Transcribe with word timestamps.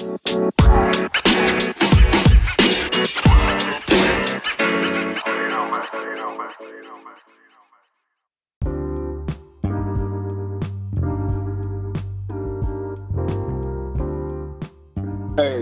Hey, 0.00 0.06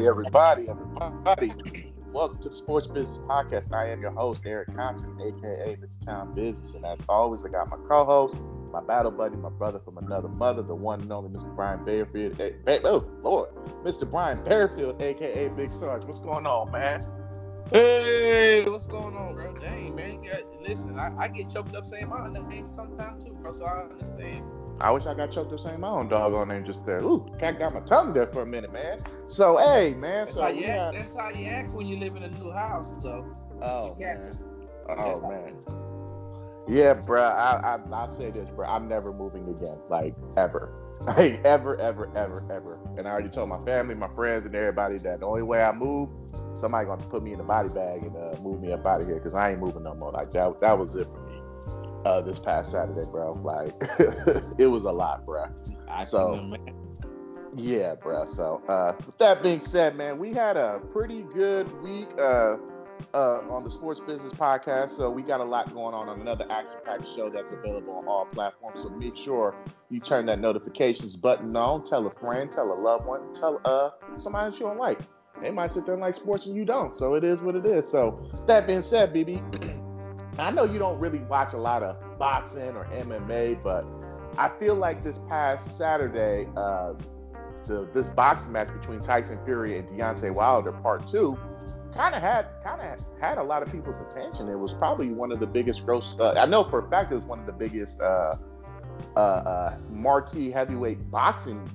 everybody, 0.07 0.69
everybody. 0.69 1.78
Welcome 2.29 2.43
to 2.43 2.49
the 2.51 2.57
Sports 2.57 2.87
Business 2.87 3.27
Podcast. 3.27 3.73
I 3.73 3.89
am 3.89 4.03
your 4.03 4.11
host, 4.11 4.45
Eric 4.45 4.77
Compton, 4.77 5.19
aka 5.19 5.77
Mr. 5.77 6.05
Town 6.05 6.35
Business. 6.35 6.75
And 6.75 6.85
as 6.85 7.03
always, 7.09 7.43
I 7.47 7.49
got 7.49 7.71
my 7.71 7.79
co 7.89 8.05
host, 8.05 8.37
my 8.71 8.83
battle 8.83 9.11
buddy, 9.11 9.37
my 9.37 9.49
brother 9.49 9.79
from 9.79 9.97
another 9.97 10.29
mother, 10.29 10.61
the 10.61 10.75
one 10.75 11.01
and 11.01 11.11
only 11.11 11.31
Mr. 11.31 11.57
Brian 11.57 11.87
Bearfield. 11.87 12.85
oh, 12.85 13.11
Lord, 13.23 13.55
Mr. 13.83 14.09
Brian 14.09 14.37
Bearfield, 14.45 15.01
aka 15.01 15.49
Big 15.49 15.71
Sarge. 15.71 16.05
What's 16.05 16.19
going 16.19 16.45
on, 16.47 16.71
man? 16.71 17.03
Hey, 17.73 18.63
what's 18.69 18.87
going 18.87 19.17
on, 19.17 19.35
bro? 19.35 19.55
Dang, 19.55 19.95
man. 19.95 20.23
Got, 20.23 20.43
listen, 20.61 20.99
I, 20.99 21.11
I 21.17 21.29
get 21.29 21.49
choked 21.49 21.75
up 21.75 21.87
saying 21.87 22.11
my 22.11 22.29
name 22.29 22.67
sometimes 22.75 23.25
too, 23.25 23.33
bro, 23.41 23.53
so 23.53 23.65
I 23.65 23.85
understand. 23.85 24.45
I 24.81 24.91
wish 24.93 25.07
I 25.07 25.15
got 25.15 25.33
choked 25.33 25.53
up 25.53 25.61
saying 25.61 25.81
my 25.81 25.89
own 25.89 26.09
doggone 26.09 26.49
name 26.49 26.65
just 26.65 26.85
there. 26.87 27.03
Ooh, 27.03 27.27
cat 27.41 27.59
got 27.59 27.75
my 27.75 27.81
tongue 27.81 28.13
there 28.13 28.27
for 28.27 28.43
a 28.43 28.47
minute, 28.47 28.73
man. 28.73 28.99
So 29.27 29.57
hey, 29.57 29.95
man. 29.95 30.27
That's 30.27 30.35
so 30.35 30.43
how 30.43 30.49
you 30.49 30.65
act. 30.65 30.97
That's 30.97 31.15
how 31.17 31.31
you 31.31 31.47
act 31.47 31.73
when 31.73 31.87
you 31.87 31.97
live 31.97 32.17
in 32.17 32.23
a 32.23 32.31
new 32.31 32.51
house, 32.51 32.91
though. 33.03 33.27
Oh 33.61 33.97
man. 33.99 34.39
Oh 34.89 35.21
man. 35.29 35.55
Yeah, 36.69 36.95
bro. 36.95 37.23
I, 37.23 37.77
I 37.77 37.79
I'll 37.93 38.11
say 38.11 38.31
this, 38.31 38.49
bro. 38.51 38.67
I'm 38.69 38.89
never 38.89 39.13
moving 39.13 39.49
again, 39.49 39.79
like 39.89 40.15
ever, 40.37 40.71
like 41.01 41.41
ever, 41.45 41.81
ever, 41.81 42.11
ever, 42.15 42.45
ever. 42.51 42.79
And 42.97 43.09
I 43.09 43.11
already 43.11 43.31
told 43.31 43.49
my 43.49 43.59
family, 43.61 43.95
my 43.95 44.09
friends, 44.09 44.45
and 44.45 44.55
everybody 44.55 44.99
that 44.99 45.21
the 45.21 45.27
only 45.27 45.43
way 45.43 45.63
I 45.63 45.73
move, 45.73 46.11
somebody 46.53 46.87
gonna 46.87 47.05
put 47.07 47.23
me 47.23 47.33
in 47.33 47.41
a 47.41 47.45
body 47.45 47.71
bag 47.71 48.03
and 48.03 48.17
uh, 48.17 48.37
move 48.43 48.61
me 48.61 48.73
up 48.73 48.87
out 48.87 49.01
of 49.01 49.07
here 49.07 49.17
because 49.17 49.35
I 49.35 49.51
ain't 49.51 49.61
moving 49.61 49.83
no 49.83 49.95
more. 49.95 50.13
Like 50.13 50.31
that. 50.33 50.61
That 50.61 50.79
was 50.79 50.95
it 50.95 51.07
for 51.07 51.27
me 51.27 51.28
uh, 52.09 52.23
this 52.23 52.39
past 52.39 52.73
Saturday, 52.73 53.09
bro. 53.11 53.35
Like 53.35 53.75
it 54.59 54.67
was 54.67 54.85
a 54.85 54.93
lot, 54.93 55.27
bro. 55.27 55.45
I 55.89 56.05
So 56.05 56.57
yeah, 57.55 57.95
bro. 57.97 58.25
So 58.25 58.63
uh, 58.67 58.95
with 59.05 59.19
that 59.19 59.43
being 59.43 59.61
said, 59.61 59.95
man, 59.95 60.19
we 60.19 60.33
had 60.33 60.57
a 60.57 60.81
pretty 60.91 61.25
good 61.35 61.71
week 61.83 62.09
uh, 62.19 62.57
uh, 63.13 63.41
on 63.51 63.63
the 63.63 63.71
Sports 63.71 64.01
Business 64.01 64.33
Podcast. 64.33 64.91
So 64.91 65.11
we 65.11 65.23
got 65.23 65.41
a 65.41 65.45
lot 65.45 65.73
going 65.75 65.95
on 65.95 66.09
on 66.09 66.21
another 66.21 66.47
action-packed 66.51 67.07
show 67.15 67.29
that's 67.29 67.53
available 67.53 67.99
on 67.99 68.07
all 68.07 68.25
platforms. 68.25 68.83
So 68.83 68.89
make 68.89 69.17
sure 69.17 69.55
you 69.91 70.01
turn 70.01 70.25
that 70.27 70.41
notifications 70.41 71.15
button 71.15 71.55
on. 71.57 71.85
Tell 71.85 72.07
a 72.07 72.11
friend, 72.11 72.51
tell 72.51 72.73
a 72.73 72.79
loved 72.81 73.05
one, 73.07 73.35
tell 73.35 73.61
uh 73.67 73.91
somebody 74.19 74.51
that 74.51 74.61
you 74.61 74.67
don't 74.67 74.79
like. 74.79 74.99
They 75.43 75.51
might 75.51 75.73
sit 75.73 75.85
there 75.85 75.95
and 75.95 76.03
like 76.03 76.15
sports 76.15 76.47
and 76.47 76.57
you 76.57 76.65
don't. 76.65 76.97
So 76.97 77.15
it 77.15 77.23
is 77.23 77.39
what 77.41 77.55
it 77.55 77.67
is. 77.67 77.89
So 77.89 78.31
that 78.47 78.67
being 78.67 78.83
said, 78.83 79.15
BB. 79.15 79.85
I 80.39 80.51
know 80.53 80.65
you 80.65 80.79
don't 80.79 80.99
really 81.01 81.19
watch 81.21 81.53
a 81.53 81.59
lot 81.59 81.83
of 81.83 81.97
boxing 82.19 82.77
or 82.77 82.85
MMA, 82.87 83.63
but 83.63 83.85
I 84.39 84.49
feel 84.49 84.77
like 84.77 85.03
this 85.03 85.19
past 85.29 85.77
Saturday, 85.77 86.49
uh, 86.57 86.93
the 87.65 87.89
this 87.93 88.09
boxing 88.09 88.53
match 88.53 88.69
between 88.73 89.01
Tyson 89.01 89.39
Fury 89.45 89.79
and 89.79 89.89
Deontay 89.89 90.33
Wilder, 90.33 90.73
part 90.73 91.09
two, 91.09 91.37
kind 91.93 92.15
of 92.15 92.23
had 92.23 92.47
kind 92.63 92.81
of 92.81 93.05
had 93.21 93.39
a 93.39 93.43
lot 93.43 93.63
of 93.63 93.73
people's 93.73 93.99
attention. 93.99 94.49
It 94.49 94.59
was 94.59 94.73
probably 94.75 95.09
one 95.09 95.33
of 95.33 95.41
the 95.41 95.47
biggest 95.47 95.85
gross. 95.85 96.15
Uh, 96.19 96.33
I 96.33 96.47
know 96.47 96.63
for 96.63 96.87
a 96.87 96.89
fact 96.89 97.11
it 97.11 97.17
was 97.17 97.27
one 97.27 97.41
of 97.41 97.47
the 97.47 97.53
biggest 97.53 98.01
uh, 98.01 98.37
uh, 99.17 99.19
uh 99.19 99.79
marquee 99.89 100.51
heavyweight 100.53 101.11
boxing 101.11 101.69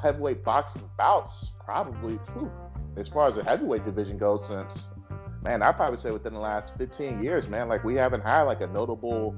heavyweight 0.00 0.44
boxing 0.44 0.88
bouts, 0.96 1.52
probably 1.64 2.14
whew, 2.34 2.50
as 2.96 3.08
far 3.08 3.28
as 3.28 3.34
the 3.36 3.42
heavyweight 3.42 3.84
division 3.84 4.18
goes 4.18 4.46
since 4.46 4.86
man, 5.44 5.62
I 5.62 5.70
probably 5.72 5.98
say 5.98 6.10
within 6.10 6.32
the 6.32 6.40
last 6.40 6.76
15 6.78 7.22
years, 7.22 7.48
man, 7.48 7.68
like 7.68 7.84
we 7.84 7.94
haven't 7.94 8.22
had 8.22 8.42
like 8.42 8.62
a 8.62 8.66
notable 8.66 9.36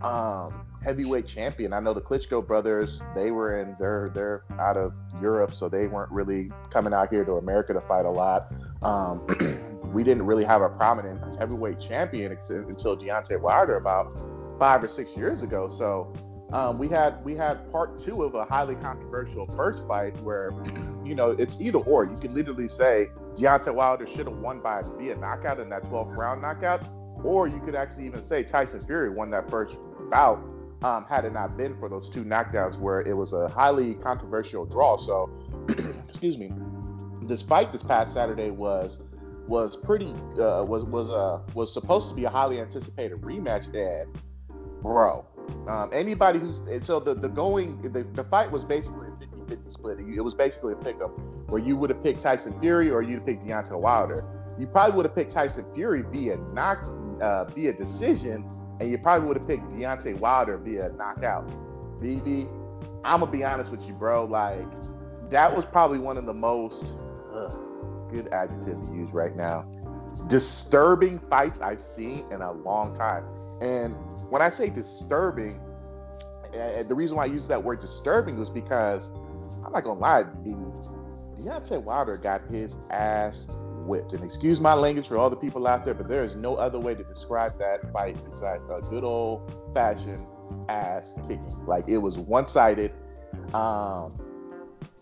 um, 0.00 0.64
heavyweight 0.82 1.26
champion. 1.26 1.72
I 1.72 1.80
know 1.80 1.92
the 1.92 2.00
Klitschko 2.00 2.46
brothers, 2.46 3.02
they 3.14 3.32
were 3.32 3.60
in 3.60 3.76
they're 3.78 4.10
they're 4.14 4.44
out 4.58 4.76
of 4.76 4.94
Europe, 5.20 5.52
so 5.52 5.68
they 5.68 5.88
weren't 5.88 6.10
really 6.10 6.50
coming 6.70 6.94
out 6.94 7.10
here 7.10 7.24
to 7.24 7.32
America 7.32 7.74
to 7.74 7.80
fight 7.82 8.06
a 8.06 8.10
lot. 8.10 8.52
Um, 8.82 9.26
we 9.92 10.04
didn't 10.04 10.24
really 10.24 10.44
have 10.44 10.62
a 10.62 10.68
prominent 10.68 11.20
heavyweight 11.38 11.80
champion 11.80 12.32
until 12.32 12.96
Deontay 12.96 13.40
Wilder 13.40 13.76
about 13.76 14.14
five 14.58 14.82
or 14.84 14.88
six 14.88 15.16
years 15.16 15.42
ago. 15.42 15.68
So 15.68 16.12
um, 16.52 16.78
we 16.78 16.88
had 16.88 17.22
we 17.24 17.34
had 17.34 17.70
part 17.70 17.98
two 17.98 18.22
of 18.22 18.34
a 18.34 18.44
highly 18.44 18.76
controversial 18.76 19.44
first 19.46 19.86
fight 19.86 20.18
where 20.22 20.52
you 21.04 21.14
know 21.14 21.30
it's 21.30 21.60
either 21.60 21.78
or. 21.80 22.06
You 22.06 22.16
can 22.16 22.34
literally 22.34 22.68
say 22.68 23.08
Deontay 23.34 23.74
Wilder 23.74 24.06
should 24.06 24.26
have 24.26 24.38
won 24.38 24.60
by 24.60 24.82
via 24.98 25.16
knockout 25.16 25.60
in 25.60 25.68
that 25.70 25.84
12th 25.84 26.16
round 26.16 26.42
knockout, 26.42 26.82
or 27.22 27.48
you 27.48 27.60
could 27.60 27.74
actually 27.74 28.06
even 28.06 28.22
say 28.22 28.42
Tyson 28.42 28.80
Fury 28.80 29.10
won 29.10 29.30
that 29.30 29.50
first 29.50 29.80
bout 30.10 30.42
um, 30.82 31.04
had 31.08 31.24
it 31.24 31.32
not 31.32 31.56
been 31.56 31.78
for 31.78 31.88
those 31.88 32.08
two 32.08 32.24
knockdowns 32.24 32.78
where 32.78 33.00
it 33.00 33.16
was 33.16 33.32
a 33.32 33.48
highly 33.48 33.94
controversial 33.94 34.64
draw. 34.64 34.96
So, 34.96 35.30
excuse 36.08 36.38
me, 36.38 36.52
this 37.22 37.42
fight 37.42 37.72
this 37.72 37.82
past 37.82 38.14
Saturday 38.14 38.50
was 38.50 39.00
was 39.46 39.76
pretty 39.76 40.12
uh, 40.38 40.64
was 40.64 40.84
was 40.84 41.10
uh, 41.10 41.40
was 41.54 41.72
supposed 41.72 42.08
to 42.08 42.14
be 42.14 42.24
a 42.24 42.30
highly 42.30 42.60
anticipated 42.60 43.20
rematch, 43.20 43.74
and 43.74 44.08
bro, 44.82 45.26
um, 45.68 45.90
anybody 45.92 46.38
who's 46.38 46.62
so 46.86 47.00
the 47.00 47.14
the 47.14 47.28
going 47.28 47.80
the, 47.82 48.04
the 48.14 48.24
fight 48.24 48.50
was 48.50 48.64
basically 48.64 49.08
a 49.08 49.10
50-50 49.10 49.72
split. 49.72 49.98
It 49.98 50.20
was 50.22 50.34
basically 50.34 50.72
a 50.72 50.76
pickup 50.76 51.18
where 51.50 51.60
you 51.60 51.76
would 51.76 51.90
have 51.90 52.02
picked 52.02 52.20
Tyson 52.20 52.58
Fury 52.60 52.90
or 52.90 53.02
you'd 53.02 53.26
picked 53.26 53.44
Deontay 53.44 53.78
Wilder. 53.78 54.24
You 54.58 54.66
probably 54.66 54.96
would 54.96 55.04
have 55.04 55.14
picked 55.14 55.32
Tyson 55.32 55.66
Fury 55.74 56.02
via 56.02 56.36
knock 56.54 56.88
uh, 57.20 57.44
via 57.46 57.72
decision, 57.72 58.48
and 58.78 58.88
you 58.88 58.98
probably 58.98 59.26
would 59.26 59.36
have 59.36 59.48
picked 59.48 59.68
Deontay 59.70 60.18
Wilder 60.18 60.56
via 60.58 60.90
knockout. 60.92 61.48
BB, 62.00 62.48
I'm 63.04 63.20
gonna 63.20 63.32
be 63.32 63.44
honest 63.44 63.70
with 63.70 63.86
you, 63.86 63.94
bro. 63.94 64.24
Like 64.24 64.68
that 65.30 65.54
was 65.54 65.66
probably 65.66 65.98
one 65.98 66.16
of 66.16 66.24
the 66.24 66.34
most 66.34 66.94
ugh, 67.34 67.58
good 68.10 68.28
adjective 68.32 68.86
to 68.86 68.94
use 68.94 69.12
right 69.12 69.34
now. 69.34 69.62
Disturbing 70.28 71.18
fights 71.18 71.60
I've 71.60 71.80
seen 71.80 72.24
in 72.30 72.42
a 72.42 72.52
long 72.52 72.94
time. 72.94 73.24
And 73.60 73.94
when 74.30 74.40
I 74.40 74.50
say 74.50 74.70
disturbing, 74.70 75.60
uh, 76.54 76.84
the 76.84 76.94
reason 76.94 77.16
why 77.16 77.24
I 77.24 77.26
use 77.26 77.48
that 77.48 77.62
word 77.62 77.80
disturbing 77.80 78.38
was 78.38 78.50
because 78.50 79.10
I'm 79.64 79.72
not 79.72 79.82
gonna 79.82 79.98
lie, 79.98 80.22
BB 80.22 80.99
Deontay 81.40 81.82
Wilder 81.82 82.16
got 82.16 82.42
his 82.48 82.76
ass 82.90 83.48
whipped. 83.86 84.12
And 84.12 84.22
excuse 84.22 84.60
my 84.60 84.74
language 84.74 85.08
for 85.08 85.16
all 85.16 85.30
the 85.30 85.36
people 85.36 85.66
out 85.66 85.84
there, 85.84 85.94
but 85.94 86.08
there 86.08 86.24
is 86.24 86.36
no 86.36 86.54
other 86.54 86.78
way 86.78 86.94
to 86.94 87.04
describe 87.04 87.58
that 87.58 87.92
fight 87.92 88.16
besides 88.28 88.62
a 88.70 88.80
good 88.82 89.04
old 89.04 89.52
fashioned 89.74 90.24
ass 90.68 91.14
kicking. 91.22 91.64
Like 91.66 91.88
it 91.88 91.98
was 91.98 92.18
one 92.18 92.46
sided. 92.46 92.92
Um, 93.54 94.18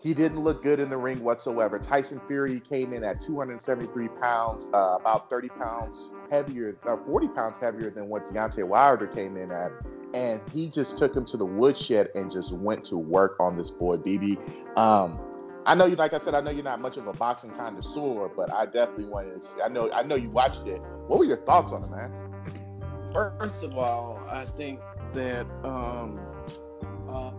he 0.01 0.13
didn't 0.13 0.39
look 0.39 0.63
good 0.63 0.79
in 0.79 0.89
the 0.89 0.97
ring 0.97 1.23
whatsoever. 1.23 1.77
Tyson 1.77 2.21
Fury 2.25 2.61
came 2.61 2.93
in 2.93 3.03
at 3.03 3.19
273 3.19 4.07
pounds, 4.21 4.69
uh, 4.73 4.95
about 4.99 5.29
30 5.29 5.49
pounds 5.49 6.11
heavier, 6.31 6.77
or 6.83 6.97
40 7.05 7.27
pounds 7.29 7.57
heavier 7.59 7.89
than 7.89 8.07
what 8.07 8.25
Deontay 8.25 8.63
Wilder 8.63 9.07
came 9.07 9.35
in 9.35 9.51
at. 9.51 9.71
And 10.13 10.41
he 10.53 10.67
just 10.67 10.97
took 10.97 11.15
him 11.15 11.25
to 11.25 11.37
the 11.37 11.45
woodshed 11.45 12.09
and 12.15 12.31
just 12.31 12.53
went 12.53 12.85
to 12.85 12.97
work 12.97 13.35
on 13.39 13.57
this 13.57 13.71
boy, 13.71 13.97
BB. 13.97 14.39
Um, 14.77 15.19
I 15.65 15.75
know 15.75 15.85
you, 15.85 15.95
like 15.95 16.13
I 16.13 16.17
said, 16.17 16.35
I 16.35 16.41
know 16.41 16.51
you're 16.51 16.63
not 16.63 16.81
much 16.81 16.97
of 16.97 17.07
a 17.07 17.13
boxing 17.13 17.51
connoisseur, 17.51 18.29
but 18.35 18.51
I 18.53 18.65
definitely 18.65 19.05
wanted 19.05 19.41
to. 19.41 19.47
See, 19.47 19.61
I 19.61 19.67
know, 19.67 19.91
I 19.91 20.03
know 20.03 20.15
you 20.15 20.29
watched 20.29 20.67
it. 20.67 20.81
What 21.07 21.19
were 21.19 21.25
your 21.25 21.37
thoughts 21.37 21.73
on 21.73 21.83
it, 21.83 21.91
man? 21.91 22.11
First 23.13 23.63
of 23.63 23.77
all, 23.77 24.19
I 24.29 24.45
think 24.45 24.79
that 25.13 25.47
um, 25.63 26.19
uh, 27.09 27.31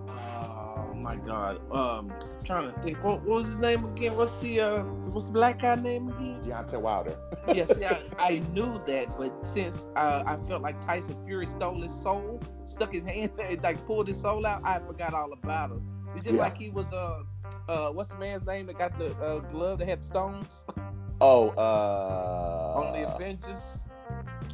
oh 0.90 0.94
my 0.94 1.16
God, 1.16 1.60
um, 1.72 2.12
I'm 2.12 2.44
trying 2.44 2.72
to 2.72 2.80
think. 2.80 3.02
What, 3.02 3.22
what, 3.22 3.38
was 3.38 3.46
his 3.46 3.56
name 3.56 3.84
again? 3.84 4.16
What's 4.16 4.32
the 4.42 4.60
uh, 4.60 4.82
what's 4.82 5.26
the 5.26 5.32
black 5.32 5.60
guy 5.60 5.76
name 5.76 6.08
again? 6.08 6.42
Deontay 6.42 6.80
Wilder. 6.80 7.16
yes, 7.54 7.78
yeah, 7.80 7.98
I, 8.18 8.26
I, 8.32 8.38
knew 8.52 8.80
that, 8.86 9.16
but 9.16 9.46
since 9.46 9.86
uh, 9.96 10.24
I 10.26 10.36
felt 10.36 10.62
like 10.62 10.80
Tyson 10.80 11.16
Fury 11.24 11.46
stole 11.46 11.80
his 11.80 11.94
soul, 11.94 12.40
stuck 12.64 12.92
his 12.92 13.04
hand, 13.04 13.32
like 13.62 13.84
pulled 13.86 14.08
his 14.08 14.20
soul 14.20 14.44
out, 14.46 14.62
I 14.64 14.78
forgot 14.80 15.14
all 15.14 15.32
about 15.32 15.70
him. 15.70 15.86
It's 16.16 16.24
just 16.24 16.36
yeah. 16.36 16.42
like 16.42 16.58
he 16.58 16.70
was 16.70 16.92
uh 16.92 17.22
uh, 17.68 17.90
what's 17.90 18.10
the 18.10 18.18
man's 18.18 18.44
name 18.46 18.66
that 18.66 18.78
got 18.78 18.98
the 18.98 19.12
uh, 19.16 19.38
glove 19.38 19.78
that 19.78 19.88
had 19.88 20.04
stones? 20.04 20.64
Oh, 21.22 21.50
uh, 21.50 22.80
on 22.80 22.94
the 22.94 23.14
Avengers. 23.14 23.84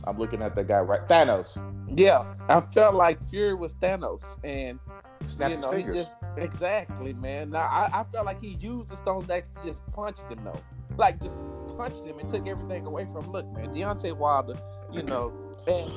I'm 0.03 0.19
looking 0.19 0.43
at 0.43 0.57
the 0.57 0.65
guy 0.65 0.81
right, 0.81 1.07
Thanos. 1.07 1.57
Yeah, 1.97 2.25
I 2.49 2.61
felt 2.61 2.97
like 2.97 3.23
Fury 3.23 3.55
was 3.55 3.75
Thanos, 3.75 4.39
and 4.43 4.81
Snap 5.27 5.51
you 5.51 5.57
know, 5.59 5.71
he 5.73 5.83
just 5.85 6.11
exactly, 6.37 7.13
man. 7.15 7.51
Now 7.51 7.69
I, 7.71 8.01
I 8.01 8.05
felt 8.05 8.27
like 8.27 8.41
he 8.41 8.57
used 8.61 8.89
the 8.89 8.97
stones 8.97 9.27
that 9.27 9.49
just 9.65 9.87
punched 9.93 10.25
him 10.31 10.45
though, 10.45 10.61
like 10.97 11.21
just 11.21 11.39
punched 11.77 12.05
him 12.05 12.19
and 12.19 12.29
took 12.29 12.47
everything 12.47 12.87
away 12.87 13.07
from. 13.07 13.25
Him. 13.25 13.33
Look, 13.33 13.53
man, 13.53 13.69
Deontay 13.73 14.17
Wilder, 14.17 14.57
you 14.93 15.03
know, 15.03 15.33
and 15.67 15.91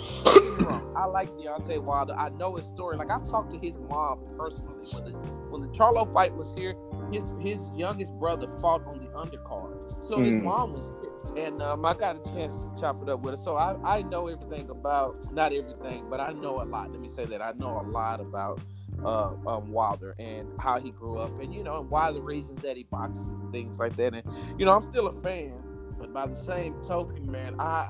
I 0.98 1.06
like 1.06 1.30
Deontay 1.32 1.84
Wilder. 1.84 2.14
I 2.18 2.30
know 2.30 2.56
his 2.56 2.66
story. 2.66 2.98
Like 2.98 3.12
I've 3.12 3.28
talked 3.30 3.52
to 3.52 3.60
his 3.60 3.78
mom 3.78 4.20
personally 4.38 4.86
when 4.94 5.06
the 5.06 5.12
when 5.50 5.62
the 5.62 5.68
Charlo 5.70 6.12
fight 6.12 6.36
was 6.36 6.54
here 6.54 6.76
his 7.12 7.34
his 7.40 7.70
youngest 7.74 8.18
brother 8.18 8.48
fought 8.62 8.82
on 8.86 9.00
the 9.00 9.10
undercard, 9.16 9.76
so 10.00 10.22
his 10.22 10.38
Mm. 10.38 10.42
mom 10.42 10.74
was 10.74 10.92
here, 11.02 11.12
and 11.46 11.62
um, 11.62 11.86
I 11.86 11.94
got 11.94 12.16
a 12.16 12.22
chance 12.34 12.62
to 12.62 12.70
chop 12.78 13.02
it 13.02 13.10
up 13.10 13.22
with 13.22 13.34
her. 13.34 13.38
So 13.38 13.56
I 13.58 13.76
I 13.84 14.02
know 14.04 14.28
everything 14.28 14.70
about 14.70 15.18
not 15.30 15.54
everything, 15.54 16.08
but 16.10 16.20
I 16.20 16.34
know 16.34 16.62
a 16.62 16.66
lot. 16.66 16.92
Let 16.92 17.02
me 17.02 17.08
say 17.08 17.26
that 17.28 17.42
I 17.42 17.52
know 17.54 17.80
a 17.80 17.86
lot 17.88 18.20
about 18.20 18.62
uh, 19.04 19.34
um, 19.46 19.72
Wilder 19.72 20.16
and 20.20 20.48
how 20.60 20.80
he 20.80 20.92
grew 20.92 21.18
up, 21.18 21.34
and 21.40 21.54
you 21.54 21.64
know, 21.64 21.80
and 21.80 21.90
why 21.90 22.12
the 22.12 22.22
reasons 22.22 22.62
that 22.62 22.78
he 22.78 22.84
boxes 22.84 23.40
and 23.40 23.52
things 23.52 23.80
like 23.80 23.96
that. 23.98 24.14
And 24.14 24.24
you 24.58 24.66
know, 24.66 24.72
I'm 24.74 24.82
still 24.82 25.08
a 25.08 25.14
fan, 25.14 25.64
but 25.98 26.12
by 26.14 26.28
the 26.28 26.36
same 26.36 26.76
token, 26.86 27.30
man, 27.30 27.54
I 27.60 27.88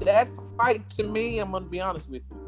that 0.00 0.30
fight 0.58 0.88
to 0.90 1.04
me, 1.04 1.38
I'm 1.38 1.52
gonna 1.52 1.66
be 1.66 1.80
honest 1.80 2.08
with 2.10 2.22
you, 2.30 2.38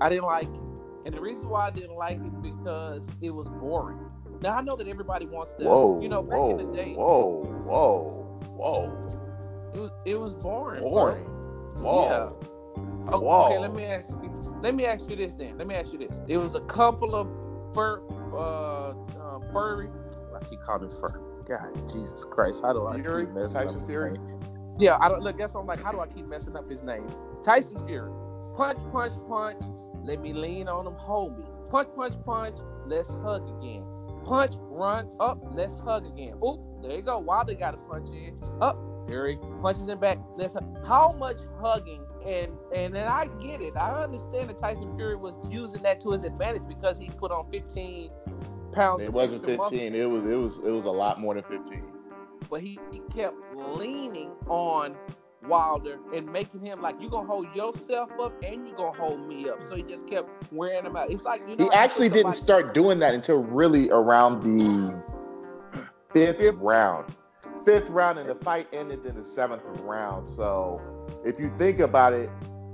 I 0.00 0.08
didn't 0.10 0.26
like 0.26 0.50
it, 0.54 0.62
and 1.04 1.14
the 1.14 1.20
reason 1.20 1.48
why 1.50 1.66
I 1.66 1.70
didn't 1.70 1.96
like 1.96 2.20
it 2.24 2.34
because 2.42 3.14
it 3.20 3.30
was 3.30 3.48
boring. 3.48 3.98
Now 4.42 4.56
I 4.56 4.62
know 4.62 4.76
that 4.76 4.88
everybody 4.88 5.26
wants 5.26 5.52
to, 5.54 5.64
Whoa, 5.64 6.00
you 6.00 6.08
know, 6.08 6.22
back 6.22 6.38
whoa, 6.38 6.58
in 6.58 6.70
the 6.70 6.76
day, 6.76 6.94
whoa, 6.94 7.44
whoa, 7.64 8.40
whoa, 8.56 9.20
it 9.74 9.78
was 9.80 9.90
it 10.04 10.14
was 10.18 10.36
boring. 10.36 10.80
bro. 10.80 10.90
boring. 10.90 11.24
Whoa. 11.78 12.04
Yeah. 12.08 12.50
Okay, 13.08 13.24
Whoa. 13.24 13.46
okay, 13.46 13.58
let 13.58 13.74
me 13.74 13.84
ask 13.84 14.22
you. 14.22 14.30
Let 14.62 14.74
me 14.74 14.84
ask 14.86 15.08
you 15.08 15.16
this 15.16 15.34
then. 15.34 15.56
Let 15.58 15.68
me 15.68 15.74
ask 15.74 15.92
you 15.92 15.98
this. 15.98 16.20
It 16.26 16.36
was 16.36 16.54
a 16.54 16.60
couple 16.60 17.14
of 17.14 17.26
fur, 17.74 18.02
uh, 18.32 18.90
uh 18.90 19.52
furry. 19.52 19.88
I 20.34 20.44
keep 20.44 20.60
calling 20.62 20.84
him 20.84 20.90
fur. 20.90 21.20
God, 21.48 21.90
Jesus 21.90 22.24
Christ, 22.24 22.62
how 22.62 22.72
do 22.72 22.86
I 22.86 23.00
Fury? 23.00 23.26
keep 23.26 23.34
messing 23.34 23.62
Tyson 23.62 23.80
up 23.80 23.86
Fury? 23.86 24.16
Yeah, 24.78 24.98
I 25.00 25.08
don't 25.08 25.22
look. 25.22 25.38
That's 25.38 25.54
what 25.54 25.62
I'm 25.62 25.66
like. 25.66 25.82
How 25.82 25.92
do 25.92 26.00
I 26.00 26.06
keep 26.06 26.26
messing 26.26 26.56
up 26.56 26.68
his 26.70 26.82
name? 26.82 27.08
Tyson 27.42 27.84
Fury. 27.86 28.12
Punch, 28.54 28.80
punch, 28.92 29.14
punch. 29.28 29.62
Let 30.02 30.20
me 30.20 30.32
lean 30.32 30.68
on 30.68 30.86
him. 30.86 30.94
Hold 30.94 31.38
me. 31.38 31.44
Punch, 31.70 31.88
punch, 31.96 32.14
punch. 32.24 32.58
Let's 32.86 33.10
hug 33.10 33.48
again. 33.58 33.84
Punch, 34.24 34.54
run 34.58 35.10
up. 35.20 35.38
Let's 35.52 35.80
hug 35.80 36.06
again. 36.06 36.34
Oop, 36.44 36.60
there 36.82 36.92
you 36.92 37.02
go. 37.02 37.18
Wilder 37.18 37.54
got 37.54 37.74
a 37.74 37.78
punch 37.78 38.10
in. 38.10 38.36
Up, 38.60 38.78
Fury 39.06 39.38
punches 39.62 39.88
him 39.88 39.98
back. 39.98 40.18
Let's. 40.36 40.54
hug. 40.54 40.86
How 40.86 41.12
much 41.18 41.40
hugging? 41.60 42.04
And 42.26 42.52
and 42.74 42.94
then 42.94 43.08
I 43.08 43.28
get 43.40 43.60
it. 43.60 43.76
I 43.76 44.02
understand 44.04 44.50
that 44.50 44.58
Tyson 44.58 44.94
Fury 44.96 45.16
was 45.16 45.38
using 45.48 45.82
that 45.82 46.00
to 46.02 46.10
his 46.12 46.24
advantage 46.24 46.62
because 46.68 46.98
he 46.98 47.08
put 47.10 47.30
on 47.32 47.50
15 47.50 48.10
pounds. 48.72 49.02
It 49.02 49.12
wasn't 49.12 49.42
extra 49.42 49.56
muscle 49.56 49.78
15. 49.78 49.94
It 49.94 50.04
was 50.04 50.30
it 50.30 50.36
was 50.36 50.58
it 50.64 50.70
was 50.70 50.84
a 50.84 50.90
lot 50.90 51.18
more 51.20 51.34
than 51.34 51.44
15. 51.44 51.82
but 52.50 52.60
he, 52.60 52.78
he 52.92 53.00
kept 53.12 53.36
leaning 53.54 54.30
on 54.48 54.96
Wilder 55.46 55.98
and 56.14 56.30
making 56.30 56.64
him 56.64 56.80
like 56.82 57.00
you 57.00 57.08
gonna 57.08 57.26
hold 57.26 57.54
yourself 57.56 58.10
up 58.20 58.34
and 58.44 58.66
you 58.68 58.74
gonna 58.74 58.96
hold 58.96 59.26
me 59.26 59.48
up. 59.48 59.62
So 59.62 59.74
he 59.76 59.82
just 59.82 60.06
kept 60.06 60.28
wearing 60.52 60.84
him 60.84 60.96
out. 60.96 61.10
It's 61.10 61.24
like 61.24 61.40
you 61.48 61.56
know, 61.56 61.64
He 61.64 61.70
like 61.70 61.76
actually 61.76 62.08
didn't 62.08 62.34
somebody- 62.34 62.64
start 62.64 62.74
doing 62.74 62.98
that 63.00 63.14
until 63.14 63.44
really 63.44 63.90
around 63.90 64.42
the 64.42 64.94
fifth 66.12 66.38
Fifth. 66.38 66.56
round. 66.58 67.14
Fifth 67.64 67.90
round, 67.90 68.18
and 68.18 68.28
the 68.28 68.34
fight 68.36 68.66
ended 68.72 69.04
in 69.06 69.14
the 69.16 69.22
seventh 69.22 69.62
round. 69.82 70.26
So, 70.26 70.80
if 71.24 71.38
you 71.38 71.52
think 71.58 71.78
about 71.80 72.12
it, 72.14 72.30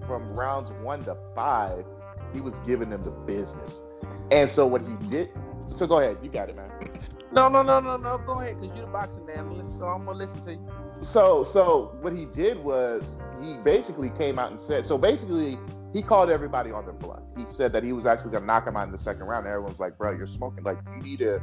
from 0.06 0.28
rounds 0.28 0.70
one 0.82 1.04
to 1.04 1.16
five, 1.34 1.84
he 2.32 2.40
was 2.40 2.56
giving 2.60 2.90
them 2.90 3.02
the 3.02 3.10
business. 3.10 3.82
And 4.30 4.48
so, 4.48 4.66
what 4.66 4.82
he 4.82 4.94
did. 5.08 5.30
So, 5.70 5.86
go 5.88 5.98
ahead. 5.98 6.18
You 6.22 6.28
got 6.30 6.48
it, 6.50 6.56
man. 6.56 6.70
No, 7.32 7.48
no, 7.48 7.62
no, 7.62 7.80
no, 7.80 7.96
no. 7.96 8.18
Go 8.18 8.40
ahead, 8.40 8.58
cause 8.58 8.68
you're 8.74 8.86
the 8.86 8.92
boxing 8.92 9.28
analyst, 9.28 9.76
so 9.78 9.86
I'm 9.86 10.04
gonna 10.04 10.16
listen 10.18 10.40
to 10.42 10.52
you. 10.52 10.68
So, 11.00 11.42
so 11.42 11.96
what 12.00 12.12
he 12.12 12.26
did 12.26 12.62
was 12.62 13.18
he 13.42 13.56
basically 13.58 14.10
came 14.10 14.38
out 14.38 14.50
and 14.50 14.60
said. 14.60 14.86
So 14.86 14.96
basically, 14.96 15.58
he 15.92 16.02
called 16.02 16.30
everybody 16.30 16.70
on 16.70 16.84
their 16.84 16.94
bluff. 16.94 17.22
He 17.36 17.44
said 17.46 17.72
that 17.72 17.82
he 17.82 17.92
was 17.92 18.06
actually 18.06 18.32
to 18.32 18.40
knock 18.40 18.66
him 18.66 18.76
out 18.76 18.86
in 18.86 18.92
the 18.92 18.98
second 18.98 19.24
round. 19.24 19.46
And 19.46 19.52
everyone's 19.52 19.80
like, 19.80 19.98
"Bro, 19.98 20.12
you're 20.12 20.26
smoking. 20.26 20.62
Like, 20.62 20.78
you 20.96 21.02
need 21.02 21.18
to, 21.20 21.42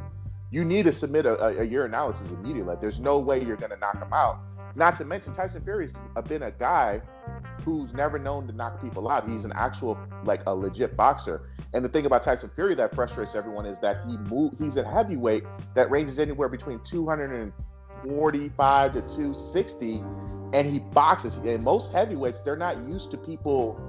you 0.50 0.64
need 0.64 0.86
to 0.86 0.92
submit 0.92 1.26
a, 1.26 1.40
a, 1.42 1.60
a 1.60 1.64
analysis 1.84 2.30
immediately. 2.30 2.62
Like, 2.62 2.80
there's 2.80 3.00
no 3.00 3.18
way 3.18 3.42
you're 3.42 3.56
to 3.70 3.76
knock 3.76 4.02
him 4.02 4.12
out. 4.12 4.38
Not 4.76 4.96
to 4.96 5.04
mention, 5.04 5.32
Tyson 5.32 5.62
Fury's 5.62 5.92
been 6.28 6.42
a 6.42 6.50
guy 6.50 7.00
who's 7.64 7.94
never 7.94 8.18
known 8.18 8.48
to 8.48 8.52
knock 8.52 8.82
people 8.82 9.08
out. 9.08 9.28
He's 9.28 9.44
an 9.44 9.52
actual, 9.54 9.96
like, 10.24 10.42
a 10.46 10.54
legit 10.54 10.96
boxer. 10.96 11.48
And 11.72 11.84
the 11.84 11.88
thing 11.88 12.06
about 12.06 12.24
Tyson 12.24 12.50
Fury 12.54 12.74
that 12.74 12.94
frustrates 12.94 13.34
everyone 13.34 13.66
is 13.66 13.78
that 13.80 14.04
he 14.08 14.16
move. 14.16 14.54
He's 14.58 14.76
a 14.76 14.88
heavyweight 14.88 15.44
that 15.74 15.90
ranges 15.90 16.18
anywhere 16.18 16.48
between 16.48 16.80
245 16.80 18.92
to 18.92 19.00
260, 19.00 20.02
and 20.52 20.66
he 20.66 20.80
boxes. 20.80 21.36
And 21.36 21.62
most 21.62 21.92
heavyweights, 21.92 22.40
they're 22.40 22.56
not 22.56 22.88
used 22.88 23.12
to 23.12 23.16
people. 23.16 23.80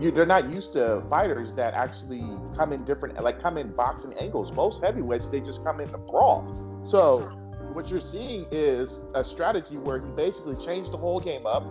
You, 0.00 0.10
they're 0.10 0.26
not 0.26 0.50
used 0.50 0.72
to 0.72 1.04
fighters 1.10 1.52
that 1.54 1.74
actually 1.74 2.24
come 2.56 2.72
in 2.72 2.84
different, 2.84 3.22
like 3.22 3.40
come 3.42 3.58
in 3.58 3.74
boxing 3.74 4.14
angles. 4.14 4.50
Most 4.52 4.82
heavyweights, 4.82 5.26
they 5.26 5.40
just 5.40 5.62
come 5.62 5.80
in 5.80 5.90
to 5.90 5.98
brawl. 5.98 6.82
So 6.84 7.43
what 7.74 7.90
you're 7.90 8.00
seeing 8.00 8.46
is 8.52 9.02
a 9.14 9.24
strategy 9.24 9.76
where 9.76 10.00
he 10.00 10.10
basically 10.12 10.54
changed 10.64 10.92
the 10.92 10.96
whole 10.96 11.20
game 11.20 11.44
up. 11.44 11.64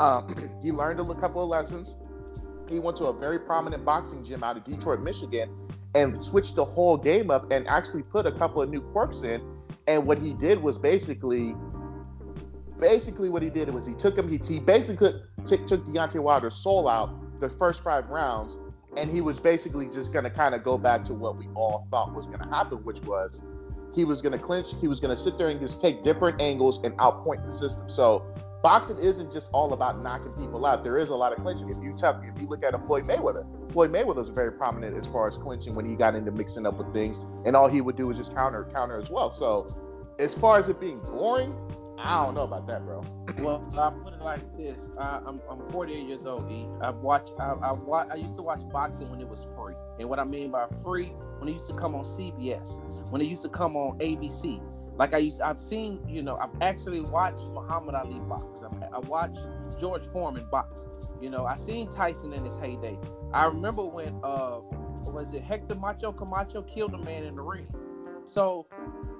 Um, 0.00 0.58
he 0.62 0.70
learned 0.70 1.00
a 1.00 1.14
couple 1.16 1.42
of 1.42 1.48
lessons. 1.48 1.96
He 2.70 2.78
went 2.78 2.96
to 2.98 3.06
a 3.06 3.12
very 3.12 3.38
prominent 3.38 3.84
boxing 3.84 4.24
gym 4.24 4.44
out 4.44 4.56
of 4.56 4.64
Detroit, 4.64 5.00
Michigan, 5.00 5.50
and 5.94 6.24
switched 6.24 6.56
the 6.56 6.64
whole 6.64 6.96
game 6.96 7.30
up 7.30 7.50
and 7.50 7.66
actually 7.66 8.02
put 8.02 8.26
a 8.26 8.32
couple 8.32 8.62
of 8.62 8.70
new 8.70 8.80
quirks 8.80 9.22
in. 9.22 9.42
And 9.86 10.06
what 10.06 10.18
he 10.18 10.34
did 10.34 10.62
was 10.62 10.78
basically, 10.78 11.56
basically 12.78 13.30
what 13.30 13.42
he 13.42 13.50
did 13.50 13.72
was 13.72 13.86
he 13.86 13.94
took 13.94 14.16
him. 14.16 14.28
He, 14.28 14.36
he 14.36 14.60
basically 14.60 15.14
took, 15.46 15.66
took 15.66 15.84
Deontay 15.86 16.22
Wilder's 16.22 16.54
soul 16.54 16.88
out 16.88 17.40
the 17.40 17.48
first 17.48 17.82
five 17.82 18.08
rounds, 18.10 18.58
and 18.96 19.10
he 19.10 19.22
was 19.22 19.40
basically 19.40 19.88
just 19.88 20.12
going 20.12 20.24
to 20.24 20.30
kind 20.30 20.54
of 20.54 20.62
go 20.62 20.76
back 20.76 21.04
to 21.06 21.14
what 21.14 21.36
we 21.36 21.48
all 21.54 21.86
thought 21.90 22.14
was 22.14 22.26
going 22.26 22.40
to 22.40 22.48
happen, 22.48 22.84
which 22.84 23.00
was 23.00 23.42
he 23.98 24.04
was 24.04 24.22
going 24.22 24.32
to 24.32 24.38
clinch. 24.38 24.68
He 24.80 24.86
was 24.86 25.00
going 25.00 25.14
to 25.14 25.20
sit 25.20 25.36
there 25.36 25.48
and 25.48 25.58
just 25.58 25.80
take 25.80 26.04
different 26.04 26.40
angles 26.40 26.80
and 26.84 26.96
outpoint 26.98 27.44
the 27.44 27.50
system. 27.50 27.90
So 27.90 28.24
boxing 28.62 28.96
isn't 29.00 29.32
just 29.32 29.50
all 29.52 29.72
about 29.72 30.00
knocking 30.04 30.32
people 30.34 30.64
out. 30.66 30.84
There 30.84 30.98
is 30.98 31.10
a 31.10 31.16
lot 31.16 31.32
of 31.32 31.42
clinching. 31.42 31.68
If 31.68 31.82
you 31.82 31.92
talk, 31.94 32.22
if 32.22 32.40
you 32.40 32.46
look 32.46 32.62
at 32.62 32.74
a 32.74 32.78
Floyd 32.78 33.08
Mayweather, 33.08 33.44
Floyd 33.72 33.90
Mayweather 33.90 34.14
was 34.14 34.30
very 34.30 34.52
prominent 34.52 34.96
as 34.96 35.08
far 35.08 35.26
as 35.26 35.36
clinching 35.36 35.74
when 35.74 35.84
he 35.84 35.96
got 35.96 36.14
into 36.14 36.30
mixing 36.30 36.64
up 36.64 36.78
with 36.78 36.94
things, 36.94 37.18
and 37.44 37.56
all 37.56 37.66
he 37.66 37.80
would 37.80 37.96
do 37.96 38.06
was 38.06 38.16
just 38.16 38.36
counter, 38.36 38.68
counter 38.72 39.00
as 39.00 39.10
well. 39.10 39.32
So 39.32 39.66
as 40.20 40.32
far 40.32 40.58
as 40.58 40.68
it 40.68 40.78
being 40.78 41.00
boring, 41.00 41.52
I 41.98 42.24
don't 42.24 42.36
know 42.36 42.42
about 42.42 42.68
that, 42.68 42.84
bro. 42.84 43.02
Well, 43.40 43.62
I 43.78 43.90
put 44.02 44.14
it 44.14 44.20
like 44.20 44.56
this: 44.56 44.90
I, 44.98 45.20
I'm 45.24 45.40
I'm 45.48 45.68
48 45.70 46.08
years 46.08 46.26
old. 46.26 46.50
E. 46.50 46.66
I've 46.80 46.96
watched. 46.96 47.34
I, 47.38 47.52
I 47.52 47.72
I 48.10 48.14
used 48.16 48.36
to 48.36 48.42
watch 48.42 48.62
boxing 48.70 49.10
when 49.10 49.20
it 49.20 49.28
was 49.28 49.46
free, 49.56 49.74
and 50.00 50.08
what 50.08 50.18
I 50.18 50.24
mean 50.24 50.50
by 50.50 50.66
free, 50.82 51.12
when 51.38 51.48
it 51.48 51.52
used 51.52 51.68
to 51.68 51.74
come 51.74 51.94
on 51.94 52.02
CBS, 52.02 52.80
when 53.10 53.20
it 53.20 53.26
used 53.26 53.42
to 53.42 53.48
come 53.48 53.76
on 53.76 53.98
ABC. 53.98 54.60
Like 54.96 55.14
I 55.14 55.18
used, 55.18 55.40
I've 55.40 55.60
seen, 55.60 56.00
you 56.08 56.24
know, 56.24 56.36
I've 56.38 56.50
actually 56.60 57.00
watched 57.02 57.46
Muhammad 57.50 57.94
Ali 57.94 58.18
box. 58.18 58.64
I, 58.64 58.96
I 58.96 58.98
watched 58.98 59.46
George 59.78 60.02
Foreman 60.08 60.48
box. 60.50 60.88
You 61.20 61.30
know, 61.30 61.46
I 61.46 61.54
seen 61.54 61.88
Tyson 61.88 62.32
in 62.32 62.44
his 62.44 62.56
heyday. 62.56 62.98
I 63.32 63.44
remember 63.46 63.84
when, 63.84 64.18
uh, 64.24 64.58
was 65.06 65.34
it 65.34 65.44
Hector 65.44 65.76
Macho 65.76 66.10
Camacho 66.10 66.62
killed 66.62 66.94
a 66.94 66.98
man 66.98 67.22
in 67.22 67.36
the 67.36 67.42
ring. 67.42 67.68
So, 68.24 68.66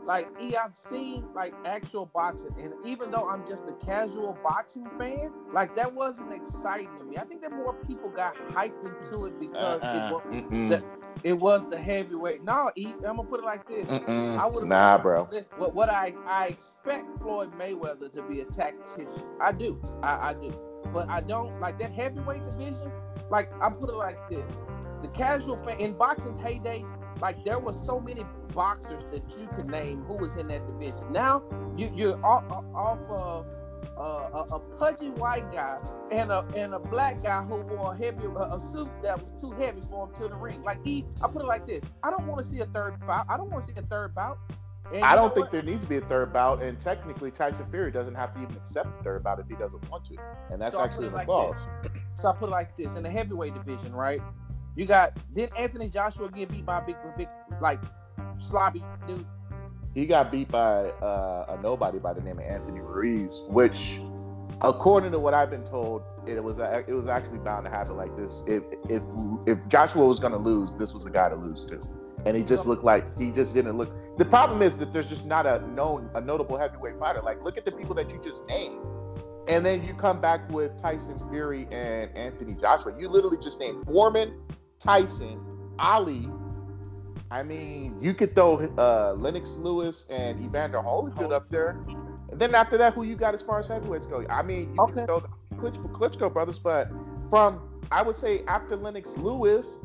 like, 0.09 0.29
E, 0.41 0.57
I've 0.57 0.75
seen 0.75 1.29
like 1.35 1.55
actual 1.67 2.07
boxing, 2.15 2.55
and 2.59 2.75
even 2.85 3.13
though 3.13 3.29
I'm 3.29 3.45
just 3.47 3.69
a 3.69 3.75
casual 3.75 4.39
boxing 4.43 4.91
fan, 4.99 5.33
like 5.53 5.77
that 5.77 5.95
wasn't 5.95 6.33
exciting 6.33 6.97
to 6.99 7.05
me. 7.05 7.19
I 7.19 7.25
think 7.25 7.43
that 7.43 7.53
more 7.53 7.75
people 7.87 8.11
got 8.11 8.37
hyped 8.51 8.83
into 8.85 9.27
it 9.27 9.39
because 9.39 9.83
Uh-uh. 9.83 9.93
it, 9.93 10.03
was, 10.05 10.23
the, 10.69 10.85
it 11.25 11.35
was 11.35 11.67
the 11.69 11.79
heavyweight. 11.79 12.43
No, 12.43 12.71
E, 12.77 12.95
I'm 13.07 13.17
gonna 13.17 13.25
put 13.25 13.41
it 13.41 13.45
like 13.45 13.67
this. 13.69 14.01
Mm-mm. 14.01 14.39
I 14.39 14.47
would 14.47 14.65
Nah, 14.65 14.99
bro. 14.99 15.29
What, 15.57 15.75
what 15.75 15.91
I 15.91 16.15
I 16.27 16.49
expect 16.49 17.07
Floyd 17.21 17.53
Mayweather 17.59 18.11
to 18.13 18.23
be 18.23 18.41
a 18.41 18.47
tactician. 18.47 19.25
I 19.41 19.53
do. 19.53 19.81
I, 20.03 20.31
I 20.31 20.35
do. 20.35 20.53
But 20.93 21.09
I 21.11 21.21
don't 21.21 21.61
like 21.61 21.79
that 21.79 21.93
heavyweight 21.93 22.45
division. 22.45 22.91
Like 23.31 23.51
I 23.61 23.69
put 23.71 23.91
it 23.91 23.97
like 23.97 24.19
this: 24.31 24.61
the 25.03 25.09
casual 25.09 25.59
fan 25.59 25.77
in 25.79 25.95
boxing's 25.95 26.39
heyday, 26.39 26.87
like 27.21 27.45
there 27.45 27.59
was 27.59 27.85
so 27.85 28.01
many 28.01 28.25
boxers 28.55 29.05
that 29.11 29.23
you 29.39 29.49
could 29.55 29.71
name 29.71 30.03
who 30.05 30.15
was 30.15 30.37
in 30.37 30.49
that 30.49 30.67
division. 30.67 31.13
Now 31.13 31.43
you 31.77 31.91
you're 31.95 32.25
off, 32.25 32.45
off 32.75 33.01
of 33.11 33.47
uh, 33.99 34.29
a, 34.33 34.55
a 34.55 34.59
pudgy 34.79 35.11
white 35.11 35.51
guy 35.53 35.79
and 36.11 36.31
a 36.31 36.45
and 36.57 36.75
a 36.75 36.79
black 36.79 37.23
guy 37.23 37.43
who 37.43 37.57
wore 37.63 37.95
a 37.95 37.97
heavy 37.97 38.27
a, 38.27 38.59
suit 38.59 38.89
that 39.03 39.21
was 39.21 39.33
too 39.33 39.51
heavy 39.53 39.81
for 39.81 40.07
him 40.07 40.15
to 40.15 40.29
the 40.29 40.37
ring. 40.37 40.63
Like 40.63 40.85
he, 40.85 41.05
I 41.23 41.29
put 41.29 41.43
it 41.43 41.47
like 41.47 41.67
this: 41.67 41.83
I 42.03 42.11
don't 42.11 42.27
want 42.27 42.39
to 42.39 42.45
see 42.45 42.61
a 42.61 42.67
third 42.67 42.99
bout. 43.07 43.27
I 43.29 43.37
don't 43.37 43.51
want 43.51 43.65
to 43.65 43.73
see 43.73 43.79
a 43.79 43.83
third 43.83 44.15
bout. 44.15 44.39
And 44.93 45.05
I 45.05 45.15
don't 45.15 45.35
think 45.35 45.47
what? 45.47 45.53
there 45.53 45.63
needs 45.63 45.83
to 45.83 45.89
be 45.89 45.97
a 45.97 46.01
third 46.01 46.33
bout, 46.33 46.63
and 46.63 46.81
technically 46.81 47.31
Tyson 47.31 47.67
Fury 47.71 47.91
doesn't 47.91 48.15
have 48.15 48.35
to 48.35 48.43
even 48.43 48.57
accept 48.57 48.97
the 48.97 49.05
third 49.05 49.23
bout 49.23 49.39
if 49.39 49.47
he 49.47 49.55
doesn't 49.55 49.87
want 49.91 50.07
to, 50.07 50.17
and 50.51 50.61
that's 50.61 50.75
So 50.75 50.83
actually 50.83 51.07
in 51.07 51.13
the 51.13 51.19
like 51.19 51.27
clause. 51.27 51.67
So 52.15 52.29
I 52.29 52.33
put 52.35 52.49
it 52.49 52.53
like 52.53 52.75
this: 52.77 52.97
in 52.97 53.03
the 53.03 53.11
heavyweight 53.11 53.55
division, 53.55 53.95
right? 53.95 54.23
You 54.79 54.87
got 54.87 55.19
did 55.35 55.51
Anthony 55.59 55.91
Joshua 55.91 56.31
get 56.31 56.51
beat 56.53 56.65
by 56.65 56.79
a 56.79 56.87
big, 56.87 56.97
big 57.17 57.29
like 57.61 57.81
slobby 58.39 58.85
dude? 59.09 59.27
He 59.93 60.07
got 60.07 60.31
beat 60.31 60.49
by 60.53 60.91
uh, 61.03 61.57
a 61.59 61.61
nobody 61.61 61.99
by 61.99 62.13
the 62.13 62.21
name 62.21 62.39
of 62.39 62.45
Anthony 62.45 62.79
Ruiz, 62.79 63.43
which, 63.49 64.01
according 64.63 65.11
to 65.11 65.19
what 65.19 65.35
I've 65.35 65.51
been 65.51 65.65
told, 65.65 66.03
it 66.29 66.45
was 66.45 66.61
it 66.61 66.93
was 66.93 67.09
actually 67.09 67.41
bound 67.41 67.65
to 67.65 67.71
happen 67.71 67.97
like 67.97 68.17
this. 68.17 68.45
If 68.47 68.63
if 68.89 69.03
if 69.49 69.69
Joshua 69.69 70.07
was 70.07 70.21
going 70.21 70.33
to 70.33 70.39
lose, 70.39 70.77
this 70.77 70.95
was 70.95 71.03
the 71.03 71.11
guy 71.11 71.29
to 71.29 71.35
lose 71.35 71.65
to. 71.65 71.81
and 72.27 72.37
he 72.37 72.43
just 72.43 72.67
looked 72.67 72.85
like 72.85 73.07
he 73.19 73.31
just 73.31 73.55
didn't 73.55 73.77
look. 73.77 73.91
The 74.19 74.25
problem 74.25 74.63
is 74.63 74.79
that 74.79 74.93
there's 74.93 75.09
just 75.09 75.27
not 75.27 75.47
a 75.47 75.67
known, 75.69 76.11
a 76.15 76.21
notable 76.21 76.59
heavyweight 76.59 76.99
fighter. 76.99 77.23
Like, 77.23 77.43
look 77.43 77.57
at 77.57 77.65
the 77.65 77.73
people 77.73 77.95
that 77.97 78.11
you 78.11 78.21
just 78.23 78.47
named, 78.49 78.81
and 79.49 79.65
then 79.65 79.85
you 79.85 79.95
come 79.95 80.21
back 80.21 80.49
with 80.51 80.81
Tyson 80.81 81.19
Fury 81.31 81.67
and 81.71 82.17
Anthony 82.17 82.55
Joshua. 82.55 82.95
You 82.99 83.09
literally 83.09 83.39
just 83.39 83.61
named 83.61 83.85
Foreman, 83.85 84.35
Tyson, 84.79 85.41
Ali. 85.79 86.29
I 87.31 87.43
mean, 87.43 87.97
you 88.01 88.15
could 88.15 88.35
throw 88.35 88.57
uh, 88.79 89.15
Lennox 89.19 89.57
Lewis 89.57 90.07
and 90.11 90.41
Evander 90.41 90.79
Holyfield 90.79 91.33
up 91.33 91.51
there. 91.51 91.71
And 92.31 92.41
then 92.41 92.55
after 92.55 92.79
that, 92.79 92.95
who 92.95 93.03
you 93.03 93.17
got 93.17 93.35
as 93.35 93.43
far 93.43 93.59
as 93.59 93.67
heavyweights 93.67 94.07
go? 94.07 94.25
I 94.31 94.43
mean, 94.43 94.73
you 94.75 94.81
Okay. 94.81 94.95
can 94.95 95.07
throw 95.07 95.21
the 95.21 95.29
Klitsch, 95.57 95.79
Klitschko 95.93 96.33
brothers, 96.33 96.59
but 96.59 96.89
from 97.29 97.61
I 97.91 98.03
would 98.03 98.17
say 98.17 98.45
after 98.47 98.77
Lennox 98.77 99.17
Lewis, 99.17 99.79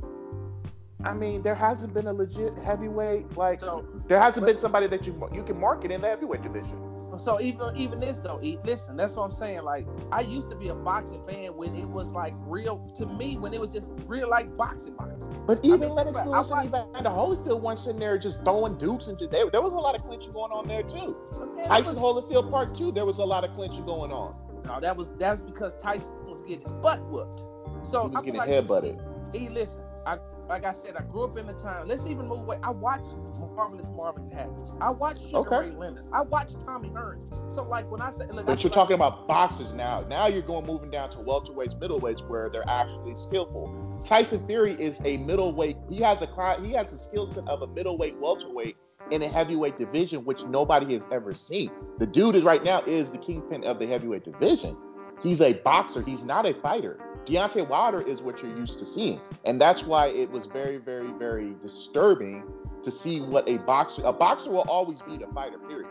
I 1.03 1.13
mean, 1.13 1.41
there 1.41 1.55
hasn't 1.55 1.93
been 1.93 2.07
a 2.07 2.13
legit 2.13 2.57
heavyweight 2.57 3.35
like 3.37 3.59
So, 3.59 3.85
there 4.07 4.19
hasn't 4.19 4.45
been 4.45 4.57
somebody 4.57 4.87
that 4.87 5.05
you 5.05 5.29
you 5.33 5.43
can 5.43 5.59
market 5.59 5.91
in 5.91 5.99
the 6.01 6.07
heavyweight 6.07 6.43
division. 6.43 6.79
So 7.17 7.39
even 7.41 7.75
even 7.75 7.99
this 7.99 8.19
though, 8.19 8.39
E, 8.41 8.57
listen, 8.63 8.95
that's 8.95 9.15
what 9.15 9.23
I'm 9.25 9.31
saying. 9.31 9.63
Like, 9.63 9.87
I 10.11 10.21
used 10.21 10.49
to 10.49 10.55
be 10.55 10.69
a 10.69 10.75
boxing 10.75 11.23
fan 11.23 11.55
when 11.55 11.75
it 11.75 11.87
was 11.87 12.13
like 12.13 12.33
real 12.39 12.79
to 12.95 13.05
me 13.05 13.37
when 13.37 13.53
it 13.53 13.59
was 13.59 13.69
just 13.69 13.91
real 14.07 14.29
like 14.29 14.55
boxing, 14.55 14.95
boxing. 14.95 15.35
But 15.45 15.59
even 15.63 15.81
mean, 15.81 15.89
Lennox 15.91 16.25
Lewis 16.25 16.51
I 16.51 16.61
and 16.63 16.69
Evander 16.69 17.09
Holyfield 17.09 17.61
weren't 17.61 17.79
sitting 17.79 17.99
there 17.99 18.17
just 18.17 18.43
throwing 18.43 18.77
dukes 18.77 19.07
and 19.07 19.17
just, 19.17 19.31
there, 19.31 19.49
there 19.49 19.61
was 19.61 19.73
a 19.73 19.75
lot 19.75 19.95
of 19.95 20.03
clinching 20.03 20.33
going 20.33 20.51
on 20.51 20.67
there 20.67 20.83
too. 20.83 21.17
Man, 21.55 21.65
Tyson 21.65 21.95
was- 22.01 22.23
Holyfield 22.23 22.49
Part 22.49 22.75
Two, 22.75 22.91
there 22.91 23.05
was 23.05 23.19
a 23.19 23.25
lot 23.25 23.43
of 23.43 23.53
clinching 23.55 23.85
going 23.85 24.11
on. 24.11 24.35
No, 24.65 24.79
that 24.79 24.95
was 24.95 25.09
that 25.19 25.31
was 25.31 25.43
because 25.43 25.73
Tyson 25.75 26.13
was 26.25 26.41
getting 26.41 26.61
his 26.61 26.71
butt 26.73 27.01
whooped. 27.09 27.43
So 27.85 28.03
He 28.03 28.07
was 28.09 28.15
I 28.15 28.21
getting 28.21 28.35
like 28.39 28.49
headbutted. 28.49 29.35
Hey, 29.35 29.49
listen, 29.49 29.83
I 30.05 30.17
like 30.49 30.65
I 30.65 30.71
said, 30.71 30.95
I 30.97 31.03
grew 31.03 31.23
up 31.23 31.37
in 31.37 31.47
the 31.47 31.53
time. 31.53 31.87
Let's 31.87 32.05
even 32.05 32.27
move 32.27 32.39
away. 32.41 32.57
I 32.63 32.71
watched 32.71 33.15
Marvelous 33.55 33.89
Marvin 33.91 34.29
Hagler. 34.29 34.77
I 34.81 34.89
watched 34.89 35.21
Sugar 35.21 35.37
Okay. 35.39 35.69
Ray 35.69 35.75
Leonard. 35.75 36.03
I 36.11 36.21
watched 36.21 36.59
Tommy 36.61 36.89
Hearns. 36.89 37.51
So 37.51 37.63
like 37.63 37.89
when 37.89 38.01
I 38.01 38.11
said, 38.11 38.27
look, 38.33 38.43
I 38.45 38.47
But 38.47 38.59
feel 38.59 38.63
you're 38.63 38.69
like- 38.69 38.73
talking 38.73 38.95
about 38.95 39.27
boxers 39.27 39.73
now. 39.73 40.01
Now 40.09 40.27
you're 40.27 40.41
going 40.41 40.65
moving 40.65 40.91
down 40.91 41.09
to 41.11 41.17
welterweights, 41.19 41.79
middleweights, 41.79 42.27
where 42.27 42.49
they're 42.49 42.67
actually 42.69 43.15
skillful. 43.15 43.73
Tyson 44.03 44.45
Fury 44.45 44.73
is 44.73 45.01
a 45.05 45.17
middleweight. 45.17 45.77
He 45.89 45.97
has 46.01 46.21
a 46.21 46.27
cli- 46.27 46.65
he 46.65 46.73
has 46.73 46.91
a 46.93 46.97
skill 46.97 47.25
set 47.25 47.47
of 47.47 47.61
a 47.61 47.67
middleweight, 47.67 48.19
welterweight 48.19 48.75
in 49.11 49.21
a 49.21 49.27
heavyweight 49.27 49.77
division, 49.77 50.25
which 50.25 50.43
nobody 50.45 50.93
has 50.93 51.07
ever 51.11 51.33
seen. 51.33 51.71
The 51.99 52.07
dude 52.07 52.35
is 52.35 52.43
right 52.43 52.63
now 52.63 52.81
is 52.85 53.11
the 53.11 53.17
kingpin 53.17 53.63
of 53.63 53.79
the 53.79 53.85
heavyweight 53.87 54.23
division. 54.25 54.77
He's 55.21 55.41
a 55.41 55.53
boxer. 55.53 56.01
He's 56.01 56.23
not 56.23 56.45
a 56.45 56.53
fighter. 56.55 56.99
Deontay 57.25 57.67
Wilder 57.67 58.01
is 58.01 58.21
what 58.21 58.41
you're 58.41 58.55
used 58.57 58.79
to 58.79 58.85
seeing, 58.85 59.19
and 59.45 59.59
that's 59.59 59.83
why 59.83 60.07
it 60.07 60.29
was 60.29 60.45
very, 60.47 60.77
very, 60.77 61.11
very 61.11 61.55
disturbing 61.61 62.43
to 62.83 62.91
see 62.91 63.21
what 63.21 63.47
a 63.47 63.57
boxer. 63.59 64.03
A 64.03 64.13
boxer 64.13 64.51
will 64.51 64.65
always 64.67 65.01
be 65.01 65.17
the 65.17 65.27
fighter. 65.27 65.57
Period. 65.57 65.87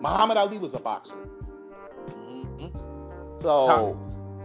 Muhammad 0.00 0.36
Ali 0.36 0.58
was 0.58 0.74
a 0.74 0.80
boxer. 0.80 1.14
Mhm. 2.08 3.40
So 3.40 3.64
Tommy- 3.64 3.96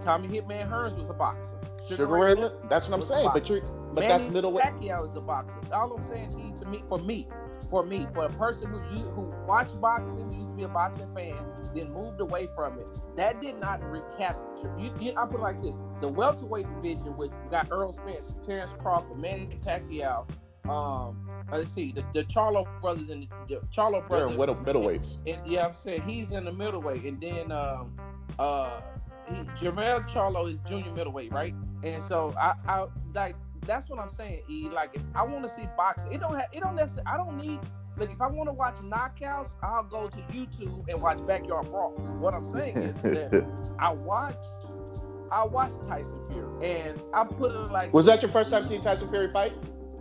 Tommy 0.02 0.28
Hitman 0.28 0.70
Hearns 0.70 0.98
was 0.98 1.10
a 1.10 1.14
boxer. 1.14 1.58
Sugar 1.88 2.08
Ray, 2.08 2.34
Leonard, 2.36 2.70
that's 2.70 2.88
what 2.88 2.96
I'm 2.96 3.02
saying. 3.06 3.30
But 3.34 3.50
you're, 3.50 3.62
but 3.62 4.02
Manny 4.02 4.08
that's 4.08 4.28
middleweight. 4.28 4.64
Pacquiao 4.64 5.08
is 5.08 5.16
a 5.16 5.22
boxer. 5.22 5.60
All 5.74 5.94
I'm 5.94 6.04
saying 6.04 6.34
E, 6.40 6.58
to 6.58 6.66
me, 6.66 6.84
for 6.88 7.00
me, 7.00 7.28
for 7.70 7.86
me, 7.86 8.08
for 8.14 8.26
a 8.26 8.30
person 8.30 8.70
who 8.70 8.80
you, 8.96 9.04
who 9.10 9.34
watched 9.48 9.80
boxing, 9.82 10.32
used 10.32 10.50
to 10.50 10.56
be 10.56 10.64
a 10.64 10.68
boxing 10.68 11.14
fan, 11.16 11.38
then 11.76 11.92
moved 11.92 12.20
away 12.22 12.48
from 12.56 12.80
it, 12.80 12.90
that 13.18 13.42
did 13.42 13.60
not 13.60 13.84
recapture. 13.84 14.74
You, 14.78 14.94
you, 15.00 15.14
I 15.18 15.26
put 15.26 15.40
it 15.40 15.44
like 15.44 15.62
this: 15.62 15.76
the 16.00 16.08
welterweight 16.08 16.68
division, 16.82 17.18
which 17.18 17.32
got 17.50 17.72
Errol 17.72 17.92
Spence, 17.92 18.36
Terrence 18.42 18.74
Crawford, 18.74 19.18
Manny 19.18 19.48
Pacquiao. 19.66 20.26
Um, 20.70 21.28
let's 21.52 21.72
see, 21.72 21.92
the, 21.92 22.04
the 22.14 22.24
Charlo 22.26 22.66
brothers 22.82 23.10
and 23.10 23.28
the, 23.48 23.56
the 23.56 23.62
Charlo 23.76 24.08
They're 24.08 24.28
brothers. 24.28 24.32
in 24.32 24.38
middle, 24.38 24.56
middleweights. 24.56 25.16
And 25.26 25.46
yeah, 25.46 25.66
I'm 25.66 25.74
saying 25.74 26.04
he's 26.04 26.32
in 26.34 26.46
the 26.46 26.54
middleweight, 26.54 27.04
and 27.04 27.20
then 27.20 27.52
um, 27.52 27.98
uh, 28.38 28.82
he, 29.36 29.66
Jermell 29.66 30.08
Charlo 30.10 30.50
is 30.50 30.60
junior 30.60 30.92
middleweight, 30.94 31.32
right? 31.32 31.54
And 31.84 32.02
so 32.02 32.34
I, 32.40 32.54
I 32.68 32.86
like 33.14 33.36
that's 33.66 33.90
what 33.90 34.00
I'm 34.00 34.10
saying. 34.10 34.42
E 34.50 34.70
like 34.70 34.92
if 34.94 35.02
I 35.16 35.24
want 35.24 35.44
to 35.44 35.50
see 35.50 35.68
boxing, 35.78 36.14
it 36.14 36.22
don't 36.22 36.36
have, 36.36 36.50
it 36.52 36.62
don't 36.62 36.76
necessarily. 36.76 37.12
I 37.12 37.18
don't 37.18 37.38
need. 37.38 37.60
Like 37.98 38.12
if 38.12 38.22
I 38.22 38.28
want 38.28 38.50
to 38.50 38.54
watch 38.54 38.78
knockouts, 38.78 39.58
I'll 39.62 39.84
go 39.84 40.08
to 40.08 40.18
YouTube 40.34 40.88
and 40.90 41.02
watch 41.02 41.26
Backyard 41.28 41.68
Brawls. 41.68 42.12
What 42.14 42.34
I'm 42.34 42.46
saying 42.46 42.78
is 42.78 43.02
that 43.02 43.74
I 43.80 43.92
watched, 43.92 44.74
I 45.32 45.46
watched 45.46 45.84
Tyson 45.84 46.24
Fury, 46.32 46.66
and 46.66 47.02
I 47.14 47.24
put 47.26 47.52
it 47.52 47.72
like. 47.72 47.94
Was 47.94 48.06
that 48.06 48.22
your 48.22 48.32
first 48.32 48.50
time 48.52 48.64
seeing 48.64 48.82
Tyson 48.82 49.10
Fury 49.10 49.32
fight? 49.32 49.54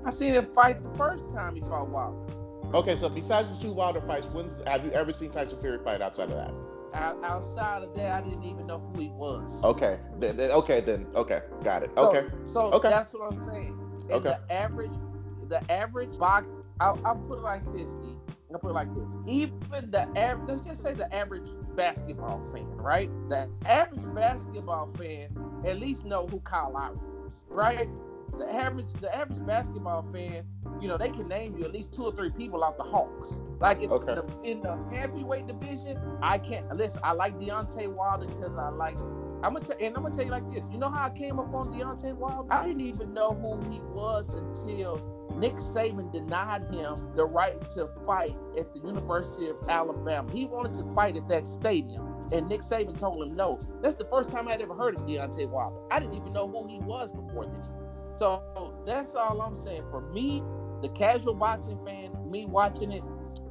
I 0.05 0.11
seen 0.11 0.35
him 0.35 0.47
fight 0.55 0.83
the 0.83 0.95
first 0.95 1.31
time 1.31 1.55
he 1.55 1.61
fought 1.61 1.91
Wilder. 1.91 2.17
Okay, 2.73 2.97
so 2.97 3.09
besides 3.09 3.51
the 3.51 3.57
two 3.57 3.73
Wilder 3.73 4.01
fights, 4.01 4.29
when's 4.29 4.57
have 4.67 4.85
you 4.85 4.93
ever 4.93 5.13
seen 5.13 5.31
Tyson 5.31 5.61
Fury 5.61 5.79
fight 5.85 6.01
outside 6.01 6.31
of 6.31 6.37
that? 6.37 6.55
Out, 6.95 7.23
outside 7.23 7.83
of 7.83 7.95
that, 7.95 8.13
I 8.13 8.21
didn't 8.29 8.45
even 8.45 8.67
know 8.67 8.79
who 8.79 9.01
he 9.01 9.09
was. 9.11 9.63
Okay, 9.65 9.99
then, 10.19 10.37
then 10.37 10.51
okay, 10.51 10.81
then 10.81 11.07
okay, 11.15 11.43
got 11.63 11.83
it. 11.83 11.91
So- 11.97 12.09
Okay, 12.09 12.29
So, 12.45 12.73
Okay. 12.73 12.89
that's 12.91 13.13
what 13.15 13.33
I'm 13.33 13.41
saying. 13.41 13.79
And 14.11 14.13
Okay. 14.13 14.37
the 14.49 14.53
average, 14.53 14.93
the 15.49 15.71
average 15.71 16.19
box, 16.19 16.47
I'll, 16.81 16.99
I'll 17.05 17.17
put 17.17 17.39
it 17.39 17.43
like 17.43 17.63
this, 17.73 17.97
E. 18.03 18.15
I'll 18.53 18.59
put 18.59 18.71
it 18.71 18.75
like 18.75 18.93
this. 18.95 19.17
Even 19.27 19.91
the 19.91 20.09
average, 20.19 20.49
let's 20.49 20.63
just 20.63 20.83
say 20.83 20.95
the 20.95 21.13
average 21.15 21.51
basketball 21.77 22.43
fan, 22.43 22.67
right? 22.77 23.09
The 23.29 23.49
average 23.67 24.13
basketball 24.15 24.89
fan 24.89 25.29
at 25.65 25.79
least 25.79 26.05
know 26.05 26.27
who 26.27 26.41
Kyle 26.41 26.73
Lowry 26.73 26.99
is, 27.27 27.47
right? 27.51 27.89
The 28.39 28.53
average, 28.55 28.87
the 29.01 29.15
average 29.15 29.45
basketball 29.47 30.07
fan, 30.13 30.45
you 30.81 30.89
know, 30.89 30.97
they 30.97 31.11
can 31.11 31.29
name 31.29 31.57
you 31.59 31.65
at 31.65 31.73
least 31.73 31.95
two 31.95 32.05
or 32.05 32.13
three 32.13 32.31
people 32.31 32.65
off 32.65 32.77
the 32.77 32.85
Hawks. 32.85 33.41
Like 33.59 33.83
in, 33.83 33.91
Okay. 33.91 34.15
the, 34.15 34.41
in 34.43 34.63
the 34.63 34.79
heavyweight 34.97 35.47
division, 35.47 35.99
I 36.23 36.39
can't. 36.39 36.75
Listen, 36.75 37.01
I 37.05 37.13
like 37.13 37.39
Deontay 37.39 37.89
Wilder 37.93 38.27
because 38.27 38.57
I 38.57 38.71
like 38.71 38.97
I'm 39.43 39.55
gonna 39.55 39.65
tell, 39.65 39.77
and 39.81 39.97
I'm 39.97 40.03
gonna 40.03 40.15
tell 40.15 40.25
you 40.25 40.31
like 40.31 40.51
this. 40.51 40.69
You 40.71 40.79
know 40.79 40.91
how 40.91 41.07
I 41.07 41.11
came 41.11 41.39
up 41.39 41.55
on 41.55 41.69
Deontay 41.69 42.15
Wilder? 42.15 42.53
I 42.53 42.67
didn't 42.67 42.83
even 42.83 43.15
know 43.15 43.31
who 43.31 43.59
he 43.71 43.81
was 43.81 44.31
until 44.35 45.01
Nick 45.37 45.55
Saban 45.55 46.13
denied 46.13 46.63
him 46.73 47.09
the 47.17 47.25
right 47.25 47.59
to 47.71 47.89
fight 48.05 48.37
at 48.59 48.73
the 48.75 48.81
University 48.81 49.49
of 49.49 49.59
Alabama. 49.69 50.31
He 50.33 50.45
wanted 50.45 50.75
to 50.75 50.95
fight 50.95 51.17
at 51.17 51.27
that 51.29 51.47
stadium, 51.47 52.07
and 52.33 52.49
Nick 52.49 52.61
Saban 52.61 52.99
told 52.99 53.27
him 53.27 53.35
no. 53.35 53.59
That's 53.83 53.95
the 53.95 54.05
first 54.07 54.29
time 54.29 54.47
I'd 54.49 54.61
ever 54.61 54.75
heard 54.75 54.95
of 54.95 55.03
Deontay 55.07 55.49
Wilder. 55.49 55.77
I 55.91 56.01
didn't 56.01 56.15
even 56.17 56.33
know 56.35 56.47
who 56.47 56.69
he 56.69 56.79
was 56.81 57.11
before 57.13 57.47
then. 57.47 57.63
So 58.21 58.75
that's 58.85 59.15
all 59.15 59.41
I'm 59.41 59.57
saying. 59.57 59.85
For 59.91 60.03
me, 60.03 60.43
the 60.83 60.91
casual 60.91 61.33
boxing 61.33 61.83
fan, 61.83 62.13
me 62.31 62.45
watching 62.45 62.93
it, 62.93 63.03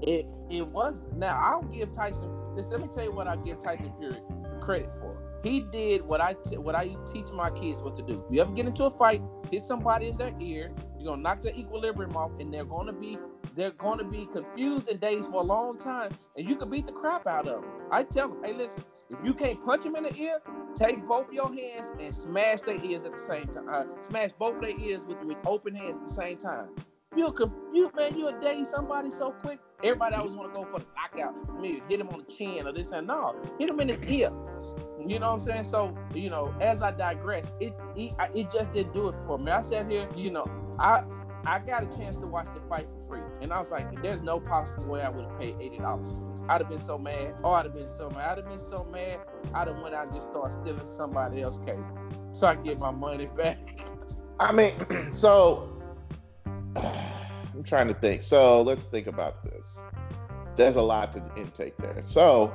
it 0.03 0.27
it 0.51 0.67
was. 0.67 1.07
Now 1.15 1.41
I'll 1.43 1.63
give 1.63 1.91
Tyson. 1.91 2.29
This, 2.55 2.69
let 2.69 2.79
me 2.79 2.87
tell 2.87 3.03
you 3.03 3.11
what 3.11 3.27
I 3.27 3.35
give 3.37 3.59
Tyson 3.59 3.91
Fury 3.97 4.19
credit 4.61 4.91
for. 4.91 5.17
He 5.43 5.61
did 5.71 6.05
what 6.05 6.21
I 6.21 6.35
t- 6.45 6.57
what 6.59 6.75
I 6.75 6.95
teach 7.07 7.31
my 7.31 7.49
kids 7.49 7.81
what 7.81 7.97
to 7.97 8.03
do. 8.03 8.23
You 8.29 8.41
ever 8.41 8.51
get 8.51 8.67
into 8.67 8.83
a 8.83 8.91
fight, 8.91 9.23
hit 9.49 9.63
somebody 9.63 10.09
in 10.09 10.17
their 10.17 10.35
ear, 10.39 10.71
you're 10.99 11.13
gonna 11.13 11.23
knock 11.23 11.41
their 11.41 11.55
equilibrium 11.55 12.15
off, 12.15 12.29
and 12.39 12.53
they're 12.53 12.63
gonna 12.63 12.93
be 12.93 13.17
they're 13.55 13.71
gonna 13.71 14.03
be 14.03 14.27
confused 14.27 14.87
and 14.87 14.99
dazed 14.99 15.31
for 15.31 15.37
a 15.37 15.43
long 15.45 15.79
time, 15.79 16.11
and 16.37 16.47
you 16.47 16.55
can 16.55 16.69
beat 16.69 16.85
the 16.85 16.91
crap 16.91 17.25
out 17.25 17.47
of 17.47 17.63
them. 17.63 17.71
I 17.91 18.03
tell 18.03 18.27
them, 18.27 18.43
hey, 18.43 18.53
listen, 18.53 18.83
if 19.09 19.17
you 19.23 19.33
can't 19.33 19.63
punch 19.63 19.83
them 19.83 19.95
in 19.95 20.03
the 20.03 20.15
ear, 20.15 20.39
take 20.75 21.05
both 21.07 21.31
your 21.33 21.53
hands 21.53 21.91
and 21.99 22.13
smash 22.13 22.61
their 22.61 22.83
ears 22.83 23.05
at 23.05 23.13
the 23.13 23.17
same 23.17 23.47
time. 23.47 23.67
Uh, 23.71 23.83
smash 24.01 24.31
both 24.37 24.59
their 24.59 24.77
ears 24.79 25.05
with, 25.07 25.21
with 25.23 25.37
open 25.45 25.75
hands 25.75 25.97
at 25.97 26.03
the 26.03 26.13
same 26.13 26.37
time. 26.37 26.69
You 27.15 27.31
can, 27.31 27.51
you 27.73 27.91
man, 27.95 28.17
you'll 28.17 28.39
daze 28.39 28.69
somebody 28.69 29.09
so 29.09 29.31
quick. 29.31 29.59
Everybody 29.83 30.15
always 30.15 30.35
want 30.35 30.53
to 30.53 30.59
go 30.59 30.65
for 30.65 30.79
the 30.79 30.85
knockout. 30.95 31.59
Maybe 31.59 31.81
hit 31.89 31.99
him 31.99 32.09
on 32.09 32.19
the 32.19 32.31
chin 32.31 32.67
or 32.67 32.71
this 32.71 32.91
and 32.91 33.07
no, 33.07 33.35
hit 33.57 33.69
him 33.69 33.79
in 33.79 33.89
his 33.89 33.99
ear. 34.03 34.31
You 35.07 35.17
know 35.17 35.27
what 35.27 35.33
I'm 35.33 35.39
saying? 35.39 35.63
So 35.63 35.97
you 36.13 36.29
know, 36.29 36.53
as 36.61 36.83
I 36.83 36.91
digress, 36.91 37.53
it 37.59 37.73
it, 37.95 38.13
it 38.35 38.51
just 38.51 38.73
didn't 38.73 38.93
do 38.93 39.07
it 39.07 39.15
for 39.25 39.39
me. 39.39 39.51
I 39.51 39.61
sat 39.61 39.89
here, 39.89 40.07
you 40.15 40.29
know, 40.29 40.45
I 40.77 41.03
I 41.45 41.59
got 41.59 41.83
a 41.83 41.97
chance 41.97 42.15
to 42.17 42.27
watch 42.27 42.47
the 42.53 42.61
fight 42.61 42.89
for 42.89 42.99
free, 43.01 43.21
and 43.41 43.53
I 43.53 43.59
was 43.59 43.71
like, 43.71 44.01
there's 44.03 44.21
no 44.21 44.39
possible 44.39 44.87
way 44.87 45.01
I 45.01 45.09
would 45.09 45.25
have 45.25 45.39
paid 45.39 45.55
eighty 45.59 45.77
dollars 45.77 46.11
for 46.11 46.29
this. 46.31 46.43
I'd 46.49 46.61
have 46.61 46.69
been 46.69 46.79
so 46.79 46.97
mad. 46.97 47.39
Oh, 47.43 47.51
I'd 47.51 47.65
have 47.65 47.73
been 47.73 47.87
so 47.87 48.09
mad. 48.09 48.31
I'd 48.31 48.37
have 48.39 48.47
been 48.47 48.59
so 48.59 48.85
mad. 48.91 49.19
I'd 49.53 49.67
have 49.67 49.79
went 49.79 49.95
out 49.95 50.07
and 50.07 50.15
just 50.15 50.29
started 50.29 50.59
stealing 50.61 50.85
somebody 50.85 51.41
else's 51.41 51.63
cable, 51.65 51.85
so 52.31 52.47
I 52.47 52.55
get 52.55 52.79
my 52.79 52.91
money 52.91 53.25
back. 53.37 53.79
I 54.39 54.51
mean, 54.51 54.73
so 55.13 55.81
I'm 56.75 57.63
trying 57.63 57.87
to 57.87 57.93
think. 57.93 58.23
So 58.23 58.61
let's 58.61 58.85
think 58.85 59.07
about 59.07 59.43
this. 59.43 59.81
There's 60.55 60.75
a 60.75 60.81
lot 60.81 61.13
to 61.13 61.23
intake 61.37 61.77
there. 61.77 62.01
So 62.01 62.53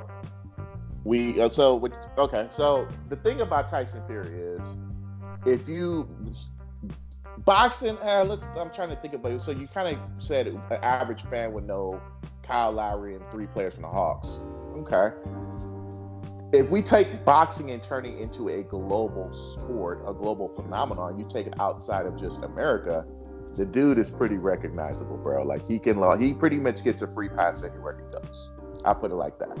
we, 1.03 1.41
uh, 1.41 1.49
so 1.49 1.87
okay. 2.17 2.47
So 2.49 2.87
the 3.09 3.15
thing 3.15 3.41
about 3.41 3.67
Tyson 3.67 4.01
Fury 4.07 4.39
is, 4.39 4.77
if 5.45 5.67
you 5.67 6.07
boxing, 7.39 7.97
uh, 8.01 8.25
let's. 8.27 8.47
I'm 8.57 8.71
trying 8.71 8.89
to 8.89 8.95
think 8.95 9.13
about 9.13 9.31
it. 9.31 9.41
So 9.41 9.51
you 9.51 9.67
kind 9.67 9.95
of 9.95 10.23
said 10.23 10.47
an 10.47 10.61
average 10.71 11.23
fan 11.23 11.53
would 11.53 11.67
know 11.67 12.01
Kyle 12.43 12.71
Lowry 12.71 13.15
and 13.15 13.23
three 13.31 13.47
players 13.47 13.73
from 13.73 13.83
the 13.83 13.89
Hawks. 13.89 14.39
Okay. 14.77 15.15
If 16.53 16.69
we 16.69 16.81
take 16.81 17.25
boxing 17.25 17.71
and 17.71 17.81
turning 17.81 18.17
into 18.19 18.49
a 18.49 18.63
global 18.63 19.33
sport, 19.33 20.03
a 20.07 20.13
global 20.13 20.47
phenomenon, 20.49 21.19
you 21.19 21.27
take 21.27 21.47
it 21.47 21.59
outside 21.59 22.05
of 22.05 22.19
just 22.19 22.43
America, 22.43 23.05
the 23.55 23.65
dude 23.65 23.97
is 23.97 24.11
pretty 24.11 24.37
recognizable, 24.37 25.17
bro. 25.17 25.43
Like 25.43 25.65
he 25.65 25.79
can, 25.79 25.99
he 26.19 26.33
pretty 26.33 26.57
much 26.57 26.83
gets 26.83 27.01
a 27.01 27.07
free 27.07 27.29
pass 27.29 27.63
anywhere 27.63 27.97
he 27.97 28.19
goes. 28.19 28.51
I 28.85 28.93
put 28.93 29.11
it 29.11 29.15
like 29.15 29.39
that. 29.39 29.57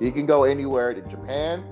He 0.00 0.10
can 0.10 0.26
go 0.26 0.44
anywhere 0.44 0.92
to 0.92 1.00
Japan, 1.02 1.64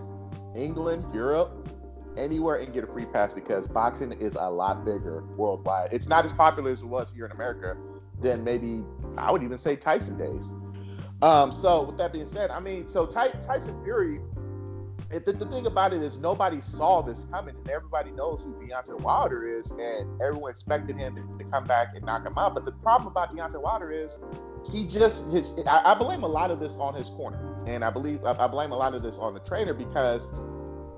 England, 0.56 1.06
Europe, 1.12 1.68
anywhere 2.16 2.56
and 2.56 2.72
get 2.72 2.84
a 2.84 2.86
free 2.86 3.06
pass 3.06 3.32
because 3.32 3.66
boxing 3.66 4.12
is 4.12 4.34
a 4.34 4.48
lot 4.48 4.84
bigger 4.84 5.22
worldwide. 5.36 5.88
It's 5.92 6.08
not 6.08 6.24
as 6.24 6.32
popular 6.32 6.70
as 6.70 6.82
it 6.82 6.86
was 6.86 7.12
here 7.12 7.26
in 7.26 7.32
America 7.32 7.76
than 8.20 8.44
maybe 8.44 8.84
I 9.16 9.32
would 9.32 9.42
even 9.42 9.58
say 9.58 9.76
Tyson 9.76 10.16
days. 10.16 10.52
Um, 11.22 11.52
so 11.52 11.84
with 11.84 11.96
that 11.98 12.12
being 12.12 12.26
said, 12.26 12.50
I 12.50 12.60
mean, 12.60 12.88
so 12.88 13.06
Ty- 13.06 13.28
Tyson 13.40 13.82
Fury 13.84 14.20
the, 15.10 15.32
the, 15.32 15.46
thing 15.46 15.66
about 15.66 15.92
it 15.92 16.02
is 16.02 16.18
nobody 16.18 16.60
saw 16.60 17.02
this 17.02 17.26
coming, 17.30 17.54
and 17.56 17.70
everybody 17.70 18.10
knows 18.10 18.42
who 18.42 18.52
Deontay 18.54 19.00
Wilder 19.00 19.46
is, 19.46 19.70
and 19.70 20.20
everyone 20.20 20.50
expected 20.50 20.96
him 20.96 21.14
to, 21.14 21.44
to 21.44 21.50
come 21.50 21.66
back 21.66 21.88
and 21.94 22.04
knock 22.04 22.26
him 22.26 22.36
out. 22.36 22.54
But 22.54 22.64
the 22.64 22.72
problem 22.72 23.08
about 23.08 23.34
Deontay 23.34 23.60
Wilder 23.60 23.92
is 23.92 24.18
he 24.72 24.84
just 24.86 25.30
his. 25.30 25.58
I, 25.66 25.92
I 25.92 25.94
blame 25.94 26.22
a 26.22 26.28
lot 26.28 26.50
of 26.50 26.58
this 26.58 26.74
on 26.76 26.94
his 26.94 27.08
corner, 27.10 27.56
and 27.66 27.84
I 27.84 27.90
believe 27.90 28.24
I, 28.24 28.32
I 28.32 28.46
blame 28.46 28.72
a 28.72 28.76
lot 28.76 28.94
of 28.94 29.02
this 29.02 29.18
on 29.18 29.34
the 29.34 29.40
trainer 29.40 29.74
because 29.74 30.28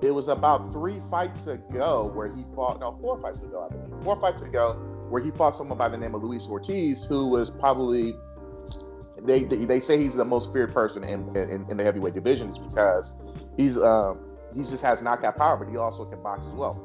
it 0.01 0.11
was 0.11 0.27
about 0.27 0.71
three 0.71 0.99
fights 1.09 1.47
ago 1.47 2.11
where 2.13 2.33
he 2.33 2.45
fought. 2.55 2.79
No, 2.79 2.97
four 3.01 3.19
fights 3.19 3.39
ago, 3.39 3.67
I 3.69 3.73
believe. 3.73 4.03
Four 4.03 4.19
fights 4.19 4.41
ago 4.41 4.73
where 5.09 5.23
he 5.23 5.31
fought 5.31 5.55
someone 5.55 5.77
by 5.77 5.89
the 5.89 5.97
name 5.97 6.13
of 6.13 6.23
Luis 6.23 6.47
Ortiz, 6.47 7.03
who 7.03 7.29
was 7.29 7.49
probably 7.49 8.13
they, 9.23 9.43
they, 9.43 9.65
they 9.65 9.79
say 9.79 9.97
he's 9.97 10.15
the 10.15 10.25
most 10.25 10.53
feared 10.53 10.73
person 10.73 11.03
in, 11.03 11.35
in, 11.35 11.65
in 11.69 11.77
the 11.77 11.83
heavyweight 11.83 12.13
division 12.13 12.53
because 12.69 13.15
he's 13.57 13.77
um 13.77 14.23
he 14.53 14.59
just 14.59 14.81
has 14.81 15.01
knockout 15.01 15.37
power, 15.37 15.57
but 15.57 15.69
he 15.69 15.77
also 15.77 16.05
can 16.05 16.21
box 16.21 16.45
as 16.45 16.53
well. 16.53 16.83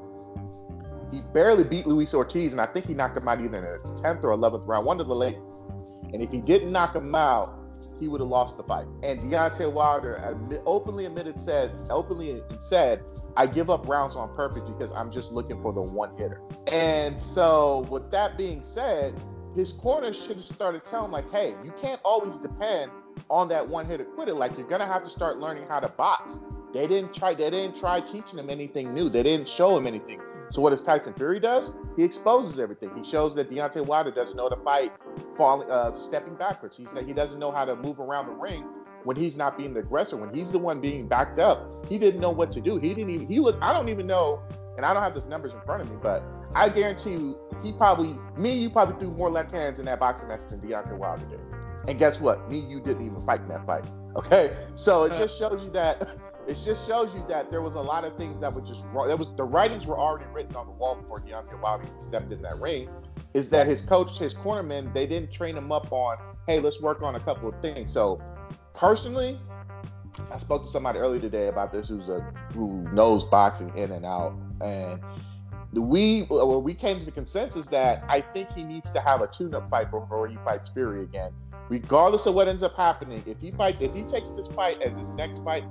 He 1.12 1.20
barely 1.32 1.64
beat 1.64 1.86
Luis 1.86 2.14
Ortiz, 2.14 2.52
and 2.52 2.60
I 2.60 2.66
think 2.66 2.86
he 2.86 2.94
knocked 2.94 3.16
him 3.16 3.28
out 3.28 3.40
either 3.40 3.58
in 3.58 3.62
the 3.62 4.00
tenth 4.00 4.24
or 4.24 4.30
eleventh 4.32 4.66
round, 4.66 4.86
one 4.86 5.00
of 5.00 5.08
the 5.08 5.14
late. 5.14 5.36
And 6.12 6.22
if 6.22 6.32
he 6.32 6.40
didn't 6.40 6.72
knock 6.72 6.96
him 6.96 7.14
out, 7.14 7.54
he 8.02 8.08
would 8.08 8.20
have 8.20 8.28
lost 8.28 8.56
the 8.56 8.64
fight. 8.64 8.86
And 9.04 9.20
Deontay 9.20 9.72
Wilder 9.72 10.36
openly 10.66 11.06
admitted 11.06 11.38
said 11.38 11.80
openly 11.88 12.42
said, 12.58 13.00
"I 13.36 13.46
give 13.46 13.70
up 13.70 13.88
rounds 13.88 14.16
on 14.16 14.34
purpose 14.34 14.62
because 14.66 14.92
I'm 14.92 15.10
just 15.10 15.32
looking 15.32 15.62
for 15.62 15.72
the 15.72 15.82
one 15.82 16.16
hitter." 16.16 16.40
And 16.72 17.20
so, 17.20 17.86
with 17.88 18.10
that 18.10 18.36
being 18.36 18.64
said, 18.64 19.14
his 19.54 19.72
corner 19.72 20.12
should 20.12 20.36
have 20.36 20.44
started 20.44 20.84
telling 20.84 21.12
like, 21.12 21.30
"Hey, 21.30 21.54
you 21.62 21.72
can't 21.80 22.00
always 22.04 22.38
depend 22.38 22.90
on 23.30 23.46
that 23.48 23.68
one 23.68 23.86
hitter 23.86 24.04
quitter. 24.04 24.32
Like, 24.32 24.58
you're 24.58 24.66
gonna 24.66 24.86
have 24.86 25.04
to 25.04 25.10
start 25.10 25.38
learning 25.38 25.66
how 25.68 25.78
to 25.78 25.88
box." 25.88 26.40
They 26.72 26.88
didn't 26.88 27.14
try. 27.14 27.34
They 27.34 27.50
didn't 27.50 27.76
try 27.76 28.00
teaching 28.00 28.38
him 28.38 28.50
anything 28.50 28.94
new. 28.94 29.08
They 29.08 29.22
didn't 29.22 29.48
show 29.48 29.76
him 29.76 29.86
anything. 29.86 30.20
So 30.52 30.60
what 30.60 30.68
does 30.68 30.82
Tyson 30.82 31.14
Fury 31.14 31.40
does? 31.40 31.72
He 31.96 32.04
exposes 32.04 32.58
everything. 32.58 32.90
He 32.94 33.02
shows 33.02 33.34
that 33.36 33.48
Deontay 33.48 33.86
Wilder 33.86 34.10
doesn't 34.10 34.36
know 34.36 34.42
how 34.42 34.48
to 34.50 34.62
fight, 34.62 34.92
falling, 35.34 35.70
uh, 35.70 35.92
stepping 35.92 36.34
backwards. 36.34 36.76
He's 36.76 36.90
he 37.06 37.14
doesn't 37.14 37.38
know 37.38 37.50
how 37.50 37.64
to 37.64 37.74
move 37.74 37.98
around 37.98 38.26
the 38.26 38.34
ring 38.34 38.62
when 39.04 39.16
he's 39.16 39.34
not 39.34 39.56
being 39.56 39.72
the 39.72 39.80
aggressor. 39.80 40.18
When 40.18 40.32
he's 40.34 40.52
the 40.52 40.58
one 40.58 40.78
being 40.78 41.08
backed 41.08 41.38
up, 41.38 41.86
he 41.88 41.96
didn't 41.96 42.20
know 42.20 42.30
what 42.30 42.52
to 42.52 42.60
do. 42.60 42.76
He 42.76 42.92
didn't 42.92 43.08
even. 43.08 43.26
He 43.26 43.40
looked. 43.40 43.62
I 43.62 43.72
don't 43.72 43.88
even 43.88 44.06
know, 44.06 44.42
and 44.76 44.84
I 44.84 44.92
don't 44.92 45.02
have 45.02 45.14
those 45.14 45.24
numbers 45.24 45.54
in 45.54 45.60
front 45.62 45.84
of 45.84 45.90
me, 45.90 45.96
but 46.02 46.22
I 46.54 46.68
guarantee 46.68 47.12
you, 47.12 47.38
he 47.62 47.72
probably 47.72 48.14
me, 48.36 48.52
you 48.52 48.68
probably 48.68 49.00
threw 49.00 49.16
more 49.16 49.30
left 49.30 49.52
hands 49.52 49.78
in 49.78 49.86
that 49.86 50.00
boxing 50.00 50.28
match 50.28 50.42
than 50.50 50.60
Deontay 50.60 50.98
Wilder 50.98 51.24
did. 51.24 51.40
And 51.88 51.98
guess 51.98 52.20
what? 52.20 52.50
Me, 52.50 52.58
you 52.58 52.78
didn't 52.78 53.06
even 53.06 53.22
fight 53.22 53.40
in 53.40 53.48
that 53.48 53.64
fight. 53.64 53.84
Okay, 54.16 54.54
so 54.74 55.04
it 55.04 55.10
just 55.16 55.38
shows 55.38 55.64
you 55.64 55.70
that 55.70 56.06
it 56.48 56.54
just 56.64 56.86
shows 56.86 57.14
you 57.14 57.24
that 57.28 57.50
there 57.50 57.62
was 57.62 57.74
a 57.74 57.80
lot 57.80 58.04
of 58.04 58.16
things 58.16 58.40
that 58.40 58.52
were 58.52 58.60
just 58.62 58.84
wrong. 58.86 59.08
There 59.08 59.16
was 59.16 59.32
the 59.36 59.44
writings 59.44 59.86
were 59.86 59.98
already 59.98 60.26
written 60.32 60.56
on 60.56 60.66
the 60.66 60.72
wall 60.72 60.96
before 60.96 61.20
Deontay 61.20 61.60
Wilder 61.60 61.86
stepped 61.98 62.32
in 62.32 62.42
that 62.42 62.58
ring. 62.60 62.88
Is 63.34 63.48
that 63.50 63.66
his 63.66 63.80
coach, 63.80 64.18
his 64.18 64.34
cornerman, 64.34 64.92
they 64.92 65.06
didn't 65.06 65.32
train 65.32 65.56
him 65.56 65.72
up 65.72 65.90
on, 65.92 66.18
hey, 66.46 66.60
let's 66.60 66.82
work 66.82 67.02
on 67.02 67.14
a 67.14 67.20
couple 67.20 67.48
of 67.48 67.60
things. 67.62 67.92
So 67.92 68.20
personally, 68.74 69.38
I 70.30 70.38
spoke 70.38 70.64
to 70.64 70.68
somebody 70.68 70.98
earlier 70.98 71.20
today 71.20 71.48
about 71.48 71.72
this 71.72 71.88
who's 71.88 72.08
a 72.08 72.20
who 72.52 72.86
knows 72.92 73.24
boxing 73.24 73.74
in 73.76 73.92
and 73.92 74.04
out, 74.04 74.34
and 74.60 75.00
we 75.72 76.26
well, 76.28 76.60
we 76.60 76.74
came 76.74 76.98
to 76.98 77.04
the 77.04 77.10
consensus 77.10 77.66
that 77.68 78.04
I 78.08 78.20
think 78.20 78.50
he 78.52 78.62
needs 78.62 78.90
to 78.90 79.00
have 79.00 79.22
a 79.22 79.26
tune-up 79.26 79.70
fight 79.70 79.90
before 79.90 80.28
he 80.28 80.36
fights 80.44 80.68
Fury 80.70 81.02
again, 81.02 81.32
regardless 81.70 82.26
of 82.26 82.34
what 82.34 82.46
ends 82.46 82.62
up 82.62 82.76
happening. 82.76 83.22
If 83.26 83.40
he 83.40 83.52
fight, 83.52 83.80
if 83.80 83.94
he 83.94 84.02
takes 84.02 84.30
this 84.30 84.48
fight 84.48 84.82
as 84.82 84.98
his 84.98 85.14
next 85.14 85.42
fight, 85.42 85.64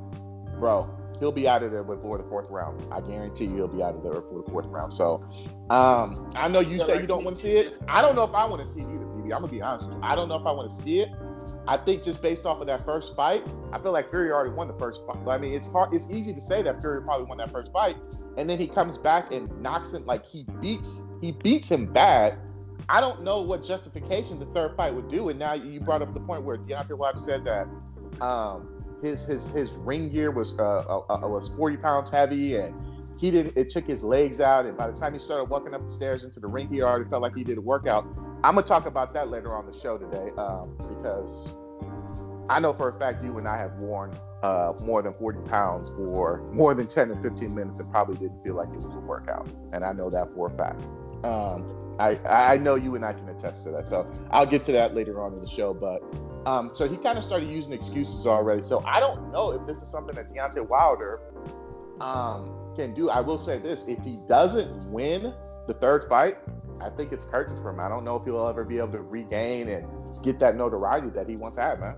bro, 0.61 0.89
he'll 1.19 1.33
be 1.33 1.47
out 1.47 1.63
of 1.63 1.71
there 1.71 1.83
before 1.83 2.17
the 2.17 2.23
fourth 2.23 2.49
round. 2.49 2.81
I 2.93 3.01
guarantee 3.01 3.45
you 3.45 3.55
he'll 3.55 3.67
be 3.67 3.83
out 3.83 3.95
of 3.95 4.03
there 4.03 4.13
before 4.13 4.43
the 4.43 4.49
fourth 4.49 4.67
round. 4.67 4.93
So 4.93 5.25
um, 5.69 6.31
I 6.35 6.47
know 6.47 6.61
you 6.61 6.79
say 6.79 7.01
you 7.01 7.07
don't 7.07 7.25
want 7.25 7.35
to 7.37 7.43
see 7.43 7.57
it. 7.57 7.79
I 7.89 8.01
don't 8.01 8.15
know 8.15 8.23
if 8.23 8.33
I 8.33 8.45
want 8.45 8.61
to 8.61 8.67
see 8.67 8.81
it 8.81 8.85
either, 8.85 9.05
BB. 9.05 9.23
I'm 9.23 9.41
gonna 9.41 9.47
be 9.47 9.61
honest 9.61 9.87
with 9.87 9.97
you. 9.97 10.03
I 10.03 10.15
don't 10.15 10.29
know 10.29 10.35
if 10.35 10.45
I 10.45 10.51
want 10.53 10.69
to 10.69 10.75
see 10.75 11.01
it. 11.01 11.09
I 11.67 11.77
think 11.77 12.03
just 12.03 12.21
based 12.21 12.45
off 12.45 12.61
of 12.61 12.67
that 12.67 12.85
first 12.85 13.15
fight, 13.15 13.43
I 13.71 13.79
feel 13.79 13.91
like 13.91 14.09
Fury 14.09 14.31
already 14.31 14.55
won 14.55 14.67
the 14.67 14.73
first 14.75 15.01
fight. 15.05 15.27
I 15.27 15.37
mean, 15.37 15.53
it's 15.53 15.71
hard. 15.71 15.93
It's 15.93 16.09
easy 16.09 16.33
to 16.33 16.41
say 16.41 16.61
that 16.61 16.81
Fury 16.81 17.01
probably 17.01 17.25
won 17.25 17.37
that 17.39 17.51
first 17.51 17.71
fight, 17.71 17.97
and 18.37 18.49
then 18.49 18.57
he 18.57 18.67
comes 18.67 18.97
back 18.97 19.33
and 19.33 19.49
knocks 19.61 19.91
him 19.93 20.05
like 20.05 20.25
he 20.25 20.45
beats 20.61 21.03
he 21.21 21.33
beats 21.33 21.69
him 21.69 21.91
bad. 21.91 22.37
I 22.89 22.99
don't 22.99 23.23
know 23.23 23.41
what 23.41 23.63
justification 23.63 24.39
the 24.39 24.47
third 24.47 24.75
fight 24.75 24.93
would 24.93 25.09
do. 25.09 25.29
And 25.29 25.39
now 25.39 25.53
you 25.53 25.79
brought 25.79 26.01
up 26.01 26.13
the 26.13 26.19
point 26.19 26.43
where 26.43 26.57
Deontay 26.57 26.97
Wilder 26.97 27.19
said 27.19 27.45
that 27.45 27.67
um, 28.21 28.80
his 29.01 29.23
his 29.23 29.49
his 29.51 29.73
ring 29.73 30.09
gear 30.09 30.31
was 30.31 30.57
uh, 30.59 30.63
uh, 30.63 30.99
uh, 31.09 31.27
was 31.27 31.49
40 31.49 31.77
pounds 31.77 32.09
heavy 32.11 32.55
and 32.55 32.73
he 33.19 33.31
didn't 33.31 33.55
it 33.57 33.69
took 33.69 33.85
his 33.85 34.03
legs 34.03 34.41
out 34.41 34.65
and 34.65 34.77
by 34.77 34.87
the 34.89 34.93
time 34.93 35.13
he 35.13 35.19
started 35.19 35.45
walking 35.45 35.73
up 35.73 35.83
the 35.85 35.91
stairs 35.91 36.23
into 36.23 36.39
the 36.39 36.47
ring 36.47 36.67
he 36.67 36.81
already 36.81 37.09
felt 37.09 37.21
like 37.21 37.35
he 37.35 37.43
did 37.43 37.57
a 37.57 37.61
workout. 37.61 38.05
I'm 38.43 38.55
gonna 38.55 38.63
talk 38.63 38.85
about 38.85 39.13
that 39.13 39.29
later 39.29 39.55
on 39.55 39.65
the 39.65 39.77
show 39.77 39.97
today 39.97 40.31
um, 40.37 40.75
because 40.77 41.49
i 42.49 42.59
know 42.59 42.73
for 42.73 42.89
a 42.89 42.99
fact 42.99 43.23
you 43.23 43.37
and 43.37 43.47
i 43.47 43.57
have 43.57 43.73
worn 43.73 44.11
uh, 44.43 44.73
more 44.81 45.03
than 45.03 45.13
40 45.13 45.39
pounds 45.47 45.91
for 45.91 46.41
more 46.51 46.73
than 46.73 46.87
10 46.87 47.11
and 47.11 47.21
15 47.21 47.53
minutes 47.53 47.79
and 47.79 47.91
probably 47.91 48.17
didn't 48.17 48.43
feel 48.43 48.55
like 48.55 48.69
it 48.69 48.81
was 48.81 48.95
a 48.95 48.99
workout 48.99 49.47
and 49.71 49.85
i 49.85 49.93
know 49.93 50.09
that 50.09 50.33
for 50.33 50.47
a 50.47 50.57
fact 50.57 50.81
um, 51.23 51.95
I, 51.99 52.19
I 52.25 52.57
know 52.57 52.75
you 52.75 52.95
and 52.95 53.05
I 53.05 53.13
can 53.13 53.29
attest 53.29 53.63
to 53.65 53.71
that. 53.71 53.87
So 53.87 54.11
I'll 54.31 54.45
get 54.45 54.63
to 54.63 54.71
that 54.73 54.95
later 54.95 55.21
on 55.21 55.33
in 55.33 55.43
the 55.43 55.49
show. 55.49 55.73
But 55.73 56.03
um, 56.45 56.71
so 56.73 56.87
he 56.87 56.97
kind 56.97 57.17
of 57.17 57.23
started 57.23 57.49
using 57.49 57.73
excuses 57.73 58.25
already. 58.25 58.63
So 58.63 58.83
I 58.85 58.99
don't 58.99 59.31
know 59.31 59.51
if 59.51 59.65
this 59.67 59.81
is 59.81 59.89
something 59.89 60.15
that 60.15 60.29
Deontay 60.29 60.67
Wilder 60.67 61.19
um, 61.99 62.73
can 62.75 62.93
do. 62.93 63.09
I 63.09 63.21
will 63.21 63.37
say 63.37 63.59
this: 63.59 63.85
if 63.87 64.03
he 64.03 64.17
doesn't 64.27 64.89
win 64.89 65.33
the 65.67 65.73
third 65.73 66.05
fight, 66.05 66.37
I 66.81 66.89
think 66.89 67.11
it's 67.11 67.25
curtains 67.25 67.61
for 67.61 67.69
him. 67.69 67.79
I 67.79 67.87
don't 67.87 68.03
know 68.03 68.15
if 68.15 68.25
he'll 68.25 68.47
ever 68.47 68.63
be 68.63 68.79
able 68.79 68.93
to 68.93 69.01
regain 69.01 69.69
and 69.69 69.87
get 70.23 70.39
that 70.39 70.55
notoriety 70.55 71.09
that 71.09 71.29
he 71.29 71.35
once 71.35 71.57
had, 71.57 71.79
man. 71.79 71.95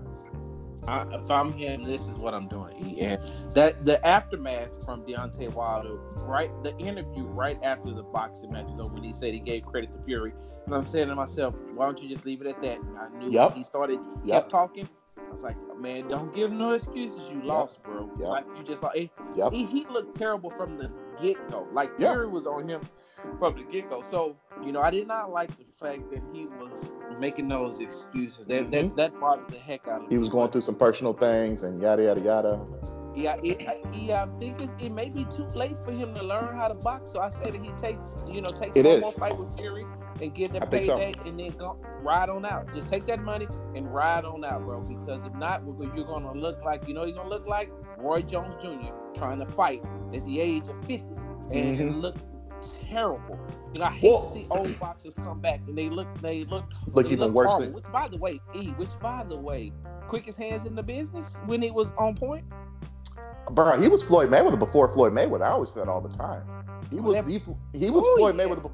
I, 0.86 1.06
if 1.14 1.30
I'm 1.30 1.52
him, 1.52 1.84
this 1.84 2.08
is 2.08 2.16
what 2.16 2.34
I'm 2.34 2.48
doing. 2.48 2.98
And 3.00 3.20
that 3.54 3.84
the 3.84 4.04
aftermath 4.06 4.84
from 4.84 5.04
Deontay 5.04 5.52
Wilder, 5.54 5.96
right? 6.24 6.50
The 6.62 6.76
interview 6.78 7.24
right 7.24 7.58
after 7.62 7.92
the 7.92 8.02
boxing 8.02 8.52
match 8.52 8.70
is 8.72 8.80
over, 8.80 8.94
when 8.94 9.04
he 9.04 9.12
said 9.12 9.34
he 9.34 9.40
gave 9.40 9.64
credit 9.64 9.92
to 9.92 9.98
Fury, 10.02 10.32
and 10.66 10.74
I'm 10.74 10.86
saying 10.86 11.08
to 11.08 11.14
myself, 11.14 11.54
why 11.74 11.86
don't 11.86 12.02
you 12.02 12.08
just 12.08 12.24
leave 12.24 12.40
it 12.40 12.46
at 12.46 12.60
that? 12.62 12.78
I 12.98 13.16
knew 13.18 13.30
yep. 13.30 13.54
he 13.54 13.64
started, 13.64 14.00
yep. 14.24 14.42
kept 14.42 14.50
talking. 14.50 14.88
I 15.16 15.30
was 15.30 15.42
like, 15.42 15.56
man, 15.78 16.08
don't 16.08 16.34
give 16.34 16.52
no 16.52 16.72
excuses. 16.72 17.28
You 17.30 17.38
yep. 17.38 17.46
lost, 17.46 17.82
bro. 17.82 18.10
Like 18.16 18.44
you 18.56 18.62
just 18.62 18.82
like 18.82 18.96
eh, 18.96 19.06
yep. 19.34 19.52
he, 19.52 19.64
he 19.64 19.84
looked 19.90 20.16
terrible 20.16 20.50
from 20.50 20.76
the 20.76 20.90
get 21.20 21.50
go. 21.50 21.66
Like 21.72 21.90
yep. 21.98 22.14
Fury 22.14 22.28
was 22.28 22.46
on 22.46 22.68
him 22.68 22.80
from 23.38 23.56
the 23.56 23.62
get 23.64 23.90
go. 23.90 24.02
So 24.02 24.36
you 24.64 24.72
know, 24.72 24.80
I 24.80 24.90
did 24.90 25.06
not 25.06 25.32
like 25.32 25.50
the 25.56 25.64
fact 25.72 26.10
that 26.10 26.22
he 26.32 26.46
was 26.46 26.92
making 27.18 27.48
those 27.48 27.80
excuses. 27.80 28.46
That 28.46 28.70
mm-hmm. 28.70 28.96
that, 28.96 28.96
that 28.96 29.20
bothered 29.20 29.48
the 29.48 29.58
heck 29.58 29.88
out 29.88 30.02
of 30.02 30.08
me. 30.08 30.14
He 30.14 30.18
was 30.18 30.28
going 30.28 30.50
through 30.50 30.62
some 30.62 30.76
personal 30.76 31.12
things 31.12 31.62
and 31.62 31.80
yada 31.80 32.04
yada 32.04 32.20
yada. 32.20 32.60
Yeah, 33.14 33.36
it, 33.44 33.68
I 33.68 34.26
think 34.40 34.60
it 34.80 34.90
may 34.90 35.08
be 35.08 35.24
too 35.26 35.44
late 35.54 35.78
for 35.78 35.92
him 35.92 36.14
to 36.14 36.22
learn 36.22 36.56
how 36.56 36.66
to 36.66 36.74
box. 36.74 37.12
So 37.12 37.20
I 37.20 37.30
say 37.30 37.50
that 37.50 37.62
he 37.62 37.70
takes, 37.72 38.16
you 38.28 38.40
know, 38.40 38.48
takes 38.48 38.76
it 38.76 38.84
one 38.84 38.96
is. 38.96 39.02
more 39.02 39.12
fight 39.12 39.38
with 39.38 39.54
Fury 39.56 39.86
and 40.20 40.34
get 40.34 40.52
that 40.52 40.70
payday 40.70 41.12
so. 41.16 41.22
and 41.24 41.38
then 41.38 41.50
go 41.52 41.78
ride 42.00 42.28
on 42.28 42.44
out. 42.44 42.72
Just 42.72 42.88
take 42.88 43.06
that 43.06 43.20
money 43.20 43.46
and 43.74 43.92
ride 43.92 44.24
on 44.24 44.44
out, 44.44 44.62
bro. 44.62 44.78
Because 44.82 45.24
if 45.24 45.34
not, 45.34 45.62
you're 45.94 46.06
gonna 46.06 46.32
look 46.32 46.62
like, 46.64 46.86
you 46.86 46.94
know, 46.94 47.04
you're 47.04 47.16
gonna 47.16 47.28
look 47.28 47.46
like 47.46 47.70
Roy 47.98 48.22
Jones 48.22 48.54
Jr. 48.62 48.92
trying 49.14 49.38
to 49.40 49.46
fight 49.46 49.82
at 50.12 50.24
the 50.24 50.40
age 50.40 50.68
of 50.68 50.78
50 50.86 50.96
and 51.50 51.78
mm-hmm. 51.78 52.00
look 52.00 52.16
terrible. 52.62 53.38
You 53.74 53.80
know, 53.80 53.86
I 53.86 53.90
hate 53.90 54.10
well, 54.10 54.22
to 54.22 54.32
see 54.32 54.46
old 54.50 54.78
boxers 54.78 55.14
come 55.14 55.40
back 55.40 55.60
and 55.66 55.76
they 55.76 55.88
look 55.88 56.08
they 56.20 56.44
look 56.44 56.64
look 56.92 57.06
they 57.06 57.12
even 57.12 57.32
look 57.32 57.34
worse. 57.34 57.56
Than... 57.58 57.72
Which, 57.72 57.84
by 57.92 58.08
the 58.08 58.16
way, 58.16 58.40
E, 58.54 58.68
which 58.76 58.90
by 59.00 59.24
the 59.28 59.36
way, 59.36 59.72
quickest 60.06 60.38
hands 60.38 60.64
in 60.66 60.74
the 60.74 60.82
business 60.82 61.38
when 61.46 61.62
he 61.62 61.70
was 61.70 61.92
on 61.98 62.14
point. 62.14 62.44
Bro, 63.50 63.80
he 63.80 63.88
was 63.88 64.02
Floyd 64.02 64.30
Mayweather 64.30 64.58
before 64.58 64.88
Floyd 64.88 65.12
Mayweather. 65.12 65.42
I 65.42 65.50
always 65.50 65.70
said 65.70 65.88
all 65.88 66.00
the 66.00 66.14
time. 66.16 66.42
He 66.90 67.00
was 67.00 67.26
he, 67.26 67.40
he 67.72 67.90
was 67.90 68.04
Ooh, 68.06 68.16
Floyd 68.16 68.36
Mayweather. 68.36 68.62
Before, 68.62 68.72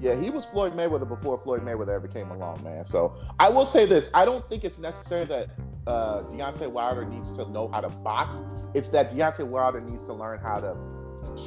yeah, 0.00 0.14
he 0.14 0.30
was 0.30 0.44
Floyd 0.46 0.74
Mayweather 0.74 1.08
before 1.08 1.38
Floyd 1.38 1.62
Mayweather 1.62 1.94
ever 1.94 2.08
came 2.08 2.30
along, 2.30 2.62
man. 2.64 2.84
So 2.84 3.16
I 3.38 3.48
will 3.48 3.66
say 3.66 3.86
this: 3.86 4.10
I 4.14 4.24
don't 4.24 4.48
think 4.48 4.64
it's 4.64 4.78
necessary 4.78 5.24
that 5.26 5.50
uh, 5.86 6.22
Deontay 6.22 6.70
Wilder 6.70 7.04
needs 7.04 7.30
to 7.32 7.50
know 7.50 7.68
how 7.68 7.80
to 7.80 7.88
box. 7.88 8.42
It's 8.74 8.88
that 8.88 9.10
Deontay 9.10 9.46
Wilder 9.46 9.80
needs 9.80 10.04
to 10.04 10.12
learn 10.12 10.40
how 10.40 10.60
to 10.60 10.76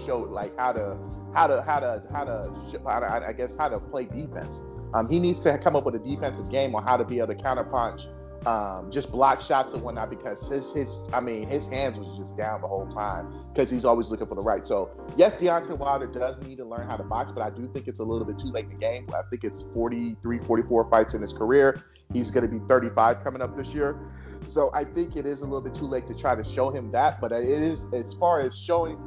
show, 0.06 0.20
like 0.20 0.58
how 0.58 0.74
to 0.74 0.98
how 1.34 1.48
to 1.48 1.62
how 1.62 1.80
to 1.80 2.04
how 2.12 2.24
to, 2.24 2.82
how 2.86 3.00
to 3.00 3.26
I 3.28 3.34
guess 3.34 3.56
how 3.56 3.70
to 3.70 3.80
play 3.80 4.06
defense. 4.06 4.64
Um, 4.94 5.10
he 5.10 5.20
needs 5.20 5.42
to 5.42 5.58
come 5.58 5.76
up 5.76 5.86
with 5.86 5.96
a 5.96 6.00
defensive 6.00 6.50
game 6.50 6.74
on 6.76 6.84
how 6.84 6.98
to 6.98 7.04
be 7.04 7.18
able 7.18 7.28
to 7.28 7.36
counterpunch 7.36 8.08
um, 8.46 8.92
just 8.92 9.12
block 9.12 9.42
shots 9.42 9.74
and 9.74 9.82
whatnot 9.82 10.10
because 10.10 10.48
his 10.48 10.72
his 10.74 11.00
I 11.12 11.20
mean 11.20 11.48
his 11.48 11.68
hands 11.68 11.98
was 11.98 12.18
just 12.18 12.38
down 12.38 12.62
the 12.62 12.68
whole 12.68 12.88
time 12.88 13.34
because 13.54 13.70
he's 13.70 13.86
always 13.86 14.10
looking 14.10 14.28
for 14.28 14.36
the 14.36 14.42
right. 14.42 14.66
So 14.66 14.90
yes, 15.18 15.36
Deontay 15.36 15.78
Wilder 15.78 16.08
does 16.08 16.40
need 16.40 16.58
to 16.58 16.66
learn 16.66 16.88
how 16.88 16.98
to 16.98 17.04
box, 17.04 17.32
but 17.32 17.42
I 17.42 17.50
do 17.50 17.68
think 17.68 17.88
it's 17.88 18.00
a 18.00 18.04
little 18.04 18.26
bit 18.26 18.38
too 18.38 18.48
late 18.48 18.66
in 18.66 18.72
the 18.72 18.78
game. 18.78 19.10
I 19.14 19.22
think 19.30 19.44
it's 19.44 19.64
43, 19.74 20.40
44 20.40 20.90
fights 20.90 21.14
in 21.14 21.22
his 21.22 21.34
career. 21.34 21.84
He's 22.14 22.32
going 22.32 22.50
to 22.50 22.52
be 22.52 22.66
35 22.68 23.24
coming 23.24 23.42
up 23.42 23.58
this 23.58 23.70
year. 23.70 24.00
So 24.46 24.70
I 24.74 24.84
think 24.84 25.16
it 25.16 25.26
is 25.26 25.42
a 25.42 25.44
little 25.44 25.62
bit 25.62 25.74
too 25.74 25.86
late 25.86 26.08
to 26.08 26.14
try 26.14 26.36
to 26.36 26.44
show 26.44 26.70
him 26.70 26.92
that. 26.92 27.20
But 27.20 27.32
it 27.32 27.44
is 27.44 27.88
as 27.94 28.14
far 28.14 28.42
as 28.42 28.58
showing 28.58 28.98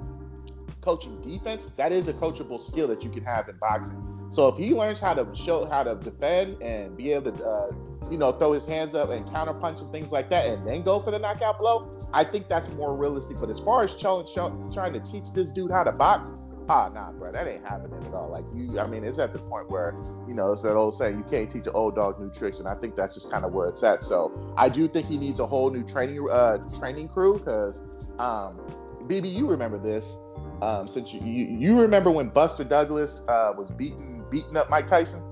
coaching 0.80 1.20
defense, 1.22 1.72
that 1.76 1.92
is 1.92 2.08
a 2.08 2.12
coachable 2.12 2.60
skill 2.60 2.88
that 2.88 3.02
you 3.02 3.10
can 3.10 3.24
have 3.24 3.48
in 3.48 3.56
boxing. 3.56 4.19
So 4.30 4.48
if 4.48 4.56
he 4.56 4.74
learns 4.74 5.00
how 5.00 5.14
to 5.14 5.26
show 5.34 5.66
how 5.66 5.82
to 5.82 5.96
defend 5.96 6.62
and 6.62 6.96
be 6.96 7.12
able 7.12 7.32
to, 7.32 7.44
uh, 7.44 7.70
you 8.10 8.16
know, 8.16 8.32
throw 8.32 8.52
his 8.52 8.64
hands 8.64 8.94
up 8.94 9.10
and 9.10 9.30
counter 9.30 9.54
punch 9.54 9.80
and 9.80 9.90
things 9.90 10.12
like 10.12 10.30
that, 10.30 10.46
and 10.46 10.62
then 10.62 10.82
go 10.82 11.00
for 11.00 11.10
the 11.10 11.18
knockout 11.18 11.58
blow, 11.58 11.90
I 12.12 12.24
think 12.24 12.48
that's 12.48 12.68
more 12.70 12.96
realistic. 12.96 13.38
But 13.38 13.50
as 13.50 13.60
far 13.60 13.82
as 13.82 13.96
trying 13.96 14.24
to 14.24 15.00
teach 15.00 15.32
this 15.32 15.50
dude 15.50 15.70
how 15.70 15.82
to 15.82 15.92
box, 15.92 16.32
ah, 16.70 16.88
nah, 16.88 17.10
bro, 17.12 17.32
that 17.32 17.48
ain't 17.48 17.66
happening 17.66 18.06
at 18.06 18.14
all. 18.14 18.30
Like 18.30 18.44
you, 18.54 18.78
I 18.78 18.86
mean, 18.86 19.02
it's 19.02 19.18
at 19.18 19.32
the 19.32 19.40
point 19.40 19.68
where 19.70 19.94
you 20.28 20.34
know 20.34 20.52
it's 20.52 20.62
that 20.62 20.76
old 20.76 20.94
saying, 20.94 21.18
you 21.18 21.24
can't 21.24 21.50
teach 21.50 21.66
an 21.66 21.74
old 21.74 21.96
dog 21.96 22.20
new 22.20 22.30
tricks, 22.30 22.60
and 22.60 22.68
I 22.68 22.74
think 22.74 22.94
that's 22.94 23.14
just 23.14 23.30
kind 23.30 23.44
of 23.44 23.52
where 23.52 23.68
it's 23.68 23.82
at. 23.82 24.02
So 24.04 24.54
I 24.56 24.68
do 24.68 24.86
think 24.86 25.06
he 25.06 25.18
needs 25.18 25.40
a 25.40 25.46
whole 25.46 25.70
new 25.70 25.82
training 25.82 26.26
uh, 26.30 26.58
training 26.78 27.08
crew 27.08 27.38
because, 27.38 27.82
um, 28.18 28.60
BB, 29.06 29.34
you 29.34 29.48
remember 29.48 29.78
this. 29.78 30.16
Um, 30.62 30.86
since 30.86 31.12
you, 31.12 31.20
you, 31.20 31.46
you 31.46 31.80
remember 31.80 32.10
when 32.10 32.28
Buster 32.28 32.64
Douglas 32.64 33.22
uh, 33.28 33.52
was 33.56 33.70
beating 33.70 34.26
beating 34.30 34.56
up 34.56 34.68
Mike 34.68 34.86
Tyson. 34.86 35.22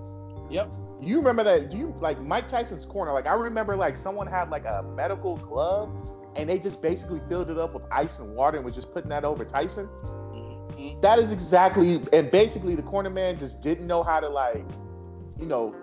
Yep. 0.51 0.75
You 1.01 1.19
remember 1.19 1.45
that? 1.45 1.71
Do 1.71 1.77
you 1.77 1.95
like 2.01 2.21
Mike 2.21 2.49
Tyson's 2.49 2.85
corner? 2.85 3.13
Like 3.13 3.27
I 3.27 3.35
remember, 3.35 3.77
like 3.77 3.95
someone 3.95 4.27
had 4.27 4.51
like 4.51 4.65
a 4.65 4.83
medical 4.97 5.37
glove, 5.37 6.13
and 6.37 6.49
they 6.49 6.59
just 6.59 6.81
basically 6.81 7.21
filled 7.29 7.51
it 7.51 7.59
up 7.59 7.75
with 7.75 7.87
ice 7.93 8.19
and 8.19 8.35
water 8.35 8.57
and 8.57 8.65
was 8.65 8.75
just 8.75 8.93
putting 8.93 9.11
that 9.11 9.25
over 9.25 9.45
Tyson. 9.45 9.87
Mm-hmm. 9.87 11.01
That 11.01 11.19
is 11.19 11.31
exactly, 11.31 12.03
and 12.13 12.31
basically 12.31 12.75
the 12.75 12.83
corner 12.83 13.11
man 13.11 13.39
just 13.39 13.61
didn't 13.61 13.87
know 13.87 14.03
how 14.03 14.21
to 14.21 14.29
like, 14.29 14.65
you 15.39 15.47
know, 15.47 15.75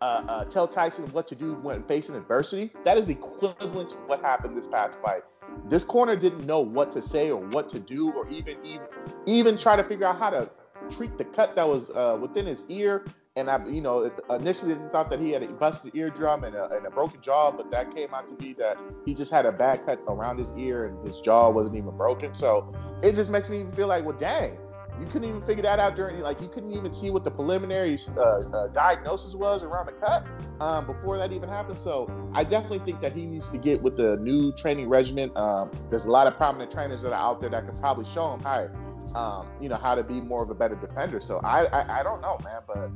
uh, 0.00 0.24
uh, 0.28 0.44
tell 0.44 0.68
Tyson 0.68 1.10
what 1.12 1.26
to 1.28 1.34
do 1.34 1.54
when 1.54 1.82
facing 1.84 2.14
adversity. 2.14 2.70
That 2.84 2.98
is 2.98 3.08
equivalent 3.08 3.90
to 3.90 3.96
what 4.06 4.20
happened 4.20 4.56
this 4.56 4.68
past 4.68 4.98
fight. 5.02 5.22
This 5.68 5.84
corner 5.84 6.16
didn't 6.16 6.46
know 6.46 6.60
what 6.60 6.90
to 6.92 7.02
say 7.02 7.30
or 7.30 7.40
what 7.40 7.68
to 7.70 7.78
do, 7.78 8.12
or 8.12 8.28
even 8.28 8.56
even 8.64 8.86
even 9.26 9.58
try 9.58 9.76
to 9.76 9.84
figure 9.84 10.06
out 10.06 10.18
how 10.18 10.30
to 10.30 10.50
treat 10.90 11.18
the 11.18 11.24
cut 11.24 11.56
that 11.56 11.68
was 11.68 11.90
uh, 11.90 12.16
within 12.20 12.46
his 12.46 12.64
ear. 12.68 13.04
And 13.36 13.48
I, 13.48 13.64
you 13.66 13.80
know, 13.80 14.10
initially 14.30 14.74
thought 14.90 15.10
that 15.10 15.20
he 15.20 15.30
had 15.30 15.44
a 15.44 15.46
busted 15.46 15.94
eardrum 15.94 16.42
and 16.42 16.56
a, 16.56 16.70
and 16.74 16.84
a 16.86 16.90
broken 16.90 17.20
jaw, 17.20 17.52
but 17.52 17.70
that 17.70 17.94
came 17.94 18.12
out 18.12 18.26
to 18.28 18.34
be 18.34 18.52
that 18.54 18.76
he 19.06 19.14
just 19.14 19.30
had 19.30 19.46
a 19.46 19.52
bad 19.52 19.86
cut 19.86 20.00
around 20.08 20.38
his 20.38 20.52
ear 20.56 20.86
and 20.86 21.06
his 21.06 21.20
jaw 21.20 21.48
wasn't 21.48 21.78
even 21.78 21.96
broken. 21.96 22.34
So 22.34 22.72
it 23.00 23.14
just 23.14 23.30
makes 23.30 23.48
me 23.48 23.64
feel 23.76 23.86
like, 23.86 24.04
well, 24.04 24.16
dang, 24.16 24.58
you 25.00 25.06
couldn't 25.06 25.28
even 25.28 25.42
figure 25.42 25.62
that 25.62 25.78
out 25.78 25.96
during 25.96 26.18
like 26.20 26.40
you 26.40 26.48
couldn't 26.48 26.72
even 26.72 26.92
see 26.92 27.10
what 27.10 27.24
the 27.24 27.30
preliminary 27.30 27.98
uh, 28.16 28.20
uh, 28.20 28.68
diagnosis 28.68 29.34
was 29.34 29.62
around 29.62 29.86
the 29.86 29.92
cut 29.92 30.26
um, 30.60 30.86
before 30.86 31.16
that 31.18 31.32
even 31.32 31.48
happened. 31.48 31.78
So 31.78 32.10
I 32.34 32.44
definitely 32.44 32.80
think 32.80 33.00
that 33.00 33.12
he 33.12 33.24
needs 33.24 33.48
to 33.50 33.58
get 33.58 33.82
with 33.82 33.96
the 33.96 34.16
new 34.16 34.52
training 34.52 34.88
regimen. 34.88 35.30
Um, 35.36 35.70
there's 35.88 36.06
a 36.06 36.10
lot 36.10 36.26
of 36.26 36.34
prominent 36.34 36.70
trainers 36.70 37.02
that 37.02 37.12
are 37.12 37.20
out 37.20 37.40
there 37.40 37.50
that 37.50 37.66
could 37.66 37.78
probably 37.78 38.04
show 38.06 38.32
him 38.32 38.40
how, 38.40 38.68
um, 39.14 39.50
you 39.60 39.68
know, 39.68 39.76
how 39.76 39.94
to 39.94 40.02
be 40.02 40.20
more 40.20 40.42
of 40.42 40.50
a 40.50 40.54
better 40.54 40.74
defender. 40.74 41.20
So 41.20 41.40
I, 41.44 41.64
I, 41.66 42.00
I 42.00 42.02
don't 42.02 42.20
know, 42.20 42.38
man, 42.44 42.62
but 42.66 42.90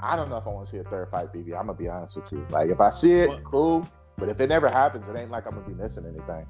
I 0.00 0.16
don't 0.16 0.28
know 0.28 0.36
if 0.36 0.46
I 0.46 0.50
want 0.50 0.66
to 0.66 0.70
see 0.70 0.78
a 0.78 0.84
third 0.84 1.10
fight, 1.10 1.32
BB. 1.32 1.58
I'm 1.58 1.66
gonna 1.66 1.74
be 1.74 1.88
honest 1.88 2.16
with 2.16 2.30
you. 2.32 2.46
Like 2.50 2.70
if 2.70 2.80
I 2.80 2.90
see 2.90 3.12
it, 3.14 3.30
cool. 3.44 3.88
But 4.16 4.28
if 4.28 4.40
it 4.40 4.48
never 4.48 4.68
happens, 4.68 5.08
it 5.08 5.16
ain't 5.16 5.30
like 5.30 5.46
I'm 5.46 5.54
gonna 5.54 5.68
be 5.68 5.74
missing 5.74 6.04
anything. 6.04 6.46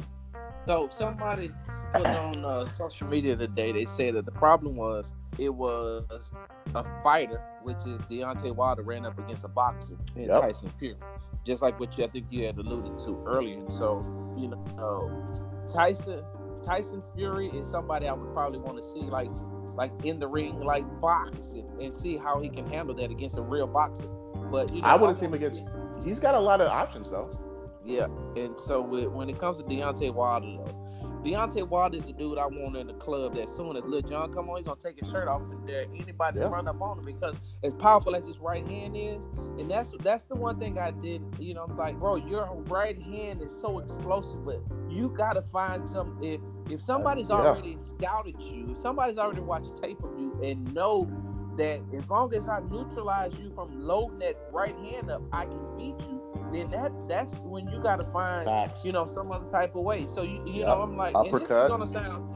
So 0.69 0.87
somebody 0.91 1.51
put 1.95 2.07
on 2.07 2.45
uh, 2.45 2.67
social 2.67 3.09
media 3.09 3.35
today. 3.35 3.73
They 3.73 3.87
said 3.87 4.17
that 4.17 4.27
the 4.27 4.33
problem 4.33 4.77
was 4.77 5.15
it 5.39 5.49
was 5.49 6.35
a 6.75 6.85
fighter, 7.03 7.41
which 7.63 7.79
is 7.87 7.99
Deontay 8.03 8.55
Wilder, 8.55 8.83
ran 8.83 9.07
up 9.07 9.19
against 9.19 9.45
a 9.45 9.49
boxer 9.49 9.97
yep. 10.15 10.43
Tyson 10.43 10.71
Fury, 10.79 10.99
just 11.47 11.63
like 11.63 11.81
what 11.81 11.97
you 11.97 12.05
I 12.05 12.09
think 12.09 12.27
you 12.29 12.45
had 12.45 12.59
alluded 12.59 12.99
to 12.99 13.25
earlier. 13.27 13.57
And 13.57 13.73
so 13.73 14.03
you 14.37 14.49
know, 14.49 15.25
Tyson 15.73 16.23
Tyson 16.63 17.03
Fury 17.15 17.47
is 17.47 17.67
somebody 17.67 18.07
I 18.07 18.13
would 18.13 18.35
probably 18.35 18.59
want 18.59 18.77
to 18.77 18.83
see 18.83 19.01
like 19.01 19.31
like 19.75 19.93
in 20.05 20.19
the 20.19 20.29
ring, 20.29 20.59
like 20.59 20.85
boxing, 21.01 21.67
and, 21.81 21.95
see 21.95 22.19
how 22.19 22.43
he 22.43 22.51
can 22.51 22.69
handle 22.69 22.95
that 22.97 23.11
against 23.11 23.39
a 23.39 23.43
real 23.43 23.67
boxer. 23.67 24.09
But 24.51 24.75
you 24.75 24.83
know, 24.83 24.89
I 24.89 24.97
would 24.97 25.07
have 25.07 25.17
seen 25.17 25.29
him 25.29 25.35
against. 25.35 25.65
He's 26.05 26.21
got 26.21 26.35
a 26.35 26.41
lot 26.41 26.61
of 26.61 26.69
options 26.69 27.11
though. 27.11 27.48
Yeah, 27.89 28.09
and 28.37 28.61
so 28.61 28.83
with, 28.83 29.07
when 29.07 29.31
it 29.31 29.39
comes 29.39 29.57
to 29.59 29.65
Deontay 29.65 30.13
Wilder, 30.13 30.47
though, 30.47 31.23
Deontay 31.25 31.67
Wilder 31.67 31.97
is 31.97 32.07
a 32.07 32.13
dude 32.13 32.37
I 32.37 32.45
want 32.45 32.77
in 32.77 32.87
the 32.87 32.93
club 32.93 33.35
that 33.37 33.49
soon 33.49 33.79
as 33.79 33.85
Lil 33.85 34.03
Jon 34.03 34.31
come 34.31 34.51
on, 34.51 34.59
he's 34.59 34.67
gonna 34.67 34.79
take 34.79 34.99
his 34.99 35.11
shirt 35.11 35.27
off 35.27 35.41
and 35.41 35.67
dare 35.67 35.87
anybody 35.99 36.39
yeah. 36.39 36.45
to 36.45 36.51
run 36.51 36.69
up 36.69 36.83
on 36.83 36.99
him 36.99 37.05
because 37.07 37.37
as 37.65 37.73
powerful 37.73 38.15
as 38.15 38.27
his 38.27 38.39
right 38.41 38.67
hand 38.69 38.95
is, 38.95 39.25
and 39.59 39.71
that's 39.71 39.95
that's 40.03 40.25
the 40.25 40.35
one 40.35 40.61
thing 40.61 40.79
I 40.79 40.91
did. 40.91 41.23
You 41.39 41.55
know, 41.55 41.65
I'm 41.65 41.79
like, 41.79 41.99
bro, 41.99 42.17
your 42.17 42.63
right 42.69 43.01
hand 43.01 43.41
is 43.41 43.59
so 43.59 43.79
explosive, 43.79 44.45
but 44.45 44.61
you 44.91 45.09
gotta 45.09 45.41
find 45.41 45.89
some. 45.89 46.19
If 46.23 46.43
if 46.71 46.83
somebody's 46.83 47.31
uh, 47.31 47.39
yeah. 47.39 47.49
already 47.49 47.79
scouted 47.79 48.37
you, 48.43 48.69
if 48.73 48.77
somebody's 48.77 49.17
already 49.17 49.41
watched 49.41 49.79
tape 49.79 50.03
of 50.05 50.13
you 50.19 50.39
and 50.45 50.75
know 50.75 51.11
that 51.57 51.81
as 51.97 52.11
long 52.11 52.35
as 52.35 52.51
I 52.51 52.61
neutralize 52.61 53.39
you 53.39 53.51
from 53.55 53.81
loading 53.81 54.19
that 54.19 54.37
right 54.53 54.77
hand 54.77 55.11
up, 55.11 55.23
I 55.33 55.47
can 55.47 55.77
beat 55.79 55.99
you 56.07 56.18
then 56.53 56.69
that 56.69 56.93
that's 57.09 57.41
when 57.41 57.69
you 57.69 57.83
got 57.83 57.97
to 57.97 58.05
find 58.05 58.47
Facts. 58.47 58.85
you 58.85 58.93
know 58.93 59.07
some 59.07 59.31
other 59.31 59.51
type 59.51 59.75
of 59.75 59.85
way. 59.85 60.07
So 60.07 60.23
you 60.23 60.43
you 60.47 60.61
yep. 60.61 60.69
know 60.69 60.83
I'm 60.83 60.97
like, 60.97 61.15
and 61.15 61.33
this 61.33 61.51
is 61.51 61.69
gonna 61.69 61.87
sound 61.87 62.35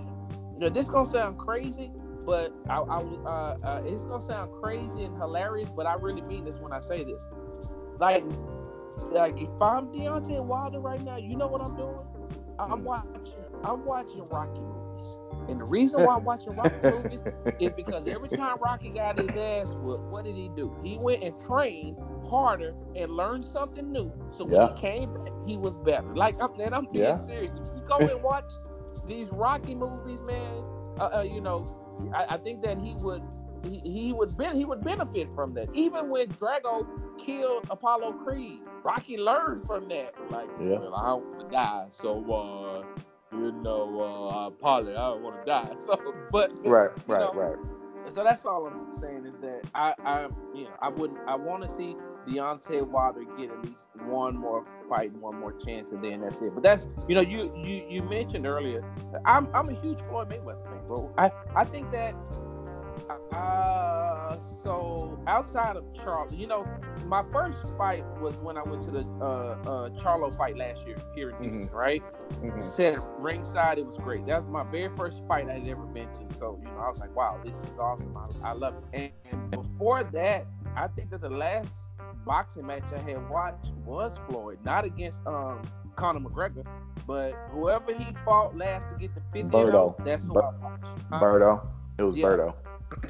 you 0.54 0.60
know 0.60 0.68
this 0.68 0.88
gonna 0.90 1.06
sound 1.06 1.38
crazy, 1.38 1.90
but 2.26 2.52
I, 2.68 2.78
I 2.78 2.98
uh, 2.98 3.58
uh, 3.62 3.82
it's 3.84 4.04
gonna 4.06 4.20
sound 4.20 4.52
crazy 4.62 5.04
and 5.04 5.16
hilarious, 5.16 5.70
but 5.74 5.86
I 5.86 5.94
really 5.94 6.22
mean 6.22 6.44
this 6.44 6.60
when 6.60 6.72
I 6.72 6.80
say 6.80 7.04
this. 7.04 7.26
Like 7.98 8.24
like 9.10 9.40
if 9.40 9.62
I'm 9.62 9.86
Deontay 9.86 10.44
Wilder 10.44 10.80
right 10.80 11.02
now, 11.02 11.16
you 11.16 11.36
know 11.36 11.46
what 11.46 11.62
I'm 11.62 11.76
doing? 11.76 11.98
I'm 12.58 12.82
mm. 12.82 12.84
watching 12.84 13.44
I'm 13.64 13.84
watching 13.84 14.24
Rocky. 14.26 14.60
And 15.48 15.60
the 15.60 15.64
reason 15.64 16.04
why 16.04 16.14
I'm 16.14 16.24
watching 16.24 16.54
Rocky 16.54 16.74
movies 16.84 17.22
is 17.58 17.72
because 17.72 18.06
every 18.06 18.28
time 18.28 18.56
Rocky 18.60 18.90
got 18.90 19.18
his 19.18 19.36
ass 19.36 19.74
whooped, 19.74 20.04
what 20.04 20.24
did 20.24 20.36
he 20.36 20.50
do? 20.56 20.74
He 20.82 20.98
went 21.00 21.22
and 21.22 21.38
trained 21.38 21.98
harder 22.28 22.74
and 22.94 23.10
learned 23.10 23.44
something 23.44 23.90
new. 23.90 24.12
So 24.30 24.44
when 24.44 24.54
yeah. 24.54 24.74
he 24.74 24.80
came 24.80 25.14
back, 25.14 25.32
he 25.46 25.56
was 25.56 25.76
better. 25.78 26.14
Like, 26.14 26.36
I'm, 26.40 26.58
and 26.60 26.74
I'm 26.74 26.86
being 26.92 27.04
yeah. 27.04 27.16
serious. 27.16 27.54
If 27.54 27.68
you 27.74 27.82
go 27.86 27.98
and 27.98 28.22
watch 28.22 28.52
these 29.06 29.32
Rocky 29.32 29.74
movies, 29.74 30.22
man, 30.22 30.64
uh, 30.98 31.18
uh, 31.18 31.22
you 31.22 31.40
know, 31.40 31.66
I, 32.14 32.34
I, 32.34 32.36
think 32.38 32.62
that 32.62 32.80
he 32.80 32.94
would 32.96 33.22
he, 33.64 33.80
he 33.80 34.12
would 34.12 34.36
ben- 34.36 34.56
he 34.56 34.64
would 34.64 34.82
benefit 34.82 35.28
from 35.34 35.54
that. 35.54 35.68
Even 35.74 36.10
when 36.10 36.28
Drago 36.28 36.86
killed 37.18 37.66
Apollo 37.70 38.12
Creed, 38.24 38.60
Rocky 38.82 39.16
learned 39.16 39.66
from 39.66 39.88
that. 39.88 40.14
Like, 40.30 40.48
yeah. 40.60 40.78
well, 40.78 40.94
I 40.94 41.06
don't 41.08 41.26
want 41.26 41.40
to 41.40 41.48
die, 41.48 41.86
so 41.90 42.32
uh, 42.32 43.02
you 43.32 43.52
know, 43.52 44.28
uh, 44.32 44.50
Polly, 44.50 44.92
I 44.92 45.10
don't 45.10 45.22
want 45.22 45.40
to 45.40 45.44
die. 45.44 45.70
So, 45.80 46.14
but 46.30 46.52
right, 46.64 46.90
right, 47.06 47.20
know, 47.20 47.32
right. 47.32 47.56
So 48.14 48.24
that's 48.24 48.44
all 48.44 48.66
I'm 48.66 48.94
saying 48.94 49.26
is 49.26 49.34
that 49.40 49.62
I, 49.74 49.94
I, 50.04 50.28
you 50.54 50.64
know, 50.64 50.74
I 50.80 50.88
wouldn't, 50.88 51.18
I 51.26 51.34
want 51.36 51.62
to 51.62 51.68
see 51.68 51.96
Deontay 52.28 52.86
Wilder 52.86 53.24
get 53.38 53.50
at 53.50 53.64
least 53.64 53.88
one 54.04 54.36
more 54.36 54.64
fight, 54.88 55.12
one 55.14 55.38
more 55.38 55.52
chance, 55.52 55.90
and 55.90 56.02
then 56.04 56.20
that's 56.20 56.40
it. 56.40 56.54
But 56.54 56.62
that's, 56.62 56.88
you 57.08 57.14
know, 57.14 57.20
you 57.20 57.52
you 57.56 57.84
you 57.88 58.02
mentioned 58.02 58.46
earlier, 58.46 58.84
I'm 59.24 59.48
I'm 59.54 59.68
a 59.68 59.80
huge 59.80 60.00
Floyd 60.08 60.28
Mayweather 60.28 60.64
fan, 60.64 60.86
bro. 60.86 61.12
I 61.18 61.30
I 61.56 61.64
think 61.64 61.90
that 61.92 62.14
uh, 63.32 64.38
so 64.38 65.18
outside 65.26 65.76
of 65.76 65.84
Charlo, 65.92 66.36
you 66.36 66.46
know, 66.46 66.66
my 67.06 67.22
first 67.32 67.66
fight 67.76 68.04
was 68.20 68.36
when 68.36 68.56
I 68.56 68.62
went 68.62 68.82
to 68.84 68.90
the 68.90 69.06
uh, 69.20 69.24
uh, 69.24 69.90
Charlo 69.90 70.34
fight 70.34 70.56
last 70.56 70.86
year 70.86 70.98
here 71.14 71.30
in 71.30 71.42
Houston, 71.42 71.66
mm-hmm. 71.66 71.76
right? 71.76 72.02
Mm-hmm. 72.02 72.60
Said 72.60 72.98
ringside, 73.18 73.78
it 73.78 73.86
was 73.86 73.98
great. 73.98 74.24
That 74.26 74.36
was 74.36 74.46
my 74.46 74.64
very 74.64 74.94
first 74.94 75.22
fight 75.26 75.48
I 75.48 75.54
had 75.54 75.68
ever 75.68 75.82
been 75.82 76.12
to. 76.12 76.34
So, 76.34 76.58
you 76.62 76.68
know, 76.70 76.78
I 76.78 76.88
was 76.88 77.00
like, 77.00 77.14
wow, 77.14 77.40
this 77.44 77.58
is 77.58 77.70
awesome. 77.78 78.16
I, 78.16 78.50
I 78.50 78.52
love 78.52 78.74
it. 78.92 79.12
And, 79.24 79.42
and 79.50 79.50
before 79.50 80.04
that, 80.04 80.46
I 80.76 80.88
think 80.88 81.10
that 81.10 81.20
the 81.20 81.30
last 81.30 81.72
boxing 82.24 82.66
match 82.66 82.84
I 82.94 83.00
had 83.00 83.28
watched 83.28 83.72
was 83.84 84.18
Floyd, 84.28 84.58
not 84.64 84.84
against 84.84 85.26
um 85.26 85.62
Conor 85.96 86.20
McGregor, 86.20 86.64
but 87.06 87.32
whoever 87.50 87.92
he 87.92 88.06
fought 88.24 88.56
last 88.56 88.88
to 88.90 88.96
get 88.96 89.14
the 89.14 89.20
50 89.32 89.50
Berto. 89.50 90.04
that's 90.04 90.26
who 90.26 90.40
I 90.40 90.50
watched. 90.58 90.92
Huh? 91.10 91.20
Berto. 91.20 91.66
It 91.98 92.04
was 92.04 92.16
yeah. 92.16 92.26
Berto 92.26 92.54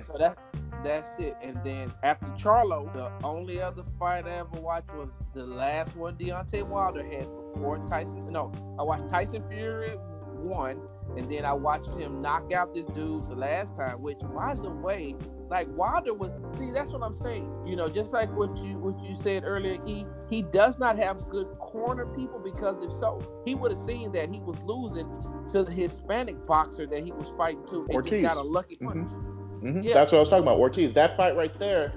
so 0.02 0.16
that 0.18 0.38
that's 0.84 1.18
it. 1.18 1.36
And 1.42 1.58
then 1.64 1.92
after 2.02 2.26
Charlo, 2.30 2.92
the 2.92 3.10
only 3.24 3.60
other 3.60 3.82
fight 3.98 4.26
I 4.26 4.38
ever 4.38 4.60
watched 4.60 4.92
was 4.94 5.08
the 5.34 5.44
last 5.44 5.96
one 5.96 6.16
Deontay 6.16 6.62
Wilder 6.66 7.04
had 7.04 7.28
before 7.54 7.78
Tyson. 7.78 8.30
No, 8.30 8.52
I 8.78 8.82
watched 8.82 9.08
Tyson 9.08 9.44
Fury 9.48 9.96
one, 10.44 10.80
and 11.16 11.30
then 11.30 11.44
I 11.44 11.52
watched 11.52 11.92
him 11.92 12.20
knock 12.20 12.52
out 12.52 12.74
this 12.74 12.86
dude 12.86 13.24
the 13.24 13.34
last 13.34 13.76
time. 13.76 14.02
Which, 14.02 14.18
by 14.34 14.54
the 14.54 14.70
way, 14.70 15.14
like 15.48 15.68
Wilder 15.76 16.14
was 16.14 16.30
see 16.56 16.70
that's 16.72 16.92
what 16.92 17.02
I'm 17.02 17.14
saying. 17.14 17.48
You 17.66 17.76
know, 17.76 17.88
just 17.88 18.12
like 18.12 18.34
what 18.36 18.56
you 18.58 18.78
what 18.78 19.02
you 19.04 19.14
said 19.14 19.44
earlier, 19.44 19.78
he 19.84 20.06
he 20.28 20.42
does 20.42 20.78
not 20.78 20.98
have 20.98 21.28
good 21.28 21.46
corner 21.58 22.06
people 22.06 22.40
because 22.42 22.82
if 22.82 22.92
so, 22.92 23.42
he 23.44 23.54
would 23.54 23.70
have 23.70 23.78
seen 23.78 24.12
that 24.12 24.30
he 24.30 24.40
was 24.40 24.58
losing 24.62 25.10
to 25.50 25.62
the 25.62 25.72
Hispanic 25.72 26.44
boxer 26.44 26.86
that 26.86 27.04
he 27.04 27.12
was 27.12 27.32
fighting 27.36 27.64
to 27.68 27.76
and 27.82 27.90
Ortiz. 27.90 28.22
just 28.22 28.34
got 28.34 28.36
a 28.36 28.46
lucky 28.46 28.76
punch. 28.76 29.10
Mm-hmm. 29.10 29.41
Mm-hmm. 29.62 29.82
Yeah. 29.82 29.94
That's 29.94 30.12
what 30.12 30.18
I 30.18 30.20
was 30.22 30.30
talking 30.30 30.44
about. 30.44 30.58
Ortiz. 30.58 30.92
That 30.92 31.16
fight 31.16 31.36
right 31.36 31.56
there, 31.58 31.92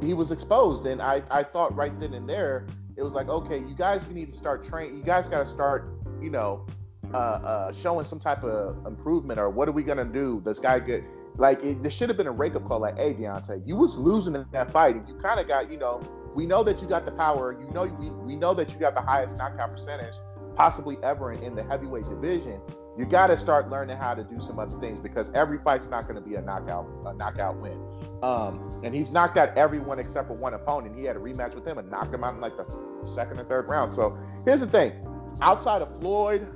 he 0.00 0.14
was 0.14 0.30
exposed, 0.30 0.86
and 0.86 1.02
I 1.02 1.22
I 1.30 1.42
thought 1.42 1.74
right 1.74 1.98
then 2.00 2.14
and 2.14 2.28
there 2.28 2.66
it 2.96 3.02
was 3.02 3.14
like, 3.14 3.28
okay, 3.28 3.58
you 3.58 3.74
guys 3.74 4.06
need 4.08 4.26
to 4.26 4.34
start 4.34 4.62
training. 4.62 4.96
You 4.96 5.02
guys 5.02 5.28
got 5.28 5.38
to 5.38 5.46
start, 5.46 5.90
you 6.20 6.28
know, 6.30 6.66
uh, 7.14 7.16
uh, 7.16 7.72
showing 7.72 8.04
some 8.04 8.18
type 8.18 8.44
of 8.44 8.86
improvement, 8.86 9.40
or 9.40 9.48
what 9.48 9.68
are 9.68 9.72
we 9.72 9.82
gonna 9.82 10.04
do? 10.04 10.40
This 10.44 10.58
guy 10.58 10.78
get 10.78 11.02
like 11.36 11.62
it, 11.64 11.82
there 11.82 11.90
should 11.90 12.08
have 12.08 12.18
been 12.18 12.26
a 12.26 12.32
wake 12.32 12.54
up 12.54 12.66
call, 12.68 12.80
like, 12.80 12.98
hey, 12.98 13.14
Deontay, 13.14 13.66
you 13.66 13.76
was 13.76 13.96
losing 13.96 14.34
in 14.34 14.46
that 14.52 14.70
fight, 14.72 14.96
and 14.96 15.08
you 15.08 15.14
kind 15.16 15.40
of 15.40 15.48
got, 15.48 15.70
you 15.70 15.78
know, 15.78 16.02
we 16.34 16.46
know 16.46 16.62
that 16.62 16.80
you 16.80 16.88
got 16.88 17.04
the 17.04 17.12
power. 17.12 17.58
You 17.58 17.72
know, 17.72 17.84
we, 17.84 18.10
we 18.10 18.36
know 18.36 18.54
that 18.54 18.70
you 18.72 18.78
got 18.78 18.94
the 18.94 19.00
highest 19.00 19.36
knockout 19.38 19.72
percentage 19.72 20.14
possibly 20.54 20.98
ever 21.02 21.32
in, 21.32 21.42
in 21.42 21.54
the 21.54 21.62
heavyweight 21.64 22.04
division. 22.04 22.60
You 22.98 23.06
got 23.06 23.28
to 23.28 23.36
start 23.36 23.70
learning 23.70 23.96
how 23.96 24.14
to 24.14 24.24
do 24.24 24.40
some 24.40 24.58
other 24.58 24.78
things 24.78 25.00
because 25.00 25.30
every 25.32 25.58
fight's 25.58 25.88
not 25.88 26.02
going 26.02 26.16
to 26.16 26.20
be 26.20 26.34
a 26.34 26.42
knockout 26.42 26.86
a 27.06 27.14
knockout 27.14 27.56
win. 27.58 27.80
Um, 28.22 28.80
and 28.82 28.94
he's 28.94 29.12
knocked 29.12 29.38
out 29.38 29.56
everyone 29.56 29.98
except 29.98 30.28
for 30.28 30.34
one 30.34 30.54
opponent. 30.54 30.98
He 30.98 31.04
had 31.04 31.16
a 31.16 31.20
rematch 31.20 31.54
with 31.54 31.66
him 31.66 31.78
and 31.78 31.90
knocked 31.90 32.12
him 32.12 32.24
out 32.24 32.34
in 32.34 32.40
like 32.40 32.56
the 32.56 32.66
second 33.04 33.38
or 33.38 33.44
third 33.44 33.68
round. 33.68 33.94
So 33.94 34.18
here's 34.44 34.60
the 34.60 34.66
thing: 34.66 34.92
outside 35.40 35.82
of 35.82 35.98
Floyd, 36.00 36.46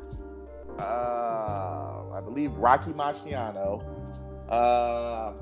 uh, 0.78 2.02
I 2.12 2.20
believe 2.22 2.52
Rocky 2.52 2.92
Marciano, 2.92 3.82
uh, 4.48 5.34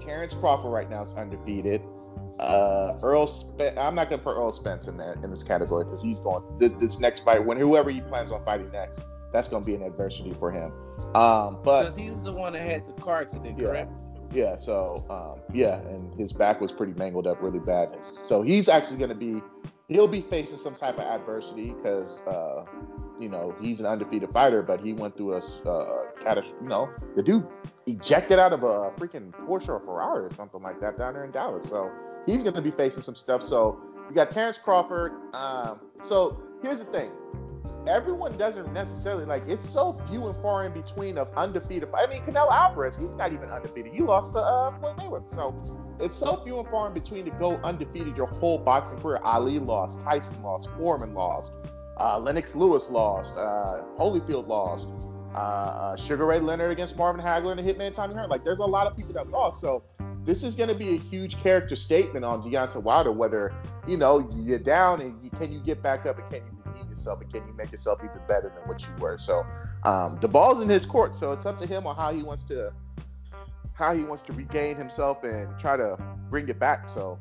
Terrence 0.00 0.34
Crawford 0.34 0.72
right 0.72 0.90
now 0.90 1.02
is 1.02 1.12
undefeated. 1.14 1.82
Uh, 2.38 2.92
Errol, 3.02 3.30
I'm 3.78 3.94
not 3.94 4.10
gonna 4.10 4.20
put 4.20 4.36
Errol 4.36 4.52
Spence 4.52 4.88
in 4.88 4.96
that 4.98 5.16
in 5.24 5.30
this 5.30 5.42
category 5.42 5.84
because 5.84 6.02
he's 6.02 6.18
going 6.18 6.42
th- 6.60 6.72
this 6.78 7.00
next 7.00 7.24
fight 7.24 7.42
when 7.42 7.56
whoever 7.58 7.90
he 7.90 8.02
plans 8.02 8.30
on 8.30 8.44
fighting 8.44 8.70
next, 8.72 9.00
that's 9.32 9.48
gonna 9.48 9.64
be 9.64 9.74
an 9.74 9.82
adversity 9.82 10.32
for 10.34 10.50
him. 10.50 10.72
Um, 11.14 11.58
but 11.64 11.80
Because 11.82 11.96
he's 11.96 12.20
the 12.22 12.32
one 12.32 12.52
that 12.54 12.62
had 12.62 12.86
the 12.86 12.92
car 13.00 13.20
accident, 13.20 13.58
Yeah. 13.58 13.66
correct? 13.68 13.92
yeah, 14.32 14.56
so 14.56 15.04
um, 15.10 15.40
yeah, 15.54 15.78
and 15.88 16.12
his 16.18 16.32
back 16.32 16.60
was 16.60 16.72
pretty 16.72 16.92
mangled 16.94 17.26
up 17.26 17.42
really 17.42 17.58
bad. 17.60 18.02
So 18.04 18.42
he's 18.42 18.68
actually 18.68 18.96
going 18.98 19.10
to 19.10 19.14
be, 19.14 19.40
he'll 19.88 20.08
be 20.08 20.20
facing 20.20 20.58
some 20.58 20.74
type 20.74 20.94
of 20.98 21.04
adversity 21.04 21.70
because, 21.72 22.20
uh, 22.22 22.64
you 23.18 23.28
know, 23.28 23.54
he's 23.60 23.80
an 23.80 23.86
undefeated 23.86 24.30
fighter, 24.32 24.62
but 24.62 24.80
he 24.84 24.92
went 24.92 25.16
through 25.16 25.34
a, 25.34 25.38
uh, 25.68 26.02
catastrophe. 26.18 26.56
You 26.62 26.68
know, 26.68 26.88
the 27.14 27.22
dude 27.22 27.46
ejected 27.86 28.38
out 28.38 28.52
of 28.52 28.62
a 28.64 28.90
freaking 28.98 29.30
Porsche 29.46 29.68
or 29.68 29.80
Ferrari 29.80 30.24
or 30.24 30.30
something 30.30 30.60
like 30.60 30.80
that 30.80 30.98
down 30.98 31.14
there 31.14 31.24
in 31.24 31.30
Dallas. 31.30 31.68
So 31.68 31.90
he's 32.26 32.42
going 32.42 32.56
to 32.56 32.62
be 32.62 32.72
facing 32.72 33.02
some 33.04 33.14
stuff. 33.14 33.42
So 33.42 33.80
you 34.08 34.14
got 34.14 34.30
Terrence 34.32 34.58
Crawford. 34.58 35.12
Um, 35.34 35.80
so 36.02 36.42
here's 36.62 36.80
the 36.80 36.90
thing 36.90 37.10
everyone 37.86 38.36
doesn't 38.36 38.72
necessarily 38.72 39.24
like 39.24 39.42
it's 39.46 39.68
so 39.68 40.00
few 40.08 40.26
and 40.26 40.36
far 40.42 40.64
in 40.64 40.72
between 40.72 41.18
of 41.18 41.28
undefeated. 41.36 41.88
I 41.94 42.06
mean, 42.06 42.22
Canelo 42.22 42.50
Alvarez, 42.50 42.96
he's 42.96 43.14
not 43.16 43.32
even 43.32 43.48
undefeated. 43.48 43.94
He 43.94 44.02
lost 44.02 44.32
to 44.34 44.40
uh, 44.40 44.78
Floyd 44.78 44.96
Mayweather. 44.96 45.30
So 45.30 45.54
it's 46.00 46.16
so 46.16 46.42
few 46.44 46.58
and 46.58 46.68
far 46.68 46.88
in 46.88 46.94
between 46.94 47.24
to 47.24 47.30
go 47.32 47.56
undefeated 47.58 48.16
your 48.16 48.26
whole 48.26 48.58
boxing 48.58 49.00
career. 49.00 49.20
Ali 49.22 49.58
lost, 49.58 50.00
Tyson 50.00 50.42
lost, 50.42 50.68
Foreman 50.76 51.14
lost, 51.14 51.52
uh, 51.98 52.18
Lennox 52.18 52.54
Lewis 52.54 52.90
lost, 52.90 53.36
uh, 53.36 53.82
Holyfield 53.98 54.46
lost, 54.46 54.88
uh, 55.34 55.38
uh, 55.38 55.96
Sugar 55.96 56.26
Ray 56.26 56.40
Leonard 56.40 56.70
against 56.70 56.96
Marvin 56.96 57.24
Hagler 57.24 57.56
and 57.56 57.60
Hitman 57.66 57.92
Tommy 57.92 58.14
Hearn. 58.14 58.28
Like, 58.28 58.44
there's 58.44 58.58
a 58.58 58.64
lot 58.64 58.86
of 58.86 58.96
people 58.96 59.12
that 59.14 59.30
lost. 59.30 59.60
So 59.60 59.82
this 60.24 60.42
is 60.42 60.56
going 60.56 60.68
to 60.68 60.74
be 60.74 60.94
a 60.94 60.98
huge 60.98 61.38
character 61.38 61.76
statement 61.76 62.24
on 62.24 62.42
Deontay 62.42 62.82
Wilder, 62.82 63.12
whether 63.12 63.54
you 63.86 63.96
know 63.96 64.28
you're 64.34 64.58
down 64.58 65.00
and 65.00 65.22
you, 65.22 65.30
can 65.30 65.52
you 65.52 65.60
get 65.60 65.82
back 65.82 66.04
up 66.04 66.18
and 66.18 66.28
can 66.30 66.42
you 66.42 66.65
yourself 67.06 67.20
and 67.22 67.32
can 67.32 67.46
you 67.46 67.54
make 67.54 67.72
yourself 67.72 68.00
even 68.02 68.20
better 68.26 68.52
than 68.54 68.68
what 68.68 68.82
you 68.82 68.88
were. 68.98 69.18
So 69.18 69.46
um, 69.84 70.18
the 70.20 70.28
ball's 70.28 70.62
in 70.62 70.68
his 70.68 70.84
court, 70.84 71.14
so 71.14 71.32
it's 71.32 71.46
up 71.46 71.58
to 71.58 71.66
him 71.66 71.86
on 71.86 71.96
how 71.96 72.12
he 72.12 72.22
wants 72.22 72.42
to 72.44 72.72
how 73.74 73.94
he 73.94 74.04
wants 74.04 74.22
to 74.22 74.32
regain 74.32 74.76
himself 74.76 75.22
and 75.22 75.58
try 75.58 75.76
to 75.76 75.98
bring 76.30 76.48
it 76.48 76.58
back. 76.58 76.88
So 76.88 77.18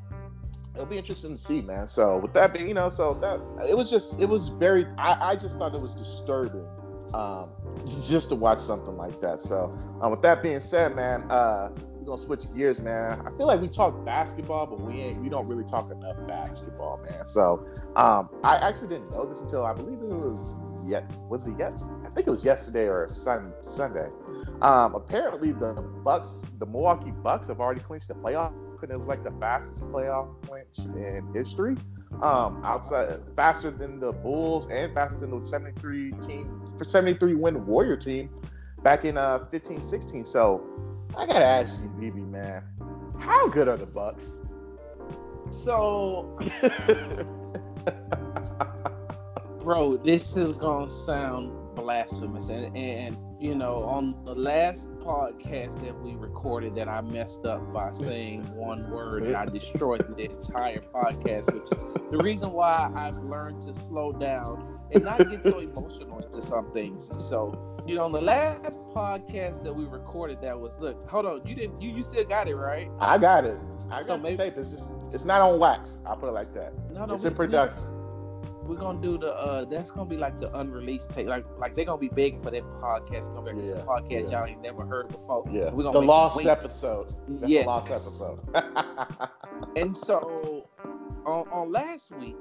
it'll 0.73 0.85
be 0.85 0.97
interesting 0.97 1.31
to 1.31 1.37
see, 1.37 1.61
man. 1.61 1.87
So 1.87 2.17
with 2.17 2.33
that 2.33 2.53
being, 2.53 2.69
you 2.69 2.73
know, 2.73 2.89
so 2.89 3.13
that 3.15 3.67
it 3.67 3.75
was 3.75 3.89
just 3.89 4.19
it 4.19 4.27
was 4.27 4.49
very 4.49 4.87
I, 4.97 5.31
I 5.31 5.35
just 5.35 5.57
thought 5.57 5.73
it 5.73 5.81
was 5.81 5.93
disturbing 5.93 6.65
um, 7.13 7.49
just 7.85 8.29
to 8.29 8.35
watch 8.35 8.59
something 8.59 8.95
like 8.95 9.21
that. 9.21 9.41
So 9.41 9.71
um, 10.01 10.11
with 10.11 10.21
that 10.21 10.41
being 10.41 10.59
said, 10.59 10.95
man, 10.95 11.29
uh, 11.29 11.69
we're 12.05 12.15
gonna 12.15 12.25
switch 12.25 12.53
gears, 12.55 12.79
man. 12.79 13.19
I 13.25 13.29
feel 13.31 13.47
like 13.47 13.61
we 13.61 13.67
talk 13.67 14.05
basketball, 14.05 14.67
but 14.67 14.79
we 14.79 14.93
ain't 15.01 15.21
we 15.21 15.29
don't 15.29 15.47
really 15.47 15.63
talk 15.63 15.91
enough 15.91 16.15
basketball, 16.27 16.99
man. 17.09 17.25
So 17.25 17.65
um, 17.95 18.29
I 18.43 18.57
actually 18.57 18.89
didn't 18.89 19.11
know 19.11 19.25
this 19.25 19.41
until 19.41 19.65
I 19.65 19.73
believe 19.73 19.99
it 19.99 20.05
was 20.05 20.55
yet 20.83 21.09
was 21.29 21.47
it 21.47 21.57
yet? 21.57 21.73
I 22.05 22.09
think 22.09 22.27
it 22.27 22.29
was 22.29 22.45
yesterday 22.45 22.87
or 22.87 23.09
sun, 23.09 23.53
Sunday. 23.61 24.09
Um, 24.61 24.93
apparently 24.93 25.51
the 25.51 25.73
Bucks, 26.03 26.43
the 26.59 26.65
Milwaukee 26.65 27.11
Bucks, 27.11 27.47
have 27.47 27.59
already 27.59 27.81
clinched 27.81 28.07
the 28.07 28.13
playoff, 28.13 28.53
and 28.83 28.91
it 28.91 28.97
was 28.97 29.07
like 29.07 29.23
the 29.23 29.33
fastest 29.39 29.81
playoff 29.85 30.29
clinch 30.45 30.77
in 30.77 31.27
history. 31.33 31.75
Um, 32.21 32.63
outside 32.63 33.19
faster 33.35 33.71
than 33.71 33.99
the 33.99 34.13
Bulls 34.13 34.69
and 34.69 34.93
faster 34.93 35.17
than 35.17 35.37
the 35.37 35.45
73 35.45 36.11
team, 36.21 36.61
for 36.77 36.85
73 36.85 37.33
win 37.33 37.65
Warrior 37.65 37.97
team 37.97 38.29
back 38.83 39.05
in 39.05 39.17
uh 39.17 39.45
15 39.49 39.81
16. 39.81 40.25
So 40.25 40.94
I 41.17 41.25
gotta 41.25 41.45
ask 41.45 41.81
you, 41.81 41.89
BB 41.89 42.29
man, 42.29 42.63
how 43.19 43.47
good 43.47 43.67
are 43.67 43.77
the 43.77 43.85
Bucks? 43.85 44.25
So, 45.49 46.37
bro, 49.59 49.97
this 49.97 50.35
is 50.35 50.55
gonna 50.57 50.89
sound 50.89 51.51
blasphemous, 51.75 52.49
and 52.49 52.75
and 52.75 53.17
you 53.39 53.53
know, 53.53 53.83
on 53.83 54.15
the 54.25 54.33
last 54.33 54.89
podcast 54.99 55.81
that 55.83 55.99
we 56.01 56.15
recorded, 56.15 56.73
that 56.75 56.87
I 56.87 57.01
messed 57.01 57.45
up 57.45 57.71
by 57.71 57.91
saying 57.91 58.43
one 58.55 58.89
word, 58.89 59.23
and 59.23 59.35
I 59.35 59.45
destroyed 59.45 60.05
the 60.15 60.23
entire 60.25 60.79
podcast. 60.79 61.53
Which 61.53 61.71
is 61.71 61.93
the 62.11 62.17
reason 62.23 62.51
why 62.51 62.91
I've 62.95 63.17
learned 63.17 63.61
to 63.63 63.73
slow 63.73 64.11
down 64.13 64.79
and 64.91 65.03
not 65.03 65.17
get 65.29 65.43
so 65.43 65.59
emotional 65.59 66.19
into 66.19 66.41
some 66.41 66.71
things. 66.71 67.11
So. 67.17 67.71
You 67.87 67.93
know, 67.93 68.05
on 68.05 68.13
the 68.13 68.19
last 68.21 68.79
podcast 68.95 69.61
that 69.61 69.71
we 69.75 69.85
recorded, 69.85 70.41
that 70.41 70.59
was 70.59 70.75
look. 70.79 71.07
Hold 71.07 71.27
on, 71.27 71.45
you 71.47 71.53
didn't. 71.53 71.79
You, 71.79 71.91
you 71.91 72.01
still 72.01 72.23
got 72.25 72.47
it 72.49 72.55
right? 72.55 72.89
I 72.99 73.19
got 73.19 73.45
it. 73.45 73.59
I 73.91 74.01
So 74.01 74.07
got 74.07 74.23
maybe- 74.23 74.37
the 74.37 74.43
tape. 74.45 74.57
It's 74.57 74.71
just 74.71 74.89
it's 75.13 75.23
not 75.23 75.41
on 75.41 75.59
wax. 75.59 75.99
I'll 76.03 76.15
put 76.17 76.29
it 76.29 76.31
like 76.31 76.51
that. 76.55 76.73
No, 76.91 77.05
no, 77.05 77.13
it's 77.13 77.25
we- 77.25 77.27
in 77.27 77.33
we- 77.33 77.37
production. 77.37 77.83
We're 78.65 78.75
gonna 78.77 79.01
do 79.01 79.17
the 79.17 79.33
uh 79.35 79.65
that's 79.65 79.91
gonna 79.91 80.09
be 80.09 80.17
like 80.17 80.39
the 80.39 80.55
unreleased 80.57 81.11
tape. 81.11 81.27
Like 81.27 81.45
like 81.57 81.75
they're 81.75 81.85
gonna 81.85 81.97
be 81.99 82.09
begging 82.09 82.39
for 82.39 82.51
that 82.51 82.63
podcast. 82.63 83.13
It's 83.17 83.27
gonna 83.29 83.41
be 83.43 83.51
like 83.51 83.63
this 83.63 83.73
Yeah, 83.75 83.83
podcast 83.83 84.31
yeah. 84.31 84.39
y'all 84.39 84.47
ain't 84.47 84.61
never 84.61 84.85
heard 84.85 85.09
before. 85.09 85.45
Yeah, 85.51 85.65
We're 85.73 85.83
gonna 85.83 85.93
the 85.93 85.99
make 86.01 86.01
you 86.01 86.07
lost 86.07 86.45
episode. 86.45 87.13
That's 87.27 87.51
Yes. 87.51 87.63
the 87.63 87.69
lost 87.69 87.91
episode. 87.91 89.29
And 89.77 89.95
so 89.95 90.69
on, 91.25 91.47
on 91.49 91.71
last 91.71 92.11
week, 92.15 92.35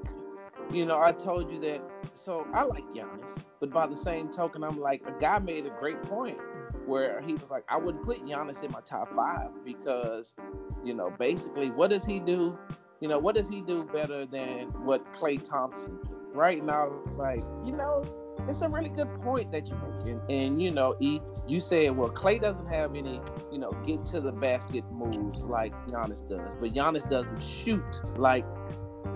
you 0.71 0.85
know, 0.85 0.99
I 0.99 1.11
told 1.11 1.51
you 1.51 1.59
that 1.59 1.81
so 2.13 2.47
I 2.53 2.63
like 2.63 2.83
Giannis, 2.93 3.37
but 3.59 3.71
by 3.71 3.87
the 3.87 3.95
same 3.95 4.29
token, 4.29 4.63
I'm 4.63 4.79
like 4.79 5.03
a 5.07 5.11
guy 5.19 5.39
made 5.39 5.65
a 5.65 5.69
great 5.79 6.01
point 6.03 6.37
where 6.85 7.21
he 7.21 7.33
was 7.33 7.49
like, 7.49 7.63
I 7.69 7.77
wouldn't 7.77 8.03
put 8.05 8.25
Giannis 8.25 8.63
in 8.63 8.71
my 8.71 8.79
top 8.81 9.13
five 9.15 9.63
because, 9.65 10.35
you 10.83 10.93
know, 10.93 11.09
basically 11.17 11.69
what 11.71 11.89
does 11.89 12.05
he 12.05 12.19
do? 12.19 12.57
You 13.05 13.09
know, 13.09 13.19
what 13.19 13.35
does 13.35 13.47
he 13.47 13.61
do 13.61 13.83
better 13.83 14.25
than 14.25 14.69
what 14.83 15.05
Klay 15.13 15.39
Thompson 15.39 15.99
do? 16.07 16.17
Right 16.33 16.65
now 16.65 16.91
it's 17.05 17.17
like, 17.17 17.43
you 17.63 17.71
know, 17.71 18.03
it's 18.49 18.63
a 18.63 18.67
really 18.67 18.89
good 18.89 19.21
point 19.21 19.51
that 19.51 19.69
you're 19.69 19.77
making. 19.77 20.21
And 20.27 20.59
you 20.59 20.71
know, 20.71 20.95
E, 20.99 21.19
you 21.47 21.59
said, 21.59 21.95
well, 21.95 22.09
Klay 22.09 22.41
doesn't 22.41 22.65
have 22.65 22.95
any, 22.95 23.21
you 23.51 23.59
know, 23.59 23.69
get 23.85 24.07
to 24.07 24.21
the 24.21 24.31
basket 24.31 24.83
moves 24.91 25.43
like 25.43 25.71
Giannis 25.85 26.27
does, 26.27 26.55
but 26.55 26.71
Giannis 26.71 27.07
doesn't 27.07 27.43
shoot 27.43 27.83
like 28.17 28.43